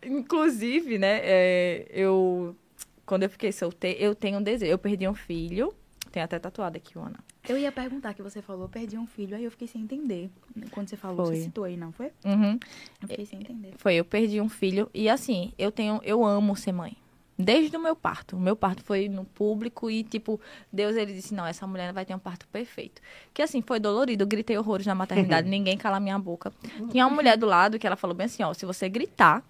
[0.04, 2.56] Inclusive, né, é, eu...
[3.04, 4.70] Quando eu fiquei solteira, eu tenho um desejo.
[4.70, 5.74] Eu perdi um filho.
[6.10, 7.18] Tem até tatuado aqui, Ana.
[7.48, 10.30] Eu ia perguntar que você falou, perdi um filho, aí eu fiquei sem entender.
[10.72, 11.36] Quando você falou, Foi.
[11.36, 12.10] você citou aí, não foi?
[12.24, 12.58] Uhum.
[13.02, 13.74] Eu fiquei sem entender.
[13.76, 14.90] Foi, eu perdi um filho.
[14.92, 16.96] E assim, eu tenho, eu amo ser mãe.
[17.38, 18.34] Desde o meu parto.
[18.34, 20.40] O meu parto foi no público e, tipo,
[20.72, 23.02] Deus ele disse: não, essa mulher vai ter um parto perfeito.
[23.34, 24.22] Que assim, foi dolorido.
[24.22, 26.50] Eu gritei horrores na maternidade, ninguém cala minha boca.
[26.90, 29.42] Tinha uma mulher do lado que ela falou bem assim: ó, se você gritar,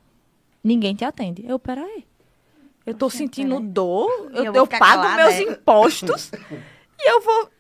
[0.65, 1.45] ninguém te atende.
[1.47, 2.05] Eu, peraí.
[2.85, 3.69] Eu tô Oxe, sentindo peraí.
[3.69, 5.43] dor, eu, eu eu pago calada, meus é?
[5.43, 6.31] impostos
[6.99, 7.51] e eu vou.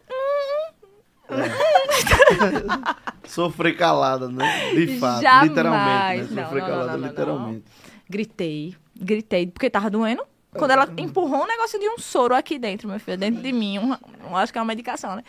[3.26, 4.72] Sofrer calada, né?
[4.72, 5.48] De fato, Jamais.
[5.48, 6.42] literalmente, né?
[6.42, 7.64] Não, Sofrer não, não, calada, não, não, literalmente.
[8.08, 10.22] Gritei, gritei, porque tava doendo.
[10.52, 13.78] Quando ela empurrou um negócio de um soro aqui dentro, meu filho, dentro de mim,
[13.78, 15.22] um, acho que é uma medicação, né?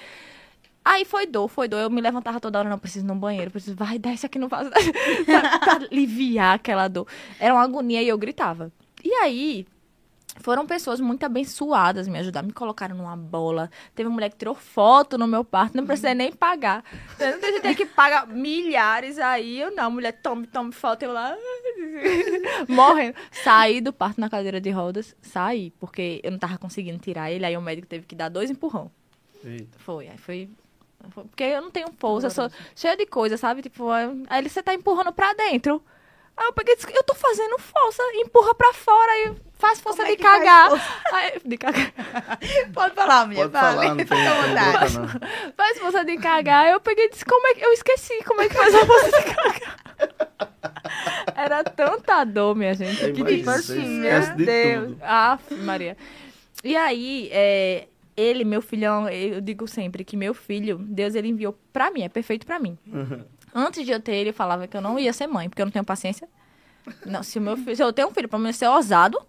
[0.86, 1.82] Aí foi dor, foi dor.
[1.82, 4.48] Eu me levantava toda hora, não preciso ir no banheiro, preciso, vai, desce aqui no
[4.48, 4.70] vaso,
[5.26, 7.06] pra, pra aliviar aquela dor.
[7.40, 8.72] Era uma agonia e eu gritava.
[9.04, 9.68] E aí,
[10.40, 13.70] foram pessoas muito abençoadas me ajudar, me colocaram numa bola.
[13.96, 16.84] Teve uma mulher que tirou foto no meu parto, não precisei nem pagar.
[17.20, 19.60] Não tem que pagar milhares aí.
[19.60, 21.04] Eu não, mulher, tome, tome foto.
[21.04, 21.36] Eu lá,
[22.68, 23.16] morrendo.
[23.32, 27.46] Saí do parto na cadeira de rodas, saí, porque eu não tava conseguindo tirar ele.
[27.46, 28.92] Aí o médico teve que dar dois empurrão.
[29.44, 29.78] Eita.
[29.80, 30.50] Foi, aí foi.
[31.14, 33.62] Porque eu não tenho força, eu sou cheia de coisa, sabe?
[33.62, 33.90] Tipo,
[34.30, 35.82] aí você tá empurrando pra dentro.
[36.36, 40.04] Aí eu peguei e disse, eu tô fazendo força, empurra pra fora, aí faz força
[40.04, 40.70] é de faz cagar.
[40.70, 40.86] força?
[41.46, 41.94] De cagar.
[42.74, 43.50] Pode falar, mulher.
[43.50, 44.98] Pode falar, não tem, Fica à vontade.
[45.00, 45.28] boca.
[45.56, 46.68] Faz força de cagar.
[46.70, 47.66] Eu peguei e disse, como é que.
[47.66, 49.78] Eu esqueci como é que faz a força de cagar.
[51.36, 53.04] Era tanta dor, minha gente.
[53.04, 54.88] Eu que tipo assim, meu de Deus.
[54.90, 54.98] tudo.
[55.04, 55.98] Aff, Maria.
[56.64, 61.58] E aí, é, ele, meu filhão, eu digo sempre que meu filho, Deus ele enviou
[61.72, 62.78] pra mim, é perfeito pra mim.
[63.54, 65.66] Antes de eu ter ele, eu falava que eu não ia ser mãe, porque eu
[65.66, 66.28] não tenho paciência.
[67.06, 69.20] Não, se, o meu filho, se eu tenho um filho, pra mim ser ousado,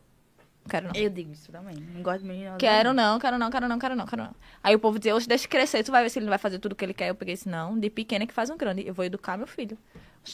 [0.68, 0.92] quero não.
[0.94, 1.74] Eu digo isso também.
[1.76, 2.56] Não gosto de menino.
[2.58, 4.34] Quero não, quero não, quero não, quero não, quero não.
[4.62, 6.58] Aí o povo dizia, hoje deixa crescer, tu vai ver se ele não vai fazer
[6.58, 7.08] tudo o que ele quer.
[7.08, 8.86] Eu peguei esse não, de pequeno é que faz um grande.
[8.86, 9.76] Eu vou educar meu filho.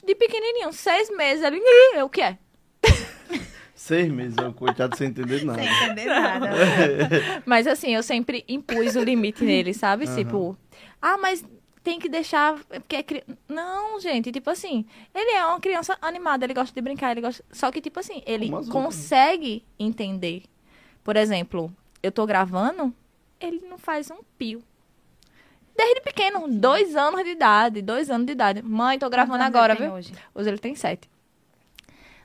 [0.04, 2.38] De pequenininho, seis meses, ele, "Ih, eu o que é?
[3.74, 5.60] Seis meses, é um coitado sem entender nada.
[5.60, 6.50] Sem entender nada.
[7.44, 10.06] Mas assim, eu sempre impus o limite nele, sabe?
[10.14, 10.56] Tipo,
[11.02, 11.44] ah, mas
[11.84, 13.22] tem que deixar, porque é cri...
[13.46, 17.44] Não, gente, tipo assim, ele é uma criança animada, ele gosta de brincar, ele gosta...
[17.52, 18.72] Só que, tipo assim, ele outras, né?
[18.72, 20.44] consegue entender.
[21.04, 21.70] Por exemplo,
[22.02, 22.92] eu tô gravando,
[23.38, 24.62] ele não faz um pio.
[25.76, 28.62] Desde pequeno, dois anos de idade, dois anos de idade.
[28.62, 29.96] Mãe, tô gravando Quantos agora, ele tem viu?
[29.96, 30.14] Hoje?
[30.34, 31.10] Hoje ele tem sete.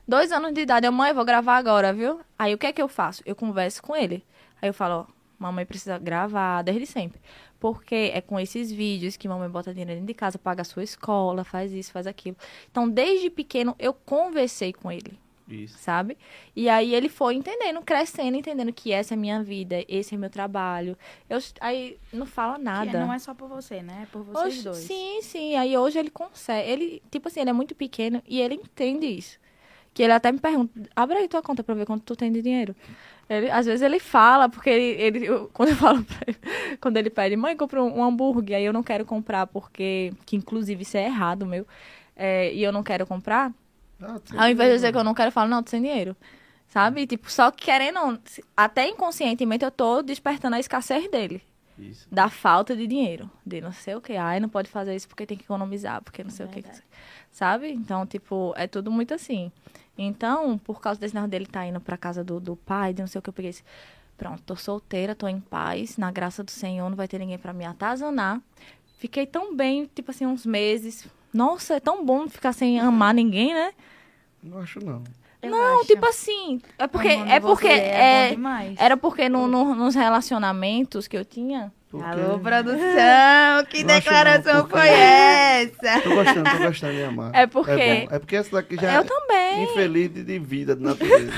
[0.08, 2.20] Dois anos de idade, eu, mãe, eu vou gravar agora, viu?
[2.38, 3.22] Aí o que é que eu faço?
[3.26, 4.24] Eu converso com ele.
[4.62, 7.20] Aí eu falo, ó, mamãe precisa gravar desde sempre.
[7.60, 10.82] Porque é com esses vídeos que mamãe bota dinheiro dentro de casa, paga a sua
[10.82, 12.36] escola, faz isso, faz aquilo.
[12.70, 15.76] Então, desde pequeno, eu conversei com ele, Isso.
[15.78, 16.16] sabe?
[16.56, 20.18] E aí ele foi entendendo, crescendo, entendendo que essa é a minha vida, esse é
[20.18, 20.96] meu trabalho.
[21.28, 22.90] Eu, aí não fala nada.
[22.90, 24.04] Que não é só por você, né?
[24.04, 24.78] É por vocês Hoje- dois.
[24.78, 25.54] Sim, sim.
[25.56, 26.70] Aí hoje ele consegue.
[26.70, 29.38] Ele, tipo assim, ele é muito pequeno e ele entende isso.
[29.92, 32.40] Que ele até me pergunta, abre aí tua conta pra ver quanto tu tem de
[32.42, 32.74] dinheiro.
[33.28, 36.38] Ele, às vezes ele fala, porque ele, ele eu- quando eu falo pra ele,
[36.80, 40.36] quando ele pede, mãe, compra um, um hambúrguer, aí eu não quero comprar, porque, que
[40.36, 41.66] inclusive isso é errado, meu,
[42.16, 43.52] é, e eu não quero comprar,
[44.02, 46.16] Ah, ao invés de dizer que eu não quero, eu falo, não, tô sem dinheiro.
[46.68, 47.04] Sabe?
[47.06, 47.98] Tipo, só que querendo,
[48.56, 51.42] até inconscientemente eu tô despertando a escassez dele
[51.78, 52.06] Isso.
[52.10, 55.26] da falta de dinheiro, de não sei o que, ai, não pode fazer isso porque
[55.26, 56.62] tem que economizar, porque não sei o que,
[57.30, 57.72] sabe?
[57.72, 59.50] Então, tipo, é tudo muito assim.
[59.98, 63.06] Então, por causa desse negócio dele tá indo pra casa do, do pai, de não
[63.08, 63.62] sei o que, eu peguei esse,
[64.16, 67.52] pronto, tô solteira, tô em paz, na graça do Senhor, não vai ter ninguém pra
[67.52, 68.40] me atazanar.
[68.98, 71.06] Fiquei tão bem, tipo assim, uns meses.
[71.32, 73.72] Nossa, é tão bom ficar sem amar ninguém, né?
[74.42, 75.02] Não acho não.
[75.42, 75.86] Eu não, acho.
[75.86, 78.78] tipo assim, é porque, Amando é porque, é, demais.
[78.78, 84.60] era porque no, no- nos relacionamentos que eu tinha, Porque Alô, produção, que Não declaração
[84.60, 86.00] porque- foi essa?
[86.02, 87.34] Tô gostando, tô gostando de amar.
[87.34, 88.06] É porque- É.
[88.10, 89.64] É porque essa daqui já eu é também.
[89.64, 91.32] infeliz de, vida, de natureza.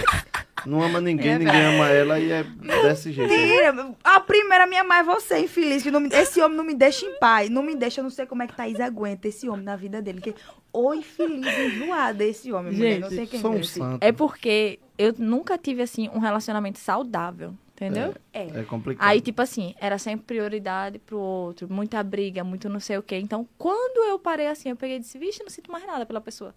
[0.66, 2.44] Não ama ninguém, ninguém ama ela e é
[2.82, 3.32] desse jeito.
[3.32, 5.82] Mentira, a primeira minha mãe é você, infeliz.
[5.82, 7.48] Que não me- esse homem não me deixa em paz.
[7.50, 10.00] Não me deixa, eu não sei como é que Thaís aguenta esse homem na vida
[10.00, 10.20] dele.
[10.20, 10.34] Que,
[10.72, 13.00] ô infeliz, enjoada esse homem, mulher.
[13.00, 13.98] Não sei quem Sou um.
[14.00, 17.54] É porque eu nunca tive, assim, um relacionamento saudável,
[17.86, 18.14] entendeu?
[18.32, 18.60] É.
[18.60, 19.06] É complicado.
[19.06, 23.18] Aí, tipo assim, era sempre prioridade pro outro, muita briga, muito não sei o quê.
[23.18, 26.06] Então, quando eu parei assim, eu peguei e disse, vixe, eu não sinto mais nada
[26.06, 26.54] pela pessoa.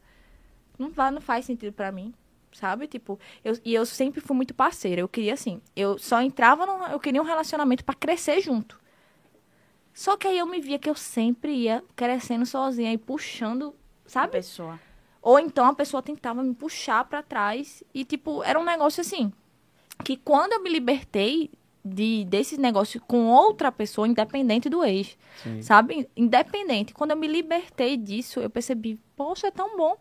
[0.77, 2.13] Não, não faz sentido pra mim,
[2.51, 2.87] sabe?
[2.87, 5.01] Tipo, eu, e eu sempre fui muito parceira.
[5.01, 6.85] Eu queria, assim, eu só entrava no...
[6.87, 8.79] Eu queria um relacionamento pra crescer junto.
[9.93, 13.73] Só que aí eu me via que eu sempre ia crescendo sozinha e puxando,
[14.05, 14.33] A sabe?
[14.33, 14.77] pessoa.
[15.21, 19.31] Ou então a pessoa tentava me puxar pra trás e tipo, era um negócio assim,
[20.03, 21.49] que quando eu me libertei
[21.83, 25.61] de desse negócio com outra pessoa independente do ex, Sim.
[25.61, 26.07] sabe?
[26.17, 26.93] Independente.
[26.93, 29.95] Quando eu me libertei disso, eu percebi, poxa, é tão bom.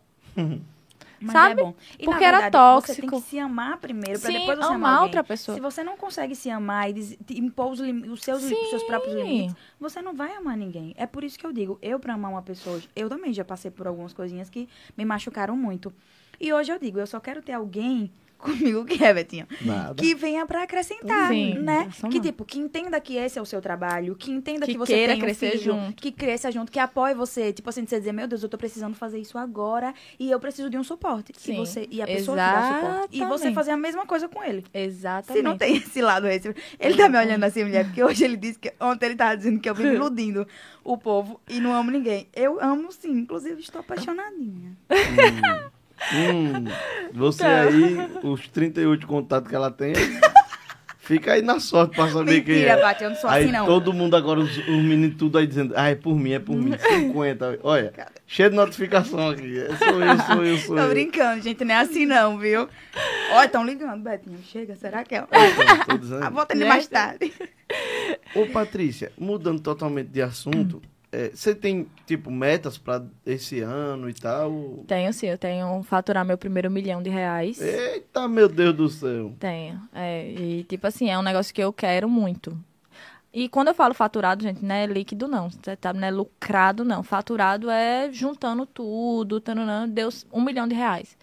[1.21, 1.61] Mas Sabe?
[1.61, 1.75] é bom.
[1.99, 3.23] E, Porque na era verdade, Você tem tóxico.
[3.23, 5.05] que se amar primeiro, pra Sim, depois você amar amar alguém.
[5.07, 5.55] outra pessoa.
[5.55, 9.15] Se você não consegue se amar e diz- impor os, os seus, os seus próprios
[9.15, 10.93] limites, você não vai amar ninguém.
[10.99, 13.71] É por isso que eu digo, eu pra amar uma pessoa, eu também já passei
[13.71, 14.69] por algumas coisinhas que
[14.99, 15.91] me machucaram muito.
[16.39, 19.47] E hoje eu digo, eu só quero ter alguém comigo que é, Betinho.
[19.63, 19.95] Nada.
[19.95, 21.89] Que venha pra acrescentar, Sim, né?
[22.11, 22.23] Que não.
[22.23, 25.13] tipo, que entenda que esse é o seu trabalho, que entenda que, Que você queira
[25.15, 25.95] tem um crescer filho, junto.
[26.03, 28.59] que cresça junto, que apoie você, tipo assim, de você dizer, meu Deus, eu tô
[28.59, 31.33] precisando fazer isso agora e eu preciso de um suporte.
[31.37, 33.09] E Sim, você e a pessoa te dá suporte.
[33.13, 33.55] E você exatamente.
[33.55, 34.65] fazer a mesma coisa com ele.
[34.73, 35.33] Exatamente.
[35.39, 36.55] Se não tem esse lado esse.
[36.79, 39.61] Ele tá me olhando assim, mulher, porque hoje ele disse que ontem ele tava dizendo
[39.61, 40.47] que eu vivo iludindo
[40.83, 42.29] o povo e não amo ninguém.
[42.35, 44.77] Eu amo sim, inclusive estou apaixonadinha.
[44.91, 45.71] Hum,
[47.13, 47.63] você Tá.
[47.63, 49.93] aí, os 38 contatos que ela tem,
[50.99, 52.77] fica aí na sorte pra saber quem Mentira, é.
[52.81, 53.67] Paty, eu não sou aí assim não.
[53.67, 56.57] todo mundo agora, os, os meninos tudo aí dizendo, ah, é por mim, é por
[56.57, 57.61] mim, 50.
[57.63, 57.93] Olha,
[58.27, 59.55] cheio de notificação aqui.
[59.79, 60.89] Sou eu, sou eu, sou Tô eu.
[60.91, 62.69] brincando, gente, não é assim não, viu?
[63.33, 64.39] Olha, estão ligando, Betinho.
[64.45, 65.19] Chega, será que é?
[65.25, 66.25] Então, tô dizendo.
[66.25, 66.69] Ah, atender Gente.
[66.69, 67.33] mais tarde.
[68.35, 70.94] Ô, Patrícia, mudando totalmente de assunto, é,
[71.35, 74.85] você tem, tipo, metas pra esse ano e tal?
[74.87, 77.61] Tenho sim, eu tenho faturar meu primeiro milhão de reais.
[77.61, 79.35] Eita, meu Deus do céu.
[79.39, 79.81] Tenho.
[79.93, 82.57] É, e tipo assim, é um negócio que eu quero muito.
[83.33, 85.51] E quando eu falo faturado, gente, não é líquido, não.
[85.51, 87.03] Você tá, não é lucrado, não.
[87.03, 91.17] Faturado é juntando tudo, tananã, deu um milhão de reais.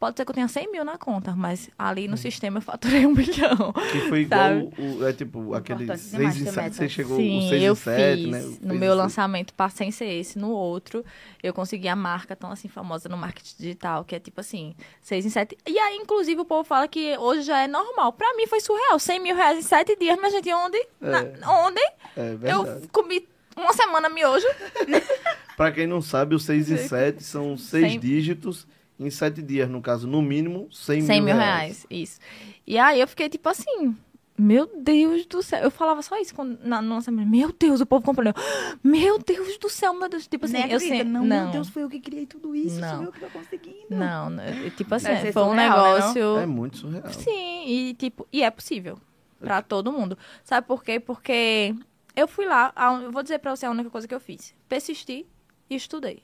[0.00, 3.04] Pode ser que eu tenha 100 mil na conta, mas ali no sistema eu faturei
[3.04, 3.70] um milhão.
[3.92, 6.74] Que foi igual, o, é tipo, aquele Importante 6 demais e ter 7, meta.
[6.74, 8.30] você chegou o Sim, 6 eu e 7, fiz.
[8.30, 8.40] né?
[8.62, 11.04] O No meu lançamento, pá, sem ser esse, no outro,
[11.42, 15.26] eu consegui a marca tão assim famosa no marketing digital, que é tipo assim, 6
[15.26, 15.58] em 7.
[15.68, 18.14] E aí, inclusive, o povo fala que hoje já é normal.
[18.14, 18.98] Pra mim foi surreal.
[18.98, 20.82] 100 mil reais em 7 dias, mas gente, onde?
[20.98, 21.80] Na- onde?
[22.16, 24.46] É Eu comi uma semana miojo.
[25.56, 28.66] Pra quem não sabe, o 6 e 7 são 6 Cem- dígitos
[29.00, 31.62] em 7 dias, no caso, no mínimo 100, 100 mil mil reais.
[31.62, 32.20] reais, isso.
[32.66, 33.96] E aí eu fiquei tipo assim,
[34.38, 35.62] meu Deus do céu.
[35.62, 37.28] Eu falava só isso quando, na, no lançamento.
[37.28, 38.26] Meu Deus, o povo comprou.
[38.28, 38.34] Eu,
[38.82, 40.26] Meu Deus do céu, meu Deus.
[40.26, 41.02] Tipo assim, eu sei.
[41.04, 42.96] não, Não, meu Deus, foi eu que criei tudo isso, Não.
[42.96, 43.86] sou eu que tô conseguindo.
[43.90, 45.94] não, né, tipo assim, ser foi um surreal, né, não?
[45.94, 46.36] negócio.
[46.38, 47.12] É muito surreal.
[47.12, 48.98] Sim, e tipo, e é possível
[49.40, 50.16] pra todo mundo.
[50.44, 51.00] Sabe por quê?
[51.00, 51.74] Porque
[52.14, 54.54] eu fui lá, a- eu vou dizer pra você a única coisa que eu fiz.
[54.68, 55.26] Persisti
[55.68, 56.22] e estudei.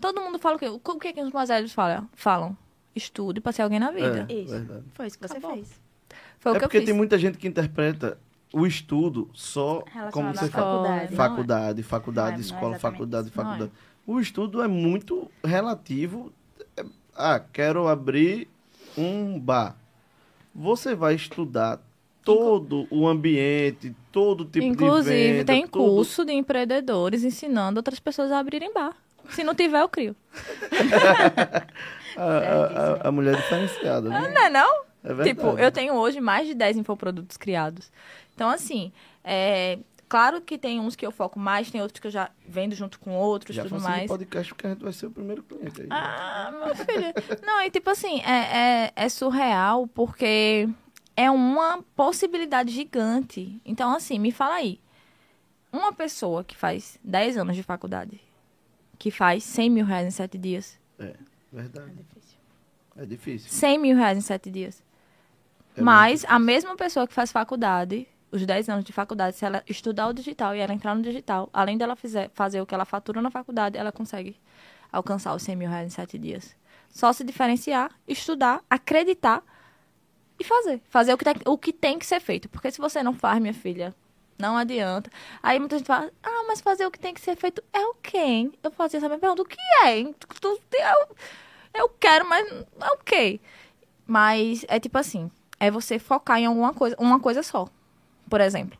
[0.00, 0.68] Todo mundo fala o quê?
[0.68, 2.08] O que, que os mais velhos falam?
[2.14, 2.56] Falam.
[2.94, 4.26] Estude pra ser alguém na vida.
[4.28, 4.52] É, Isso.
[4.52, 4.84] verdade.
[4.94, 5.56] Foi isso que você Acabou.
[5.56, 5.80] fez.
[6.38, 6.86] Foi o É que eu porque fiz.
[6.86, 8.18] tem muita gente que interpreta
[8.52, 10.64] o estudo só como você fala.
[10.82, 11.10] faculdade.
[11.10, 13.30] Não, Faculdade, faculdade, Não é- não é escola, faculdade, é.
[13.30, 13.70] faculdade.
[14.06, 16.32] O estudo é muito relativo.
[16.76, 16.84] É,
[17.20, 18.48] Ah, quero abrir
[18.96, 19.76] um bar.
[20.54, 21.80] Você vai estudar
[22.24, 25.44] todo o ambiente, todo tipo de Inclusive, venda.
[25.44, 28.96] tem todo- curso de empreendedores ensinando outras pessoas a abrirem bar.
[29.30, 30.16] Se não tiver, eu crio.
[32.16, 32.66] A, a-
[33.04, 34.20] a- a mulher diferenciada, né?
[34.34, 34.82] Não é não?
[35.04, 35.28] É verdade.
[35.30, 37.92] Tipo, eu tenho hoje mais de 10 infoprodutos criados.
[38.34, 38.90] Então, assim,
[39.22, 39.78] é...
[40.08, 42.98] claro que tem uns que eu foco mais, tem outros que eu já vendo junto
[42.98, 44.08] com outros, Já tudo mais.
[44.08, 45.86] podcast porque a gente vai ser o primeiro cliente aí.
[45.90, 47.12] Ah, meu filho.
[47.46, 50.68] Não, e tipo assim, é, é, é surreal porque
[51.16, 53.60] é uma possibilidade gigante.
[53.64, 54.80] Então, assim, me fala aí.
[55.72, 58.20] Uma pessoa que faz 10 anos de faculdade,
[58.98, 60.78] que faz 100 mil reais em 7 dias.
[61.52, 61.92] Verdade.
[62.96, 63.48] É difícil.
[63.48, 64.82] 100 mil reais em 7 dias.
[65.76, 69.62] É Mas a mesma pessoa que faz faculdade, os 10 anos de faculdade, se ela
[69.68, 72.84] estudar o digital e ela entrar no digital, além dela fizer, fazer o que ela
[72.84, 74.36] fatura na faculdade, ela consegue
[74.90, 76.56] alcançar os 100 mil reais em 7 dias.
[76.88, 79.44] Só se diferenciar, estudar, acreditar
[80.40, 80.80] e fazer.
[80.88, 82.48] Fazer o que, tem, o que tem que ser feito.
[82.48, 83.94] Porque se você não faz, minha filha,
[84.38, 85.10] não adianta.
[85.42, 87.94] Aí muita gente fala, ah, mas fazer o que tem que ser feito é o
[87.94, 88.16] quê?
[88.18, 88.52] hein?
[88.62, 89.98] Eu fazia essa minha pergunta, o que é?
[89.98, 90.14] hein?
[90.72, 91.16] Eu,
[91.74, 92.46] eu quero, mas
[92.80, 93.40] é o quê?
[94.06, 97.68] Mas é tipo assim, é você focar em alguma coisa, uma coisa só.
[98.28, 98.78] Por exemplo.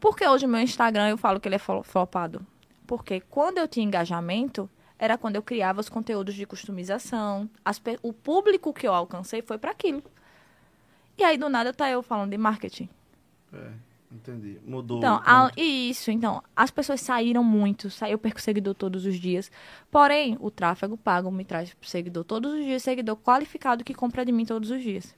[0.00, 2.44] Porque hoje o meu Instagram eu falo que ele é flo- flopado?
[2.86, 7.48] Porque quando eu tinha engajamento, era quando eu criava os conteúdos de customização.
[7.64, 10.02] As o público que eu alcancei foi para aquilo.
[11.16, 12.88] E aí, do nada, tá eu falando de marketing.
[13.52, 13.70] É,
[14.12, 14.58] entendi.
[14.64, 14.98] Mudou.
[14.98, 19.50] Então, a- isso, então, as pessoas saíram muito, sa- eu perco seguidor todos os dias.
[19.90, 24.32] Porém, o tráfego pago me traz seguidor todos os dias, seguidor qualificado que compra de
[24.32, 25.14] mim todos os dias.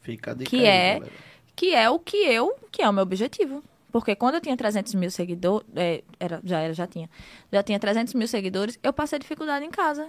[0.00, 1.12] Fica dica que é- galera.
[1.56, 3.62] Que é o que eu, que é o meu objetivo.
[3.90, 7.08] Porque quando eu tinha 300 mil seguidores, é, era, já era, já tinha.
[7.50, 10.08] Já tinha 300 mil seguidores, eu passei dificuldade em casa.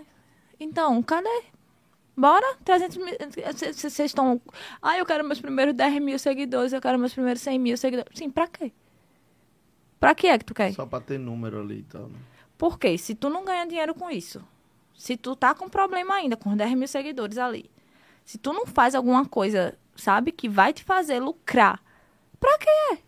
[0.60, 1.43] Então, cadê?
[2.19, 2.57] Bora?
[2.65, 3.15] 300 mil.
[3.73, 4.41] Vocês estão.
[4.81, 8.11] Ah, eu quero meus primeiros 10 mil seguidores, eu quero meus primeiros 100 mil seguidores.
[8.13, 8.73] Sim, pra quê?
[10.01, 10.73] Pra que é que tu quer?
[10.73, 12.19] Só pra ter número ali e tal, né?
[12.57, 14.43] Porque se tu não ganha dinheiro com isso,
[14.97, 17.71] se tu tá com problema ainda com 10 mil seguidores ali,
[18.25, 21.81] se tu não faz alguma coisa, sabe, que vai te fazer lucrar,
[22.37, 22.99] pra quê?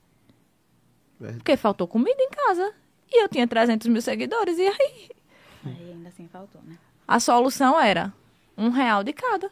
[1.20, 1.40] Verdade.
[1.40, 2.74] Porque faltou comida em casa.
[3.12, 4.58] E eu tinha 300 mil seguidores.
[4.58, 5.10] E aí?
[5.66, 6.78] Aí ainda assim faltou, né?
[7.06, 8.14] A solução era
[8.58, 9.50] um real de cada.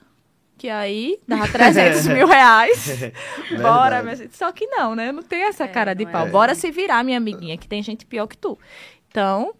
[0.57, 2.89] Que aí dava 300 mil reais.
[3.61, 4.35] Bora, gente.
[4.35, 5.07] Só que não, né?
[5.09, 6.07] Eu não tenho essa É, cara de é.
[6.07, 6.27] pau.
[6.27, 8.57] Bora se virar, minha amiguinha, que tem gente pior que tu.
[9.09, 9.53] Então,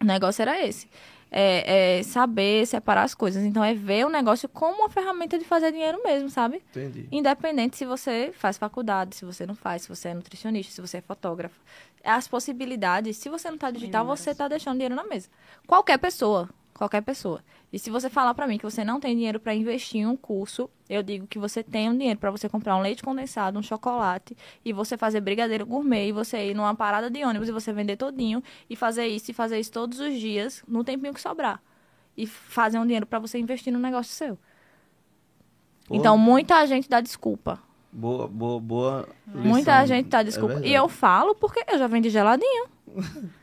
[0.00, 0.88] o negócio era esse.
[1.34, 3.42] É, é saber separar as coisas.
[3.44, 6.62] Então, é ver o negócio como uma ferramenta de fazer dinheiro mesmo, sabe?
[6.70, 7.08] Entendi.
[7.12, 10.96] Independente se você faz faculdade, se você não faz, se você é nutricionista, se você
[10.98, 11.58] é fotógrafo.
[12.04, 15.28] As possibilidades, se você não tá digital, você tá deixando dinheiro na mesa.
[15.66, 17.40] Qualquer pessoa, qualquer pessoa.
[17.72, 20.16] E se você falar pra mim que você não tem dinheiro pra investir em um
[20.16, 23.62] curso, eu digo que você tem um dinheiro pra você comprar um leite condensado, um
[23.62, 27.72] chocolate e você fazer brigadeiro gourmet e você ir numa parada de ônibus e você
[27.72, 31.62] vender todinho e fazer isso e fazer isso todos os dias no tempinho que sobrar.
[32.16, 34.38] E fazer um dinheiro pra você investir no negócio seu.
[35.86, 37.58] Pô, Então, muita gente dá desculpa.
[37.90, 39.08] Boa, boa, boa.
[39.26, 39.86] Muita lição.
[39.86, 40.52] gente tá É desculpa.
[40.54, 40.74] e verdade.
[40.74, 42.66] eu falo porque eu já vendi geladinho.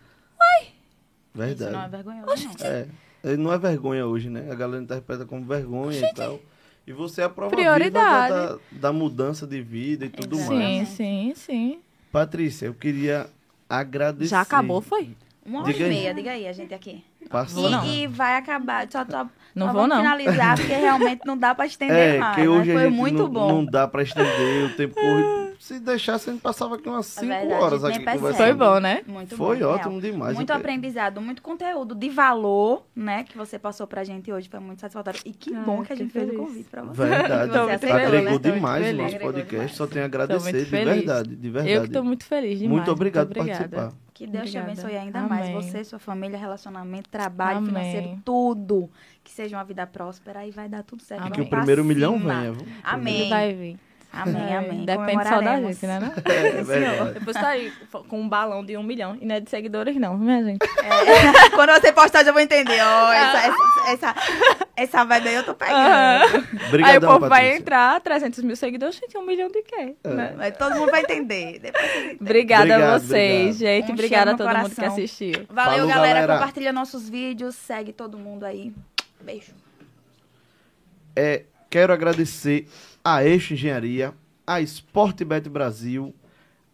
[1.33, 1.63] Verdade.
[1.63, 2.49] Isso não é vergonhoso.
[2.61, 2.87] É, é,
[3.37, 4.49] não é vergonha hoje, né?
[4.51, 6.39] A galera interpreta como vergonha e tal.
[6.87, 8.33] E você é a prova Prioridade.
[8.33, 10.53] viva da, da, da mudança de vida e tudo Exato.
[10.53, 10.87] mais.
[10.87, 11.79] Sim, sim, sim.
[12.11, 13.29] Patrícia, eu queria
[13.69, 14.29] agradecer.
[14.29, 15.15] Já acabou, foi?
[15.49, 15.89] Uma hora Diga e aí.
[15.89, 17.03] meia, diga aí, a gente aqui.
[17.29, 17.67] Passou.
[17.67, 17.85] E, não.
[17.85, 18.87] e vai acabar.
[18.89, 19.97] Só, só, Não só vou, vamos não.
[19.97, 22.35] finalizar, porque realmente não dá pra estender É, mais.
[22.35, 23.47] que mas hoje a foi gente muito não, bom.
[23.51, 25.49] não dá pra estender, o tempo corre.
[25.59, 28.35] Se deixasse, a gente passava aqui umas 5 É horas aqui conversando.
[28.35, 29.01] Foi bom, né?
[29.05, 30.01] Muito Foi bom, ótimo real.
[30.01, 30.35] demais.
[30.35, 33.25] Muito aprendizado, muito conteúdo de valor, né?
[33.25, 34.47] Que você passou pra gente hoje.
[34.47, 35.19] Foi muito satisfatório.
[35.25, 36.45] E que Ai, bom que a gente fez o feliz.
[36.45, 37.05] convite pra você.
[37.05, 37.51] Verdade.
[37.51, 38.39] Você Tô aceitou, feliz, Agregou né?
[38.39, 39.01] tô demais o feliz.
[39.03, 39.49] nosso podcast.
[39.51, 39.71] demais.
[39.75, 40.95] Só tenho a agradecer, de feliz.
[40.95, 41.73] verdade, de verdade.
[41.75, 42.77] Eu que tô muito feliz demais.
[42.77, 43.91] Muito obrigado por participar.
[44.19, 44.71] Que Deus te Obrigada.
[44.81, 45.29] abençoe ainda Amém.
[45.29, 45.49] mais.
[45.65, 47.69] Você, sua família, relacionamento, trabalho, Amém.
[47.69, 48.89] financeiro, tudo.
[49.23, 51.21] Que seja uma vida próspera e vai dar tudo certo.
[51.21, 51.31] Amém.
[51.31, 52.53] Que o primeiro milhão venha?
[52.83, 53.29] Amém.
[53.29, 53.79] Vai vir.
[54.11, 54.85] Amém, É, amém.
[54.85, 55.99] Depende só da gente, né?
[55.99, 56.33] Não?
[56.33, 57.13] É verdade.
[57.19, 57.71] Depois tá aí
[58.07, 59.15] com um balão de um milhão.
[59.21, 60.65] E não é de seguidores, não, minha gente.
[60.83, 61.49] É.
[61.55, 62.81] Quando você postar, já vou entender.
[62.81, 64.15] Ó, essa, essa, essa,
[64.75, 65.77] essa vibe aí eu tô pegando.
[66.83, 67.57] aí o povo vai Patrícia.
[67.59, 69.95] entrar, 300 mil seguidores, gente, um milhão de quê?
[70.03, 70.09] É.
[70.09, 70.33] Né?
[70.35, 71.61] Mas todo mundo vai entender.
[72.19, 73.57] Obrigada Obrigado, a vocês, obrigado.
[73.59, 73.89] gente.
[73.91, 74.93] Um Obrigada a todo no mundo que coração.
[74.95, 75.45] assistiu.
[75.49, 76.19] Valeu, Falou, galera.
[76.21, 76.33] galera.
[76.33, 77.53] Compartilha nossos vídeos.
[77.55, 78.73] Segue todo mundo aí.
[79.21, 79.51] Beijo.
[81.15, 82.67] É, quero agradecer
[83.03, 84.13] a Eixo Engenharia,
[84.45, 86.13] a Sportbet Brasil,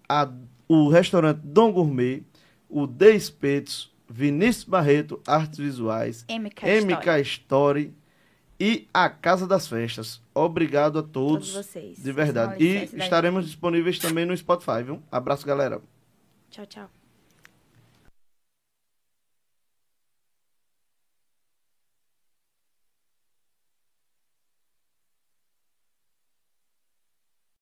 [0.07, 0.30] a,
[0.68, 2.23] o restaurante Dom Gourmet,
[2.69, 7.93] o The Espetos, Vinícius Barreto, Artes Visuais, MK, MK Story
[8.60, 10.22] e a Casa das Festas.
[10.34, 12.02] Obrigado a Todos todos, vocês.
[12.02, 12.64] de verdade.
[12.64, 15.02] E estaremos disponíveis também no Spotify, viu?
[15.11, 15.81] Abraço, galera.
[16.49, 16.89] Tchau, tchau.